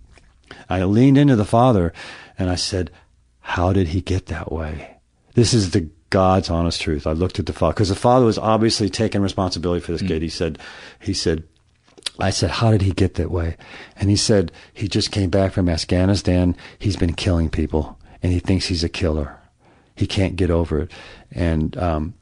[0.69, 1.93] I leaned into the father,
[2.37, 2.91] and I said,
[3.39, 4.97] "How did he get that way?"
[5.33, 7.07] This is the God's honest truth.
[7.07, 10.09] I looked at the father because the father was obviously taking responsibility for this mm.
[10.09, 10.21] kid.
[10.21, 10.59] He said,
[10.99, 11.45] he said,
[12.19, 13.57] I said, how did he get that way?
[13.95, 16.55] And he said, he just came back from Afghanistan.
[16.77, 19.39] He's been killing people and he thinks he's a killer.
[19.95, 20.91] He can't get over it.
[21.31, 22.13] And, um,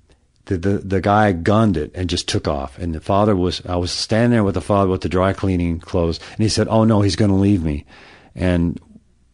[0.46, 2.80] the, the, the guy gunned it and just took off.
[2.80, 5.80] And the father was, I was standing there with the father with the dry cleaning
[5.80, 7.86] clothes and he said, Oh no, he's going to leave me.
[8.34, 8.80] And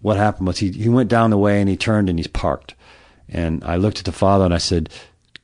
[0.02, 2.76] what happened was he, he went down the way and he turned and he's parked.
[3.30, 4.90] And I looked at the father and I said,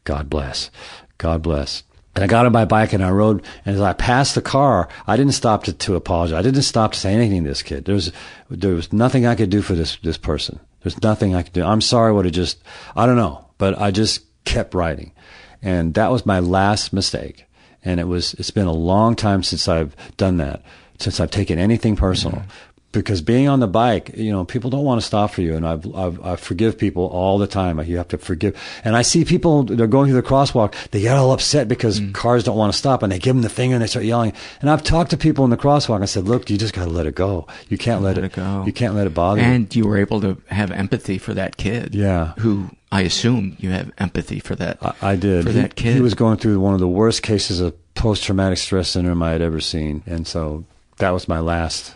[0.04, 0.70] God bless.
[1.18, 1.84] God bless.
[2.16, 3.44] And I got on my bike and I rode.
[3.66, 6.38] And as I passed the car, I didn't stop to, to apologize.
[6.38, 7.86] I didn't stop to say anything to this kid.
[7.86, 8.12] There was,
[8.50, 10.60] there was nothing I could do for this, this person.
[10.84, 11.64] There's nothing I could do.
[11.64, 12.62] I'm sorry what it just,
[12.96, 15.14] I don't know, but I just kept riding.
[15.62, 17.46] And that was my last mistake.
[17.84, 20.64] And it was, it's been a long time since I've done that,
[21.00, 22.40] since I've taken anything personal.
[22.40, 25.56] Mm-hmm because being on the bike, you know, people don't want to stop for you.
[25.56, 27.80] And I've, I've, I forgive people all the time.
[27.84, 28.62] You have to forgive.
[28.84, 30.74] And I see people, they're going through the crosswalk.
[30.92, 32.14] They get all upset because mm.
[32.14, 34.34] cars don't want to stop and they give them the finger and they start yelling.
[34.60, 36.02] And I've talked to people in the crosswalk.
[36.02, 37.48] I said, look, you just got to let it go.
[37.70, 38.64] You can't let, let it, go.
[38.66, 39.56] You can't let it bother and you.
[39.56, 41.96] And you were able to have empathy for that kid.
[41.96, 42.34] Yeah.
[42.40, 44.78] Who I assume you have empathy for that.
[44.82, 45.46] I, I did.
[45.46, 45.96] For he, that kid.
[45.96, 49.32] He was going through one of the worst cases of post traumatic stress syndrome I
[49.32, 50.04] had ever seen.
[50.06, 50.66] And so
[50.98, 51.96] that was my last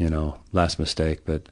[0.00, 1.42] you know, last mistake, but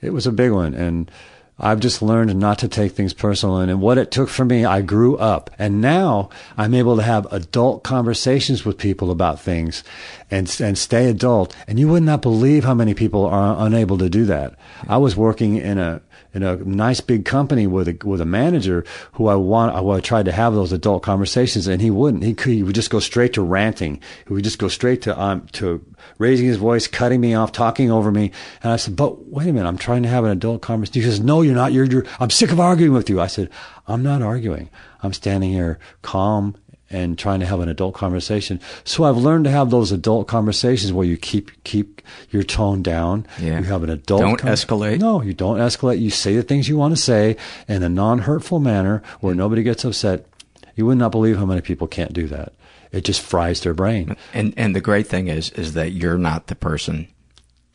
[0.00, 0.74] it was a big one.
[0.74, 1.10] And
[1.58, 3.56] I've just learned not to take things personal.
[3.56, 5.50] And what it took for me, I grew up.
[5.58, 9.82] And now I'm able to have adult conversations with people about things
[10.30, 11.56] and, and stay adult.
[11.66, 14.54] And you would not believe how many people are unable to do that.
[14.86, 16.00] I was working in a,
[16.36, 20.26] in a nice big company with a with a manager who I want I tried
[20.26, 22.24] to have those adult conversations and he wouldn't.
[22.24, 24.00] He could he would just go straight to ranting.
[24.28, 25.82] He would just go straight to um to
[26.18, 28.32] raising his voice cutting me off talking over me.
[28.62, 31.08] And I said but wait a minute I'm trying to have an adult conversation he
[31.08, 31.72] says no you're not.
[31.72, 33.18] You're, you're I'm sick of arguing with you.
[33.18, 33.48] I said
[33.88, 34.68] I'm not arguing.
[35.02, 36.54] I'm standing here calm
[36.90, 38.60] and trying to have an adult conversation.
[38.84, 43.26] So I've learned to have those adult conversations where you keep keep your tone down.
[43.40, 43.58] Yeah.
[43.58, 44.20] You have an adult.
[44.20, 44.98] Don't escalate.
[44.98, 46.00] No, you don't escalate.
[46.00, 47.36] You say the things you want to say
[47.68, 50.26] in a non-hurtful manner where nobody gets upset.
[50.74, 52.52] You would not believe how many people can't do that.
[52.92, 54.16] It just fries their brain.
[54.32, 57.08] And and the great thing is is that you're not the person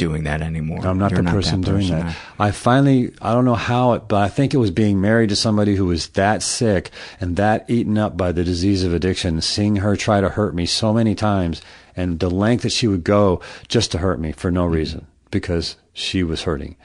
[0.02, 0.84] doing that anymore.
[0.84, 2.08] I'm not You're the person doing person.
[2.08, 2.18] that.
[2.40, 5.36] I finally, I don't know how it, but I think it was being married to
[5.36, 9.76] somebody who was that sick and that eaten up by the disease of addiction, seeing
[9.76, 11.62] her try to hurt me so many times
[11.96, 14.74] and the length that she would go just to hurt me for no mm-hmm.
[14.74, 16.78] reason because she was hurting.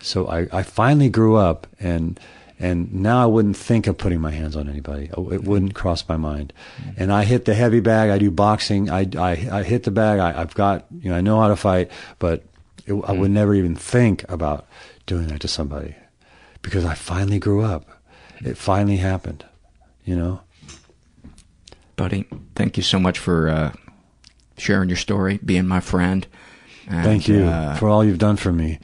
[0.00, 2.20] So I, I finally grew up and,
[2.60, 5.10] and now I wouldn't think of putting my hands on anybody.
[5.16, 5.50] Oh, It mm-hmm.
[5.50, 6.52] wouldn't cross my mind.
[6.80, 7.02] Mm-hmm.
[7.02, 8.10] And I hit the heavy bag.
[8.10, 8.90] I do boxing.
[8.90, 10.20] I, I, I hit the bag.
[10.20, 11.90] I, I've got, you know, I know how to fight,
[12.20, 12.44] but
[12.90, 14.66] it, I would never even think about
[15.06, 15.94] doing that to somebody
[16.62, 17.88] because I finally grew up.
[18.40, 19.44] It finally happened,
[20.04, 20.40] you know?
[21.96, 23.72] Buddy, thank you so much for uh,
[24.56, 26.26] sharing your story, being my friend.
[26.88, 28.78] And, Thank you uh, for all you've done for me.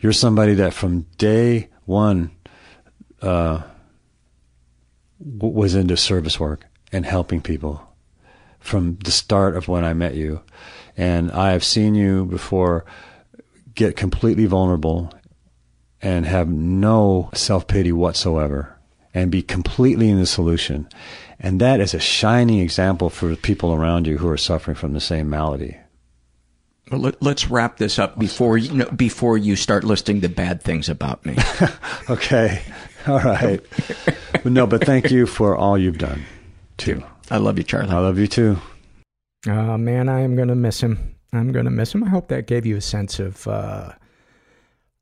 [0.00, 2.30] You're somebody that from day one
[3.20, 3.62] uh,
[5.20, 7.86] w- was into service work and helping people
[8.60, 10.40] from the start of when I met you.
[10.96, 12.84] And I have seen you before
[13.74, 15.12] get completely vulnerable
[16.02, 18.76] and have no self pity whatsoever
[19.12, 20.88] and be completely in the solution.
[21.38, 25.00] And that is a shining example for people around you who are suffering from the
[25.00, 25.76] same malady.
[26.90, 30.62] Well, let, let's wrap this up before you know, before you start listing the bad
[30.62, 31.36] things about me.
[32.08, 32.62] Okay.
[33.06, 33.60] All right.
[34.32, 36.24] but no, but thank you for all you've done
[36.76, 37.04] too.
[37.30, 37.90] I love you, Charlie.
[37.90, 38.58] I love you too.
[39.46, 41.14] Oh man, I am gonna miss him.
[41.32, 42.04] I'm gonna miss him.
[42.04, 43.92] I hope that gave you a sense of uh,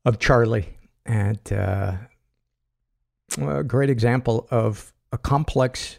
[0.05, 0.69] of Charlie
[1.05, 1.93] and uh,
[3.39, 5.97] a great example of a complex,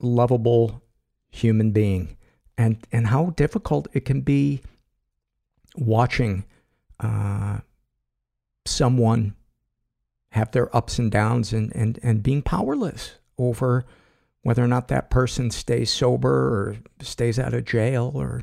[0.00, 0.82] lovable
[1.30, 2.16] human being,
[2.56, 4.62] and and how difficult it can be
[5.76, 6.44] watching
[7.00, 7.58] uh,
[8.66, 9.34] someone
[10.32, 13.84] have their ups and downs and, and, and being powerless over
[14.42, 18.42] whether or not that person stays sober or stays out of jail or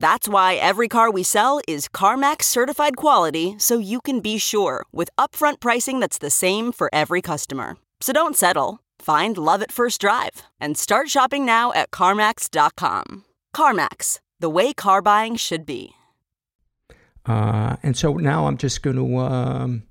[0.00, 4.84] That's why every car we sell is CarMax certified quality so you can be sure
[4.92, 7.76] with upfront pricing that's the same for every customer.
[8.00, 8.80] So don't settle.
[8.98, 13.24] Find love at first drive and start shopping now at CarMax.com.
[13.54, 15.92] CarMax, the way car buying should be.
[17.24, 19.82] Uh, and so now I'm just going to um,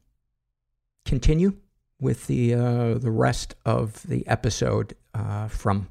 [1.05, 1.57] continue
[1.99, 5.89] with the uh, the rest of the episode uh, from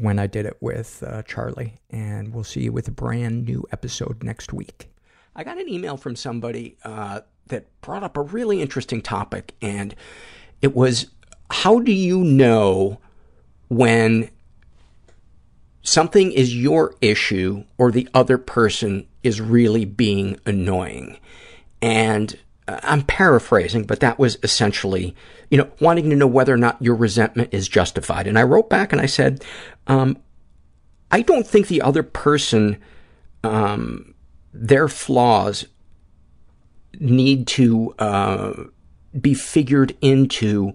[0.00, 3.66] when I did it with uh, Charlie, and we'll see you with a brand new
[3.70, 4.90] episode next week.
[5.36, 9.94] I got an email from somebody uh, that brought up a really interesting topic, and
[10.62, 11.10] it was
[11.50, 13.00] how do you know
[13.68, 14.30] when
[15.82, 21.18] something is your issue or the other person is really being annoying.
[21.82, 22.38] And
[22.82, 25.14] I'm paraphrasing, but that was essentially,
[25.50, 28.26] you know, wanting to know whether or not your resentment is justified.
[28.26, 29.44] And I wrote back and I said,
[29.86, 30.18] um,
[31.10, 32.78] I don't think the other person,
[33.42, 34.14] um,
[34.52, 35.66] their flaws
[36.98, 38.52] need to uh,
[39.18, 40.72] be figured into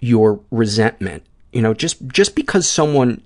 [0.00, 1.24] your resentment.
[1.52, 3.22] You know, just just because someone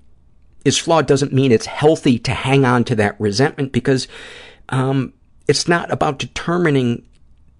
[0.65, 4.07] is flawed doesn't mean it's healthy to hang on to that resentment because
[4.69, 5.13] um,
[5.47, 7.07] it's not about determining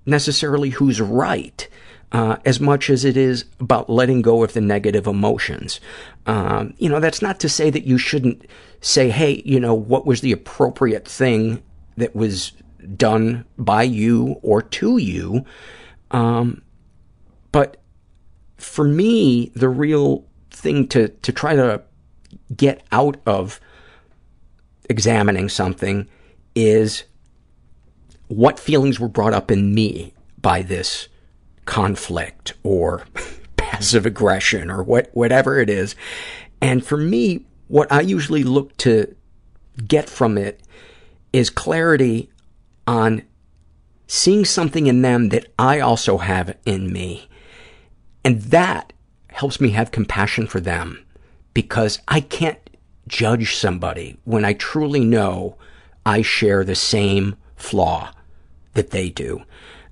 [0.10, 1.68] necessarily who's right
[2.12, 5.80] uh, as much as it is about letting go of the negative emotions.
[6.26, 8.46] Um, you know, that's not to say that you shouldn't
[8.82, 11.62] say, hey, you know, what was the appropriate thing
[11.98, 12.54] that was
[12.96, 15.46] done by you or to you.
[16.12, 16.62] Um,
[17.52, 17.78] but
[18.58, 21.84] for me, the real thing to, to try to
[22.56, 23.60] get out of
[24.90, 26.08] examining something
[26.56, 27.04] is
[28.30, 31.10] what feelings were brought up in me by this
[31.66, 33.04] conflict or
[33.58, 35.96] passive aggression or what, whatever it is.
[36.62, 39.16] And for me, what I usually look to
[39.88, 40.62] get from it
[41.34, 42.30] is clarity
[42.88, 43.24] on
[44.08, 47.28] seeing something in them that I also have in me.
[48.24, 48.94] And that
[49.30, 51.04] helps me have compassion for them
[51.56, 52.60] because I can't
[53.08, 55.58] judge somebody when I truly know
[56.06, 58.12] I share the same flaw
[58.80, 59.44] that they do.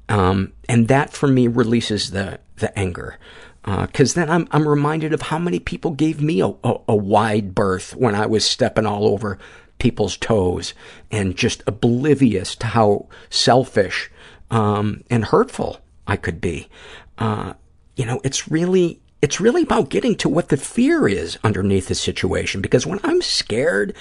[0.07, 3.19] Um, and that for me releases the, the anger.
[3.65, 6.95] Because uh, then I'm, I'm reminded of how many people gave me a, a, a
[6.95, 9.38] wide berth when I was stepping all over
[9.77, 10.73] people's toes
[11.11, 14.09] and just oblivious to how selfish
[14.49, 16.69] um, and hurtful I could be.
[17.18, 17.55] Uh,
[17.97, 21.95] you know, it's really it's really about getting to what the fear is underneath the
[21.95, 22.61] situation.
[22.61, 23.93] Because when I'm scared,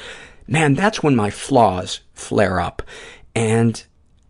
[0.46, 2.82] man, that's when my flaws flare up.
[3.34, 3.84] And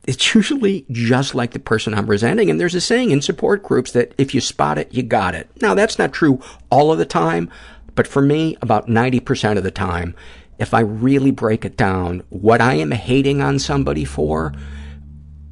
[0.07, 2.49] it's usually just like the person I'm resenting.
[2.49, 5.51] And there's a saying in support groups that if you spot it, you got it.
[5.61, 7.51] Now, that's not true all of the time,
[7.95, 10.15] but for me, about 90% of the time,
[10.59, 14.53] if I really break it down, what I am hating on somebody for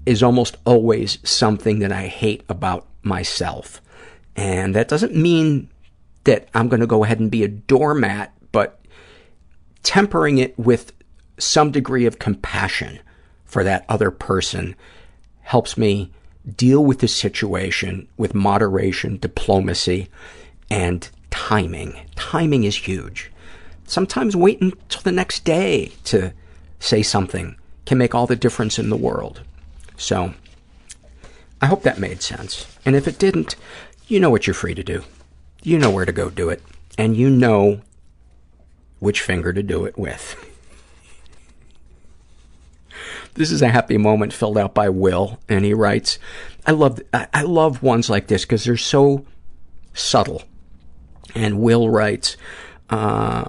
[0.07, 3.83] is almost always something that I hate about myself.
[4.37, 5.69] And that doesn't mean
[6.25, 8.81] that I'm going to go ahead and be a doormat, but
[9.83, 10.93] tempering it with
[11.39, 13.01] some degree of compassion
[13.55, 14.75] for that other person
[15.43, 16.11] helps me
[16.57, 20.09] deal with the situation with moderation, diplomacy,
[20.69, 21.95] and timing.
[22.17, 23.31] Timing is huge.
[23.87, 26.33] Sometimes waiting until the next day to
[26.81, 27.55] say something
[27.87, 29.43] can make all the difference in the world.
[29.97, 30.35] So,
[31.63, 32.67] I hope that made sense.
[32.85, 33.55] And if it didn't,
[34.09, 35.05] you know what you're free to do.
[35.63, 36.61] You know where to go do it.
[36.99, 37.83] And you know
[38.99, 40.51] which finger to do it with.
[43.35, 46.19] this is a happy moment filled out by Will, and he writes,
[46.67, 49.27] I love, I love ones like this because they're so
[49.93, 50.43] subtle.
[51.35, 52.37] And Will writes,
[52.91, 53.47] uh,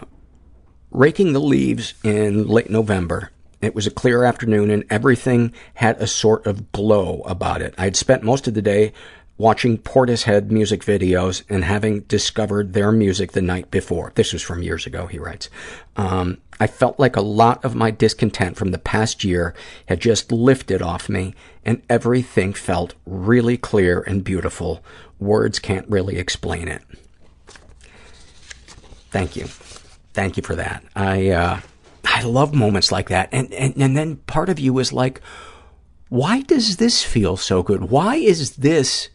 [0.92, 3.32] raking the leaves in late November.
[3.62, 7.74] It was a clear afternoon and everything had a sort of glow about it.
[7.78, 8.94] I'd spent most of the day
[9.38, 14.12] watching Portishead music videos and having discovered their music the night before.
[14.16, 15.50] This was from years ago, he writes.
[15.98, 19.54] Um, I felt like a lot of my discontent from the past year
[19.88, 24.84] had just lifted off me, and everything felt really clear and beautiful.
[25.20, 26.82] Words can't really explain it.
[29.12, 29.46] Thank you.
[30.14, 30.84] Thank you for that.
[30.96, 31.60] I, uh,
[32.06, 33.30] I love moments like that.
[33.32, 35.22] And, and, and then part of you is like,
[36.10, 37.90] why does this feel so good?
[37.90, 39.10] Why is this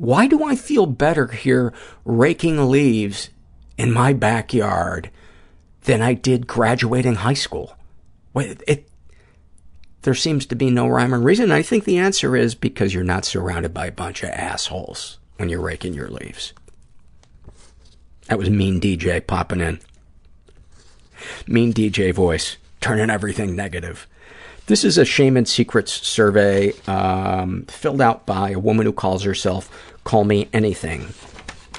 [0.00, 1.74] why do I feel better here
[2.06, 3.28] raking leaves
[3.76, 5.10] in my backyard
[5.84, 7.76] than I did graduating high school?
[8.34, 8.88] It, it,
[10.02, 11.50] there seems to be no rhyme or reason.
[11.50, 15.48] I think the answer is because you're not surrounded by a bunch of assholes when
[15.48, 16.52] you're raking your leaves.
[18.28, 19.80] That was Mean DJ popping in.
[21.46, 24.06] Mean DJ voice, turning everything negative.
[24.66, 29.24] This is a Shame and Secrets survey um, filled out by a woman who calls
[29.24, 29.68] herself
[30.04, 31.08] Call Me Anything.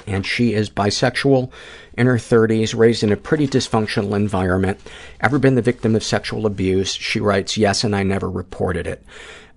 [0.06, 1.50] And she is bisexual,
[1.96, 4.80] in her 30s, raised in a pretty dysfunctional environment.
[5.20, 6.94] Ever been the victim of sexual abuse?
[6.94, 9.04] She writes, yes, and I never reported it.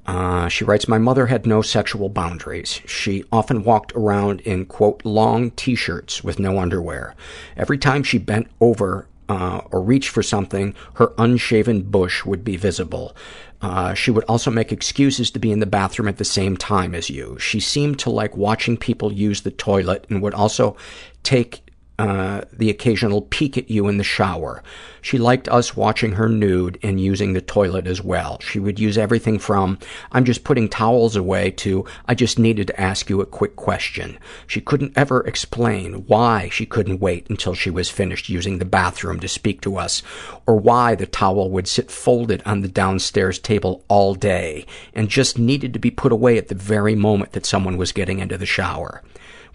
[0.05, 2.81] Uh, she writes, my mother had no sexual boundaries.
[2.85, 7.15] She often walked around in, quote, long t-shirts with no underwear.
[7.57, 12.57] Every time she bent over uh, or reach for something, her unshaven bush would be
[12.57, 13.15] visible.
[13.61, 16.93] Uh, she would also make excuses to be in the bathroom at the same time
[16.93, 17.37] as you.
[17.39, 20.77] She seemed to like watching people use the toilet and would also
[21.23, 21.64] take
[21.97, 24.61] uh, the occasional peek at you in the shower.
[25.01, 28.39] She liked us watching her nude and using the toilet as well.
[28.41, 29.77] She would use everything from,
[30.11, 34.17] I'm just putting towels away, to, I just needed to ask you a quick question.
[34.47, 39.19] She couldn't ever explain why she couldn't wait until she was finished using the bathroom
[39.19, 40.01] to speak to us,
[40.45, 45.37] or why the towel would sit folded on the downstairs table all day and just
[45.37, 48.45] needed to be put away at the very moment that someone was getting into the
[48.45, 49.03] shower.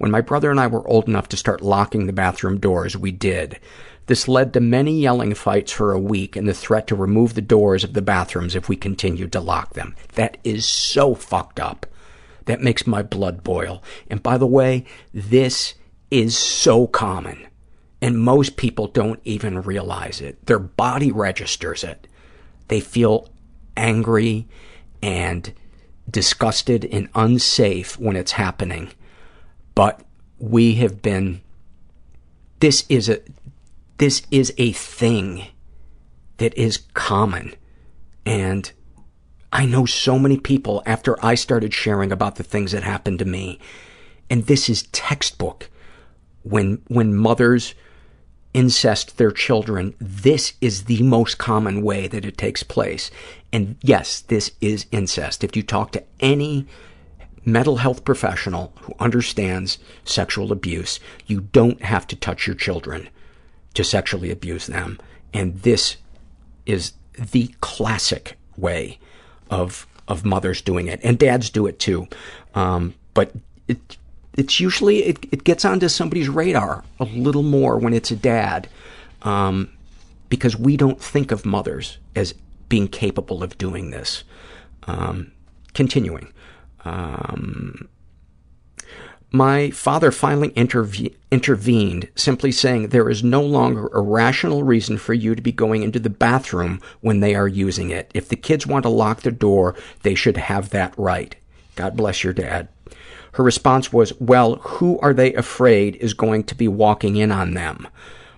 [0.01, 3.13] When my brother and I were old enough to start locking the bathroom doors, we
[3.13, 3.61] did.
[4.07, 7.43] This led to many yelling fights for a week and the threat to remove the
[7.43, 9.95] doors of the bathrooms if we continued to lock them.
[10.15, 11.85] That is so fucked up.
[12.47, 13.83] That makes my blood boil.
[14.09, 15.75] And by the way, this
[16.11, 17.47] is so common.
[18.01, 20.47] And most people don't even realize it.
[20.47, 22.09] Their body registers it.
[22.69, 23.29] They feel
[23.77, 24.49] angry
[25.03, 25.53] and
[26.11, 28.93] disgusted and unsafe when it's happening
[29.81, 30.03] but
[30.39, 31.41] we have been,
[32.59, 33.19] this is a,
[33.97, 35.47] this is a thing
[36.37, 37.55] that is common.
[38.27, 38.71] And
[39.51, 43.25] I know so many people after I started sharing about the things that happened to
[43.25, 43.59] me,
[44.29, 45.71] and this is textbook.
[46.43, 47.75] When, when mothers
[48.53, 53.11] incest their children, this is the most common way that it takes place.
[53.51, 55.43] And yes, this is incest.
[55.43, 56.67] If you talk to any
[57.45, 63.09] mental health professional who understands sexual abuse, you don't have to touch your children
[63.75, 64.99] to sexually abuse them.
[65.33, 65.97] And this
[66.67, 68.99] is the classic way
[69.51, 72.09] of of mothers doing it, and dads do it too.
[72.55, 73.33] Um, but
[73.69, 73.97] it,
[74.37, 78.69] it's usually it, it gets onto somebody's radar a little more when it's a dad,
[79.23, 79.71] um,
[80.29, 82.35] because we don't think of mothers as
[82.69, 84.25] being capable of doing this.
[84.87, 85.31] Um,
[85.75, 86.33] continuing.
[86.85, 87.89] Um,
[89.33, 95.15] my father finally interve- intervened, simply saying, There is no longer a rational reason for
[95.15, 98.11] you to be going into the bathroom when they are using it.
[98.13, 101.37] If the kids want to lock the door, they should have that right.
[101.77, 102.69] God bless your dad.
[103.33, 107.55] Her response was, Well, who are they afraid is going to be walking in on
[107.55, 107.87] them?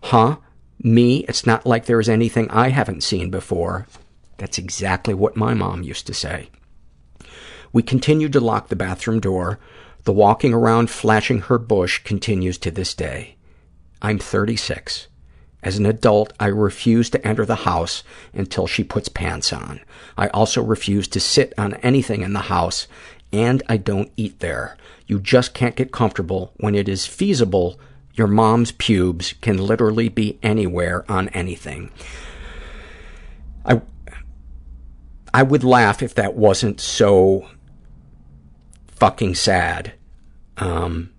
[0.04, 0.36] Huh?
[0.82, 1.24] Me?
[1.28, 3.86] It's not like there is anything I haven't seen before.
[4.36, 6.50] That's exactly what my mom used to say.
[7.72, 9.58] We continued to lock the bathroom door.
[10.04, 13.36] The walking around flashing her bush continues to this day.
[14.02, 15.08] I'm 36.
[15.62, 19.80] As an adult, I refuse to enter the house until she puts pants on.
[20.18, 22.88] I also refuse to sit on anything in the house,
[23.32, 24.76] and I don't eat there.
[25.06, 27.78] You just can't get comfortable when it is feasible.
[28.14, 31.90] Your mom's pubes can literally be anywhere on anything.
[33.64, 33.82] I,
[35.32, 37.48] I would laugh if that wasn't so
[39.02, 39.94] fucking sad,
[40.58, 41.10] um,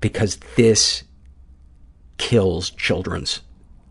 [0.00, 1.02] because this
[2.16, 3.40] kills children's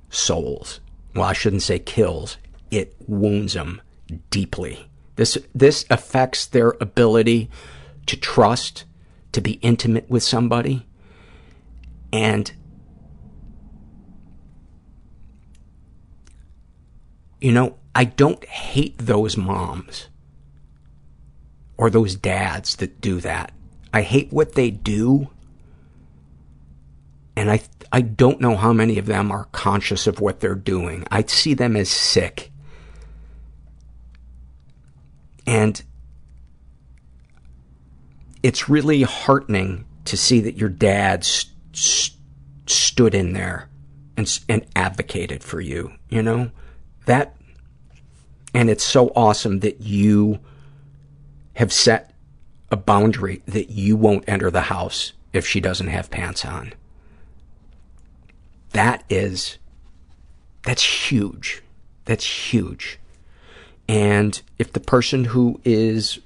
[0.10, 0.80] souls.
[1.14, 2.38] Well, I shouldn't say kills.
[2.72, 3.82] It wounds them
[4.30, 4.90] deeply.
[5.18, 7.50] This, this affects their ability
[8.06, 8.86] to trust,
[9.34, 10.88] to be intimate with somebody.
[12.14, 12.50] And
[17.42, 20.08] you know, I don't hate those moms
[21.78, 23.52] or those dads that do that.
[23.94, 25.30] I hate what they do.
[27.36, 31.06] And I, I don't know how many of them are conscious of what they're doing.
[31.12, 32.52] I see them as sick.
[35.46, 35.82] And
[38.42, 42.20] it's really heartening to see that your dad st- st-
[42.66, 43.70] stood in there
[44.16, 46.52] and, and advocated for you, you know?
[47.06, 47.36] That,
[48.54, 50.40] and it's so awesome that you
[51.56, 52.14] have set
[52.72, 56.74] a boundary that you won't enter the house if she doesn't have pants on.
[58.72, 59.58] That is,
[60.64, 61.62] that's huge.
[62.06, 63.00] That's huge.
[63.88, 66.20] And if the person who is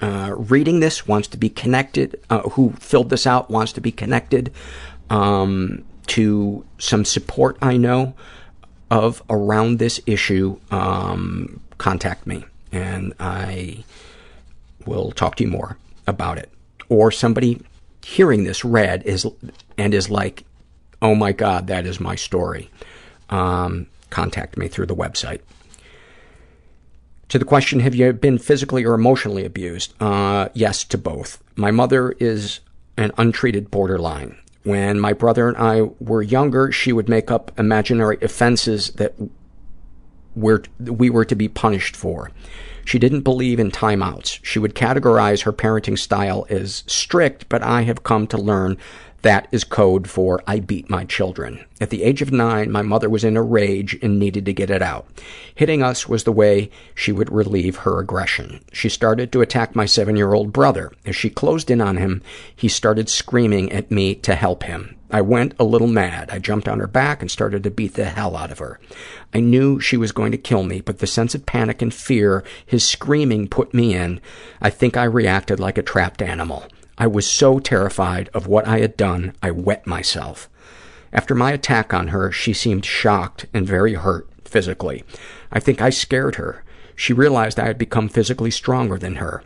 [0.00, 3.92] uh, reading this wants to be connected, uh, who filled this out wants to be
[3.92, 4.52] connected
[5.10, 8.14] um, to some support I know
[8.90, 12.44] of around this issue, um, contact me.
[12.72, 13.84] And I
[14.86, 15.76] will talk to you more
[16.06, 16.50] about it.
[16.88, 17.60] Or somebody
[18.04, 19.26] hearing this read is
[19.78, 20.44] and is like,
[21.00, 22.70] oh my God, that is my story.
[23.30, 25.40] Um, contact me through the website.
[27.28, 29.94] To the question, have you been physically or emotionally abused?
[30.00, 31.42] Uh, yes to both.
[31.56, 32.60] My mother is
[32.98, 34.36] an untreated borderline.
[34.64, 39.14] When my brother and I were younger, she would make up imaginary offenses that
[40.36, 42.30] we were to be punished for.
[42.84, 44.40] She didn't believe in timeouts.
[44.42, 48.76] She would categorize her parenting style as strict, but I have come to learn
[49.22, 51.64] that is code for I beat my children.
[51.80, 54.70] At the age of nine, my mother was in a rage and needed to get
[54.70, 55.06] it out.
[55.54, 58.60] Hitting us was the way she would relieve her aggression.
[58.72, 60.92] She started to attack my seven-year-old brother.
[61.06, 62.22] As she closed in on him,
[62.54, 64.96] he started screaming at me to help him.
[65.10, 66.30] I went a little mad.
[66.30, 68.80] I jumped on her back and started to beat the hell out of her.
[69.34, 72.42] I knew she was going to kill me, but the sense of panic and fear
[72.64, 74.20] his screaming put me in,
[74.60, 76.64] I think I reacted like a trapped animal.
[76.98, 80.48] I was so terrified of what I had done, I wet myself.
[81.12, 85.04] After my attack on her, she seemed shocked and very hurt physically.
[85.50, 86.64] I think I scared her.
[86.96, 89.42] She realized I had become physically stronger than her.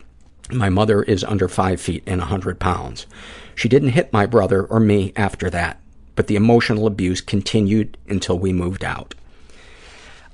[0.52, 3.06] My mother is under five feet and a hundred pounds.
[3.54, 5.80] She didn't hit my brother or me after that,
[6.14, 9.14] but the emotional abuse continued until we moved out.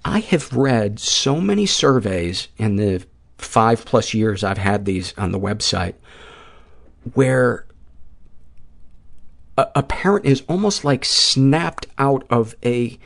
[0.05, 3.05] I have read so many surveys in the
[3.39, 5.95] five plus years I've had these on the website
[7.15, 7.67] where
[9.57, 12.99] a, a parent is almost like snapped out of a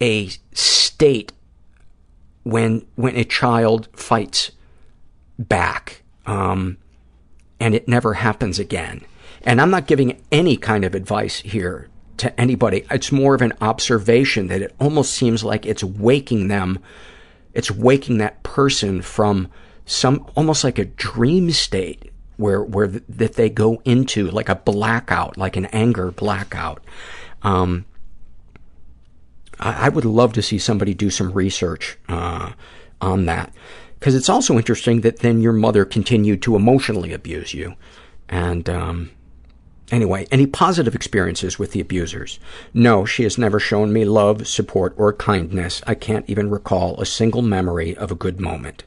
[0.00, 1.32] a state
[2.42, 4.52] when when a child fights
[5.38, 6.02] back.
[6.26, 6.78] Um,
[7.58, 9.02] and it never happens again.
[9.42, 11.88] And I'm not giving any kind of advice here
[12.18, 12.84] to anybody.
[12.90, 16.78] It's more of an observation that it almost seems like it's waking them,
[17.54, 19.48] it's waking that person from
[19.84, 22.11] some, almost like a dream state
[22.42, 26.82] where, where th- that they go into, like a blackout, like an anger blackout.
[27.42, 27.86] Um,
[29.58, 32.52] I, I would love to see somebody do some research, uh,
[33.00, 33.52] on that.
[33.98, 37.76] Because it's also interesting that then your mother continued to emotionally abuse you.
[38.28, 39.10] And, um,
[39.92, 42.40] Anyway, any positive experiences with the abusers?
[42.72, 45.82] No, she has never shown me love, support, or kindness.
[45.86, 48.84] I can't even recall a single memory of a good moment.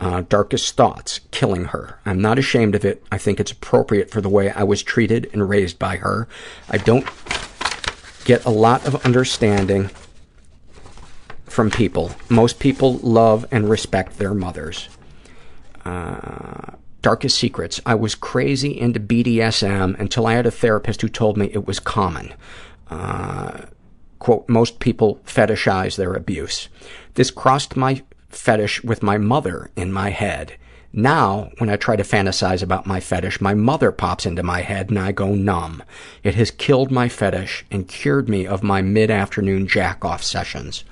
[0.00, 1.98] Uh, darkest thoughts, killing her.
[2.06, 3.04] I'm not ashamed of it.
[3.12, 6.26] I think it's appropriate for the way I was treated and raised by her.
[6.70, 7.06] I don't
[8.24, 9.90] get a lot of understanding
[11.44, 12.12] from people.
[12.30, 14.88] Most people love and respect their mothers.
[15.84, 17.80] Uh, darkest secrets.
[17.84, 21.80] I was crazy into BDSM until I had a therapist who told me it was
[21.80, 22.32] common.
[22.88, 23.62] Uh,
[24.18, 26.68] quote, most people fetishize their abuse.
[27.14, 30.56] This crossed my fetish with my mother in my head.
[30.92, 34.90] Now, when I try to fantasize about my fetish, my mother pops into my head
[34.90, 35.84] and I go numb.
[36.24, 40.84] It has killed my fetish and cured me of my mid-afternoon jack-off sessions.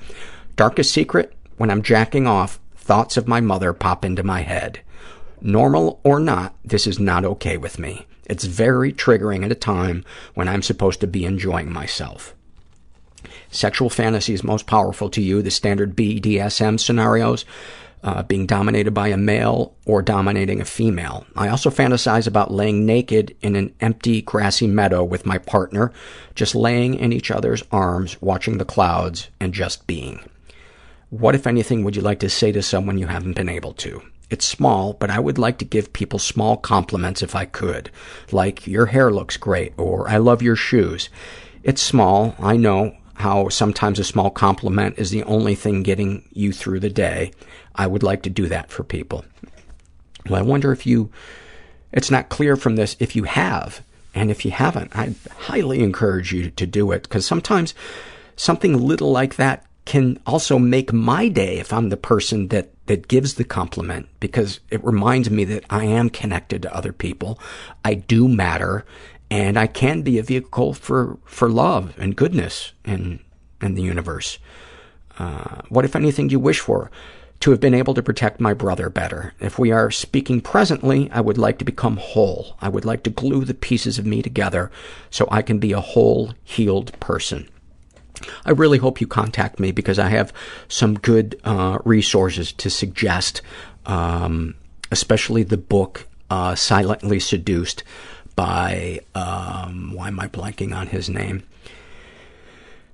[0.55, 4.81] Darkest secret, when I'm jacking off, thoughts of my mother pop into my head.
[5.41, 8.07] Normal or not, this is not okay with me.
[8.27, 10.05] It's very triggering at a time
[10.35, 12.35] when I'm supposed to be enjoying myself.
[13.51, 17.45] Sexual fantasies most powerful to you, the standard BDSM scenarios,
[18.03, 21.27] uh, being dominated by a male or dominating a female.
[21.35, 25.93] I also fantasize about laying naked in an empty, grassy meadow with my partner,
[26.35, 30.21] just laying in each other's arms, watching the clouds, and just being.
[31.11, 34.03] What, if anything, would you like to say to someone you haven't been able to?
[34.31, 37.91] It's small, but I would like to give people small compliments if I could,
[38.31, 41.09] like, your hair looks great, or I love your shoes.
[41.63, 46.53] It's small, I know how sometimes a small compliment is the only thing getting you
[46.53, 47.33] through the day.
[47.75, 49.25] I would like to do that for people.
[50.29, 51.11] Well, I wonder if you,
[51.93, 53.83] it's not clear from this if you have,
[54.15, 57.75] and if you haven't, I highly encourage you to do it, because sometimes
[58.37, 63.09] something little like that can also make my day if I'm the person that, that
[63.09, 67.41] gives the compliment because it reminds me that I am connected to other people.
[67.85, 68.85] I do matter
[69.31, 73.21] and I can be a vehicle for, for love and goodness in,
[73.61, 74.39] in the universe.
[75.19, 76.91] Uh, what, if anything, do you wish for?
[77.41, 79.33] To have been able to protect my brother better.
[79.39, 82.57] If we are speaking presently, I would like to become whole.
[82.61, 84.73] I would like to glue the pieces of me together
[85.11, 87.49] so I can be a whole, healed person.
[88.45, 90.33] I really hope you contact me because I have
[90.67, 93.43] some good uh, resources to suggest,
[93.87, 94.57] um,
[94.91, 97.85] especially the book uh, Silently Seduced
[98.39, 101.43] by, um, why am I blanking on his name?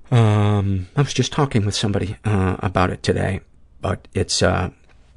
[0.09, 3.41] Um, I was just talking with somebody uh, about it today,
[3.79, 4.71] but it's uh,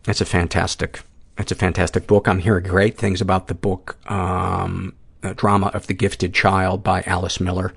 [0.06, 1.00] it's a fantastic
[1.38, 2.28] it's a fantastic book.
[2.28, 4.92] I'm hearing great things about the book, um,
[5.36, 7.72] Drama of the Gifted Child by Alice Miller.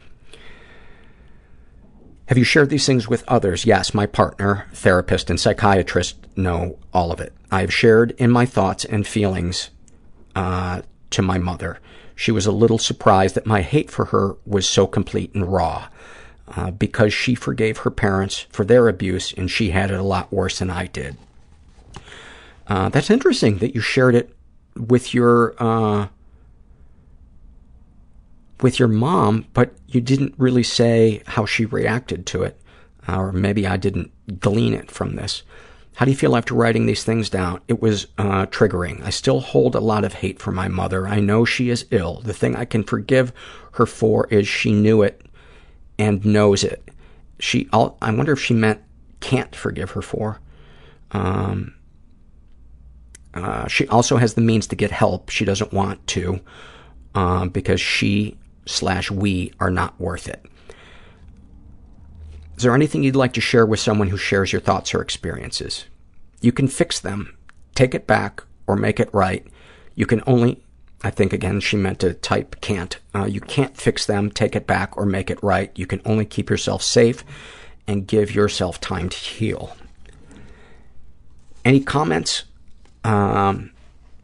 [2.28, 3.66] Have you shared these things with others?
[3.66, 7.32] Yes, my partner, therapist, and psychiatrist know all of it.
[7.50, 9.70] I have shared in my thoughts and feelings
[10.36, 11.80] uh, to my mother.
[12.22, 15.88] She was a little surprised that my hate for her was so complete and raw
[16.50, 20.32] uh, because she forgave her parents for their abuse and she had it a lot
[20.32, 21.18] worse than I did.
[22.68, 24.36] Uh, that's interesting that you shared it
[24.78, 26.10] with your uh,
[28.62, 32.62] with your mom, but you didn't really say how she reacted to it.
[33.08, 35.42] Or maybe I didn't glean it from this.
[35.96, 37.62] How do you feel after writing these things down?
[37.68, 39.04] It was uh, triggering.
[39.04, 41.08] I still hold a lot of hate for my mother.
[41.08, 42.22] I know she is ill.
[42.22, 43.34] The thing I can forgive
[43.74, 45.22] her for is she knew it
[46.00, 46.90] and knows it.
[47.40, 48.82] She, I'll, I wonder if she meant
[49.20, 50.40] can't forgive her for.
[51.12, 51.76] Um,
[53.34, 55.30] uh, she also has the means to get help.
[55.30, 56.40] She doesn't want to
[57.16, 60.46] um, because she slash we are not worth it.
[62.62, 65.86] Is there anything you'd like to share with someone who shares your thoughts or experiences?
[66.42, 67.36] You can fix them,
[67.74, 69.44] take it back, or make it right.
[69.96, 70.64] You can only,
[71.04, 73.00] I think again, she meant to type can't.
[73.16, 75.72] Uh, you can't fix them, take it back, or make it right.
[75.74, 77.24] You can only keep yourself safe
[77.88, 79.76] and give yourself time to heal.
[81.66, 82.44] Any comments
[83.04, 83.72] um,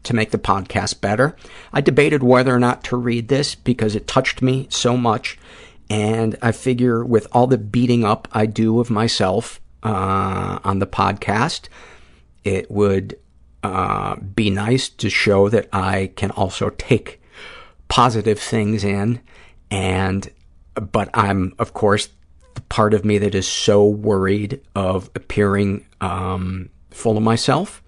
[0.04, 1.34] to make the podcast better?
[1.72, 5.36] I debated whether or not to read this because it touched me so much
[5.90, 10.86] and I figure with all the beating up I do of myself uh, on the
[10.86, 11.68] podcast,
[12.44, 13.18] it would
[13.62, 17.20] uh, be nice to show that I can also take
[17.88, 19.20] positive things in.
[19.70, 20.30] And,
[20.74, 22.08] but I'm, of course,
[22.54, 27.82] the part of me that is so worried of appearing um, full of myself.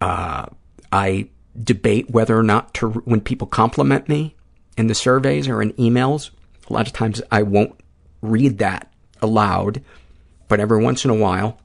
[0.00, 0.46] Uh,
[0.92, 1.28] I
[1.62, 4.36] debate whether or not to, when people compliment me
[4.76, 6.30] in the surveys or in emails,
[6.68, 7.78] a lot of times I won't
[8.20, 9.82] read that aloud,
[10.48, 11.58] but every once in a while,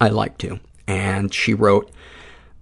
[0.00, 0.60] I like to.
[0.86, 1.90] And she wrote,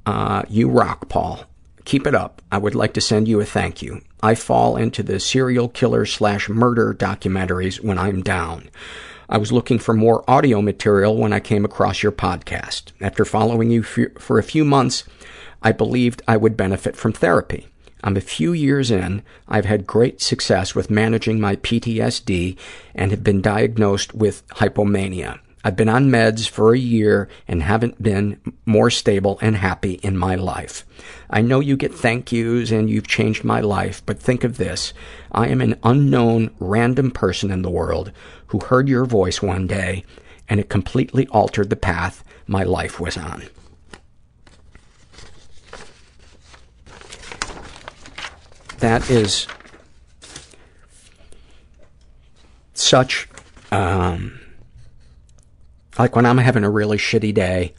[0.06, 1.44] uh, You rock, Paul.
[1.84, 2.40] Keep it up.
[2.50, 4.00] I would like to send you a thank you.
[4.22, 8.70] I fall into the serial killer slash murder documentaries when I'm down.
[9.28, 12.92] I was looking for more audio material when I came across your podcast.
[13.00, 15.04] After following you for a few months,
[15.62, 17.68] I believed I would benefit from therapy.
[18.04, 19.22] I'm a few years in.
[19.48, 22.58] I've had great success with managing my PTSD
[22.94, 25.40] and have been diagnosed with hypomania.
[25.64, 30.18] I've been on meds for a year and haven't been more stable and happy in
[30.18, 30.84] my life.
[31.30, 34.92] I know you get thank yous and you've changed my life, but think of this.
[35.32, 38.12] I am an unknown, random person in the world
[38.48, 40.04] who heard your voice one day
[40.46, 43.44] and it completely altered the path my life was on.
[48.78, 49.46] That is
[52.74, 53.28] such,
[53.72, 54.40] um,
[55.98, 57.74] like when I'm having a really shitty day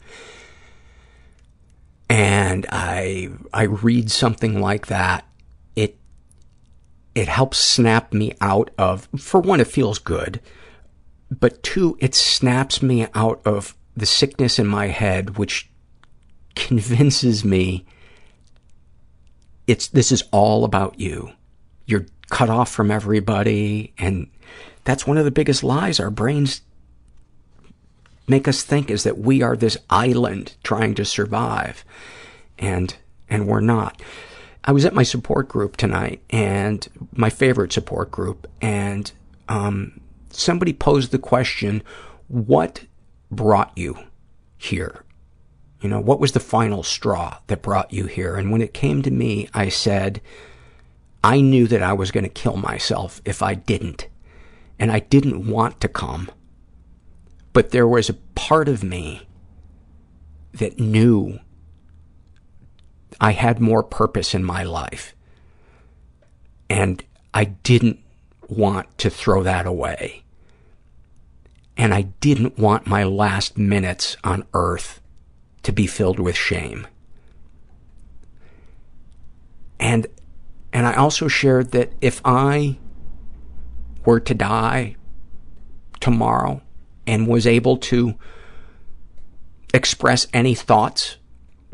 [2.08, 5.26] and I, I read something like that,
[5.76, 5.96] it,
[7.14, 10.40] it helps snap me out of, for one, it feels good,
[11.30, 15.70] but two, it snaps me out of the sickness in my head, which
[16.54, 17.84] convinces me
[19.66, 21.30] it's, this is all about you.
[21.86, 23.92] You're cut off from everybody.
[23.98, 24.28] And
[24.84, 26.62] that's one of the biggest lies our brains
[28.28, 31.84] make us think is that we are this island trying to survive.
[32.58, 32.94] And,
[33.28, 34.00] and we're not.
[34.64, 39.10] I was at my support group tonight and my favorite support group and,
[39.48, 41.82] um, somebody posed the question,
[42.28, 42.84] what
[43.30, 43.96] brought you
[44.58, 45.04] here?
[45.86, 48.34] You know, what was the final straw that brought you here?
[48.34, 50.20] And when it came to me, I said,
[51.22, 54.08] I knew that I was going to kill myself if I didn't.
[54.80, 56.28] And I didn't want to come.
[57.52, 59.28] But there was a part of me
[60.54, 61.38] that knew
[63.20, 65.14] I had more purpose in my life.
[66.68, 68.00] And I didn't
[68.48, 70.24] want to throw that away.
[71.76, 75.00] And I didn't want my last minutes on earth
[75.66, 76.86] to be filled with shame.
[79.80, 80.06] And,
[80.72, 82.78] and I also shared that if I
[84.04, 84.94] were to die
[85.98, 86.62] tomorrow
[87.04, 88.14] and was able to
[89.74, 91.16] express any thoughts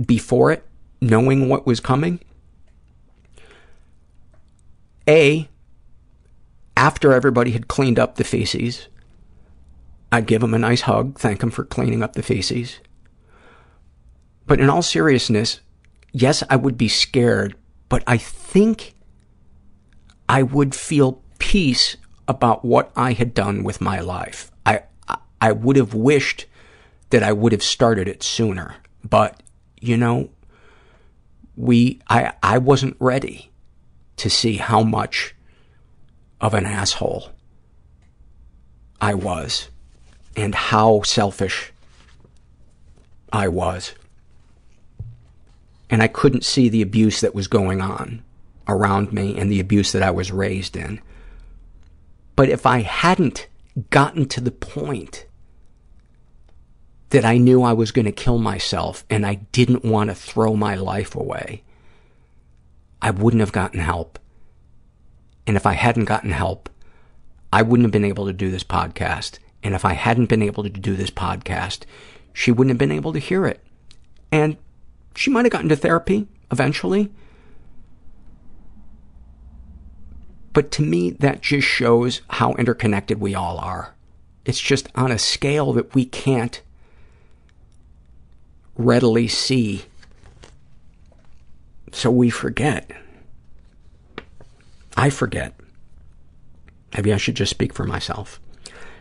[0.03, 0.67] before it,
[1.03, 2.19] knowing what was coming,
[5.07, 5.51] A,
[6.79, 8.89] after everybody had cleaned up the feces,
[10.11, 12.81] I'd give them a nice hug, thank them for cleaning up the feces.
[14.47, 15.61] But in all seriousness,
[16.13, 17.57] yes, I would be scared,
[17.89, 18.95] but I think
[20.29, 21.97] I would feel peace
[22.29, 24.51] about what I had done with my life.
[24.65, 24.83] I,
[25.41, 26.47] I would have wished
[27.11, 28.77] that I would have started it sooner,
[29.09, 29.43] but
[29.81, 30.31] you know,
[31.57, 33.51] we, I, I wasn't ready
[34.17, 35.35] to see how much
[36.41, 37.31] of an asshole
[39.01, 39.69] I was
[40.37, 41.73] and how selfish
[43.33, 43.95] I was.
[45.93, 48.25] And I couldn't see the abuse that was going on
[48.67, 51.01] around me and the abuse that I was raised in.
[52.35, 53.47] But if I hadn't
[53.91, 55.27] gotten to the point
[57.11, 60.57] that I knew I was going to kill myself and I didn't want to throw
[60.57, 61.63] my life away,
[63.01, 64.19] I wouldn't have gotten help.
[65.47, 66.69] And if I hadn't gotten help,
[67.53, 70.63] I wouldn't have been able to do this podcast and if I hadn't been able
[70.65, 71.85] to do this podcast,
[72.33, 73.61] she wouldn't have been able to hear it.
[74.31, 74.57] And
[75.15, 77.11] she might have gotten to therapy eventually.
[80.53, 83.95] But to me, that just shows how interconnected we all are.
[84.45, 86.61] It's just on a scale that we can't
[88.77, 89.85] readily see.
[91.93, 92.91] So we forget.
[94.97, 95.55] I forget.
[96.95, 98.41] Maybe I should just speak for myself.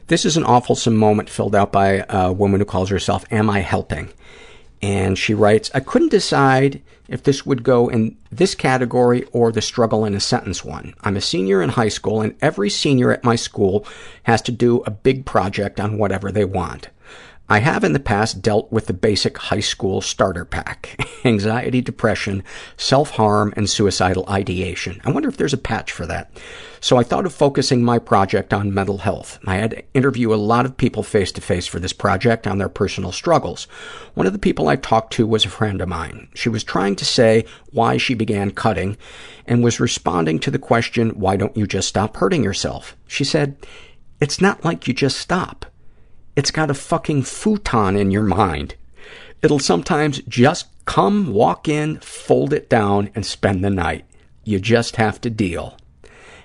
[0.07, 3.59] This is an awfulsome moment filled out by a woman who calls herself Am I
[3.59, 4.09] Helping?
[4.81, 9.61] And she writes, I couldn't decide if this would go in this category or the
[9.61, 10.95] struggle in a sentence one.
[11.01, 13.85] I'm a senior in high school, and every senior at my school
[14.23, 16.87] has to do a big project on whatever they want.
[17.51, 22.45] I have in the past dealt with the basic high school starter pack anxiety, depression,
[22.77, 25.01] self harm, and suicidal ideation.
[25.03, 26.31] I wonder if there's a patch for that.
[26.79, 29.37] So I thought of focusing my project on mental health.
[29.45, 32.57] I had to interview a lot of people face to face for this project on
[32.57, 33.65] their personal struggles.
[34.13, 36.29] One of the people I talked to was a friend of mine.
[36.33, 38.95] She was trying to say why she began cutting
[39.45, 42.95] and was responding to the question, why don't you just stop hurting yourself?
[43.07, 43.57] She said,
[44.21, 45.65] it's not like you just stop.
[46.35, 48.75] It's got a fucking futon in your mind.
[49.41, 54.05] It'll sometimes just come, walk in, fold it down, and spend the night.
[54.43, 55.77] You just have to deal.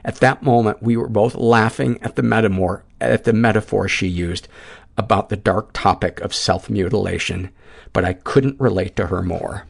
[0.05, 4.49] At that moment, we were both laughing at the metaphor, at the metaphor she used
[4.97, 7.51] about the dark topic of self-mutilation,
[7.93, 9.67] but I couldn't relate to her more.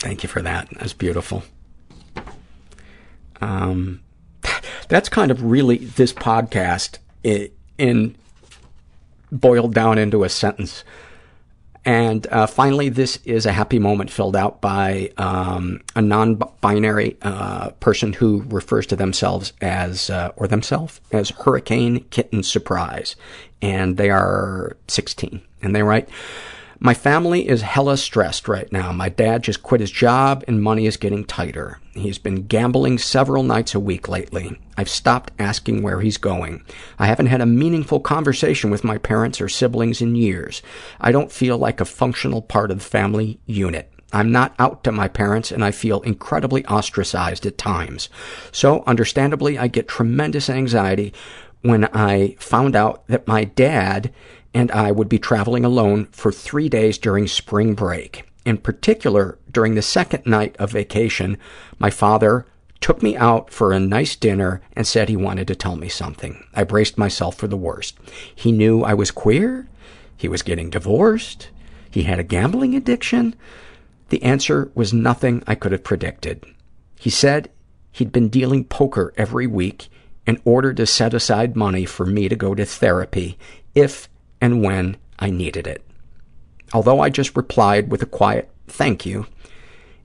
[0.00, 0.68] Thank you for that.
[0.78, 1.44] That's beautiful.
[3.40, 4.00] Um,
[4.88, 6.98] that's kind of really this podcast
[7.78, 8.16] in
[9.34, 10.84] boiled down into a sentence.
[11.84, 17.70] And uh, finally, this is a happy moment filled out by um, a non-binary uh,
[17.72, 23.16] person who refers to themselves as, uh, or themselves, as Hurricane Kitten Surprise.
[23.60, 25.42] And they are 16.
[25.60, 26.08] And they write,
[26.78, 28.92] my family is hella stressed right now.
[28.92, 31.78] My dad just quit his job and money is getting tighter.
[31.92, 34.58] He's been gambling several nights a week lately.
[34.76, 36.64] I've stopped asking where he's going.
[36.98, 40.62] I haven't had a meaningful conversation with my parents or siblings in years.
[41.00, 43.90] I don't feel like a functional part of the family unit.
[44.12, 48.08] I'm not out to my parents and I feel incredibly ostracized at times.
[48.52, 51.12] So, understandably, I get tremendous anxiety
[51.62, 54.12] when I found out that my dad
[54.54, 58.24] and I would be traveling alone for three days during spring break.
[58.46, 61.36] In particular, during the second night of vacation,
[61.78, 62.46] my father
[62.80, 66.44] took me out for a nice dinner and said he wanted to tell me something.
[66.54, 67.98] I braced myself for the worst.
[68.34, 69.66] He knew I was queer.
[70.16, 71.48] He was getting divorced.
[71.90, 73.34] He had a gambling addiction.
[74.10, 76.44] The answer was nothing I could have predicted.
[77.00, 77.50] He said
[77.92, 79.88] he'd been dealing poker every week
[80.26, 83.38] in order to set aside money for me to go to therapy
[83.74, 84.08] if
[84.44, 85.82] and when I needed it.
[86.74, 89.26] Although I just replied with a quiet thank you,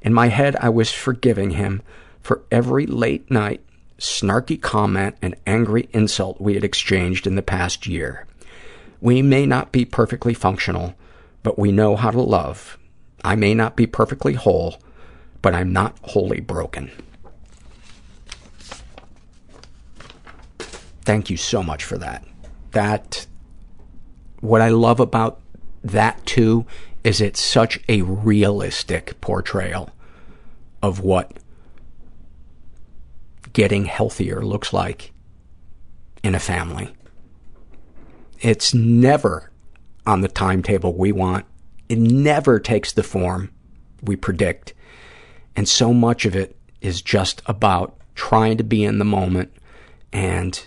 [0.02, 1.82] in my head I was forgiving him
[2.22, 3.62] for every late night,
[3.98, 8.26] snarky comment and angry insult we had exchanged in the past year.
[9.02, 10.96] We may not be perfectly functional,
[11.44, 12.78] but we know how to love.
[13.26, 14.78] I may not be perfectly whole,
[15.42, 16.92] but I'm not wholly broken.
[21.04, 22.24] Thank you so much for that.
[22.72, 23.28] That
[24.42, 25.42] what I love about
[25.84, 26.66] that too
[27.04, 29.90] is it's such a realistic portrayal
[30.82, 31.38] of what
[33.54, 35.12] getting healthier looks like
[36.24, 36.94] in a family.
[38.42, 39.52] It's never
[40.06, 41.46] on the timetable we want.
[41.88, 43.52] It never takes the form
[44.02, 44.74] we predict.
[45.56, 49.52] And so much of it is just about trying to be in the moment
[50.12, 50.64] and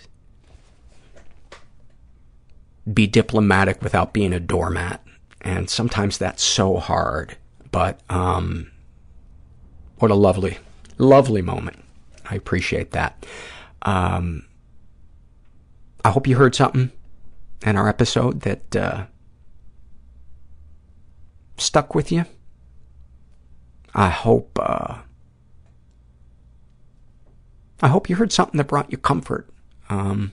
[2.91, 5.03] be diplomatic without being a doormat.
[5.41, 7.37] And sometimes that's so hard.
[7.71, 8.71] But um,
[9.97, 10.57] what a lovely,
[10.97, 11.83] lovely moment.
[12.29, 13.25] I appreciate that.
[13.81, 14.45] Um,
[16.05, 16.91] I hope you heard something
[17.65, 19.05] in our episode that uh,
[21.57, 22.25] stuck with you.
[23.95, 24.97] I hope uh,
[27.81, 29.49] I hope you heard something that brought you comfort.
[29.89, 30.31] Um,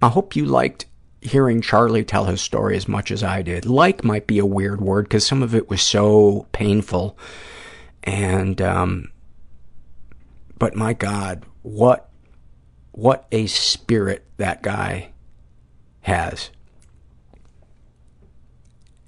[0.00, 0.86] I hope you liked
[1.22, 3.64] hearing Charlie tell his story as much as I did.
[3.64, 7.16] Like might be a weird word because some of it was so painful.
[8.02, 9.12] And, um,
[10.58, 12.10] but my God, what,
[12.90, 15.12] what a spirit that guy
[16.00, 16.50] has.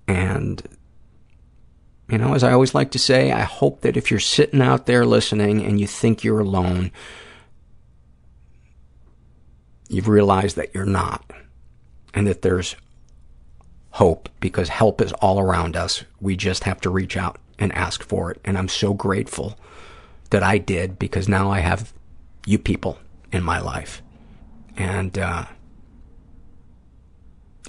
[0.06, 0.62] And,
[2.08, 4.86] you know, as I always like to say, I hope that if you're sitting out
[4.86, 6.92] there listening and you think you're alone,
[9.88, 11.33] you've realized that you're not
[12.14, 12.76] and that there's
[13.90, 16.04] hope because help is all around us.
[16.20, 18.40] We just have to reach out and ask for it.
[18.44, 19.58] And I'm so grateful
[20.30, 21.92] that I did because now I have
[22.46, 22.98] you people
[23.32, 24.02] in my life.
[24.76, 25.44] And, uh,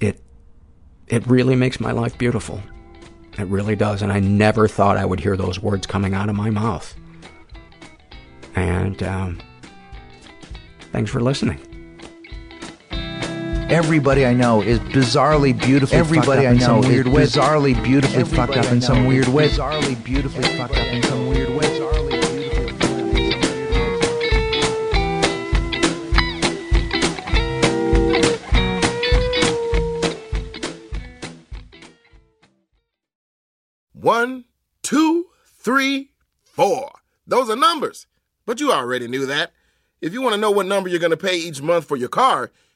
[0.01, 0.21] it,
[1.07, 2.61] it really makes my life beautiful.
[3.37, 4.01] It really does.
[4.01, 6.95] And I never thought I would hear those words coming out of my mouth.
[8.55, 9.39] And, um,
[10.91, 11.74] thanks for listening.
[13.69, 18.65] Everybody I know is bizarrely beautifully Everybody I know is weird bizarrely beautifully Everybody fucked
[18.65, 19.49] up in some weird way.
[19.49, 21.65] Bizarrely beautifully fucked up in some weird way.
[33.93, 34.45] One,
[34.83, 36.11] two, three,
[36.43, 36.91] four.
[37.25, 38.05] Those are numbers.
[38.45, 39.53] But you already knew that.
[40.01, 42.09] If you want to know what number you're going to pay each month for your
[42.09, 42.51] car,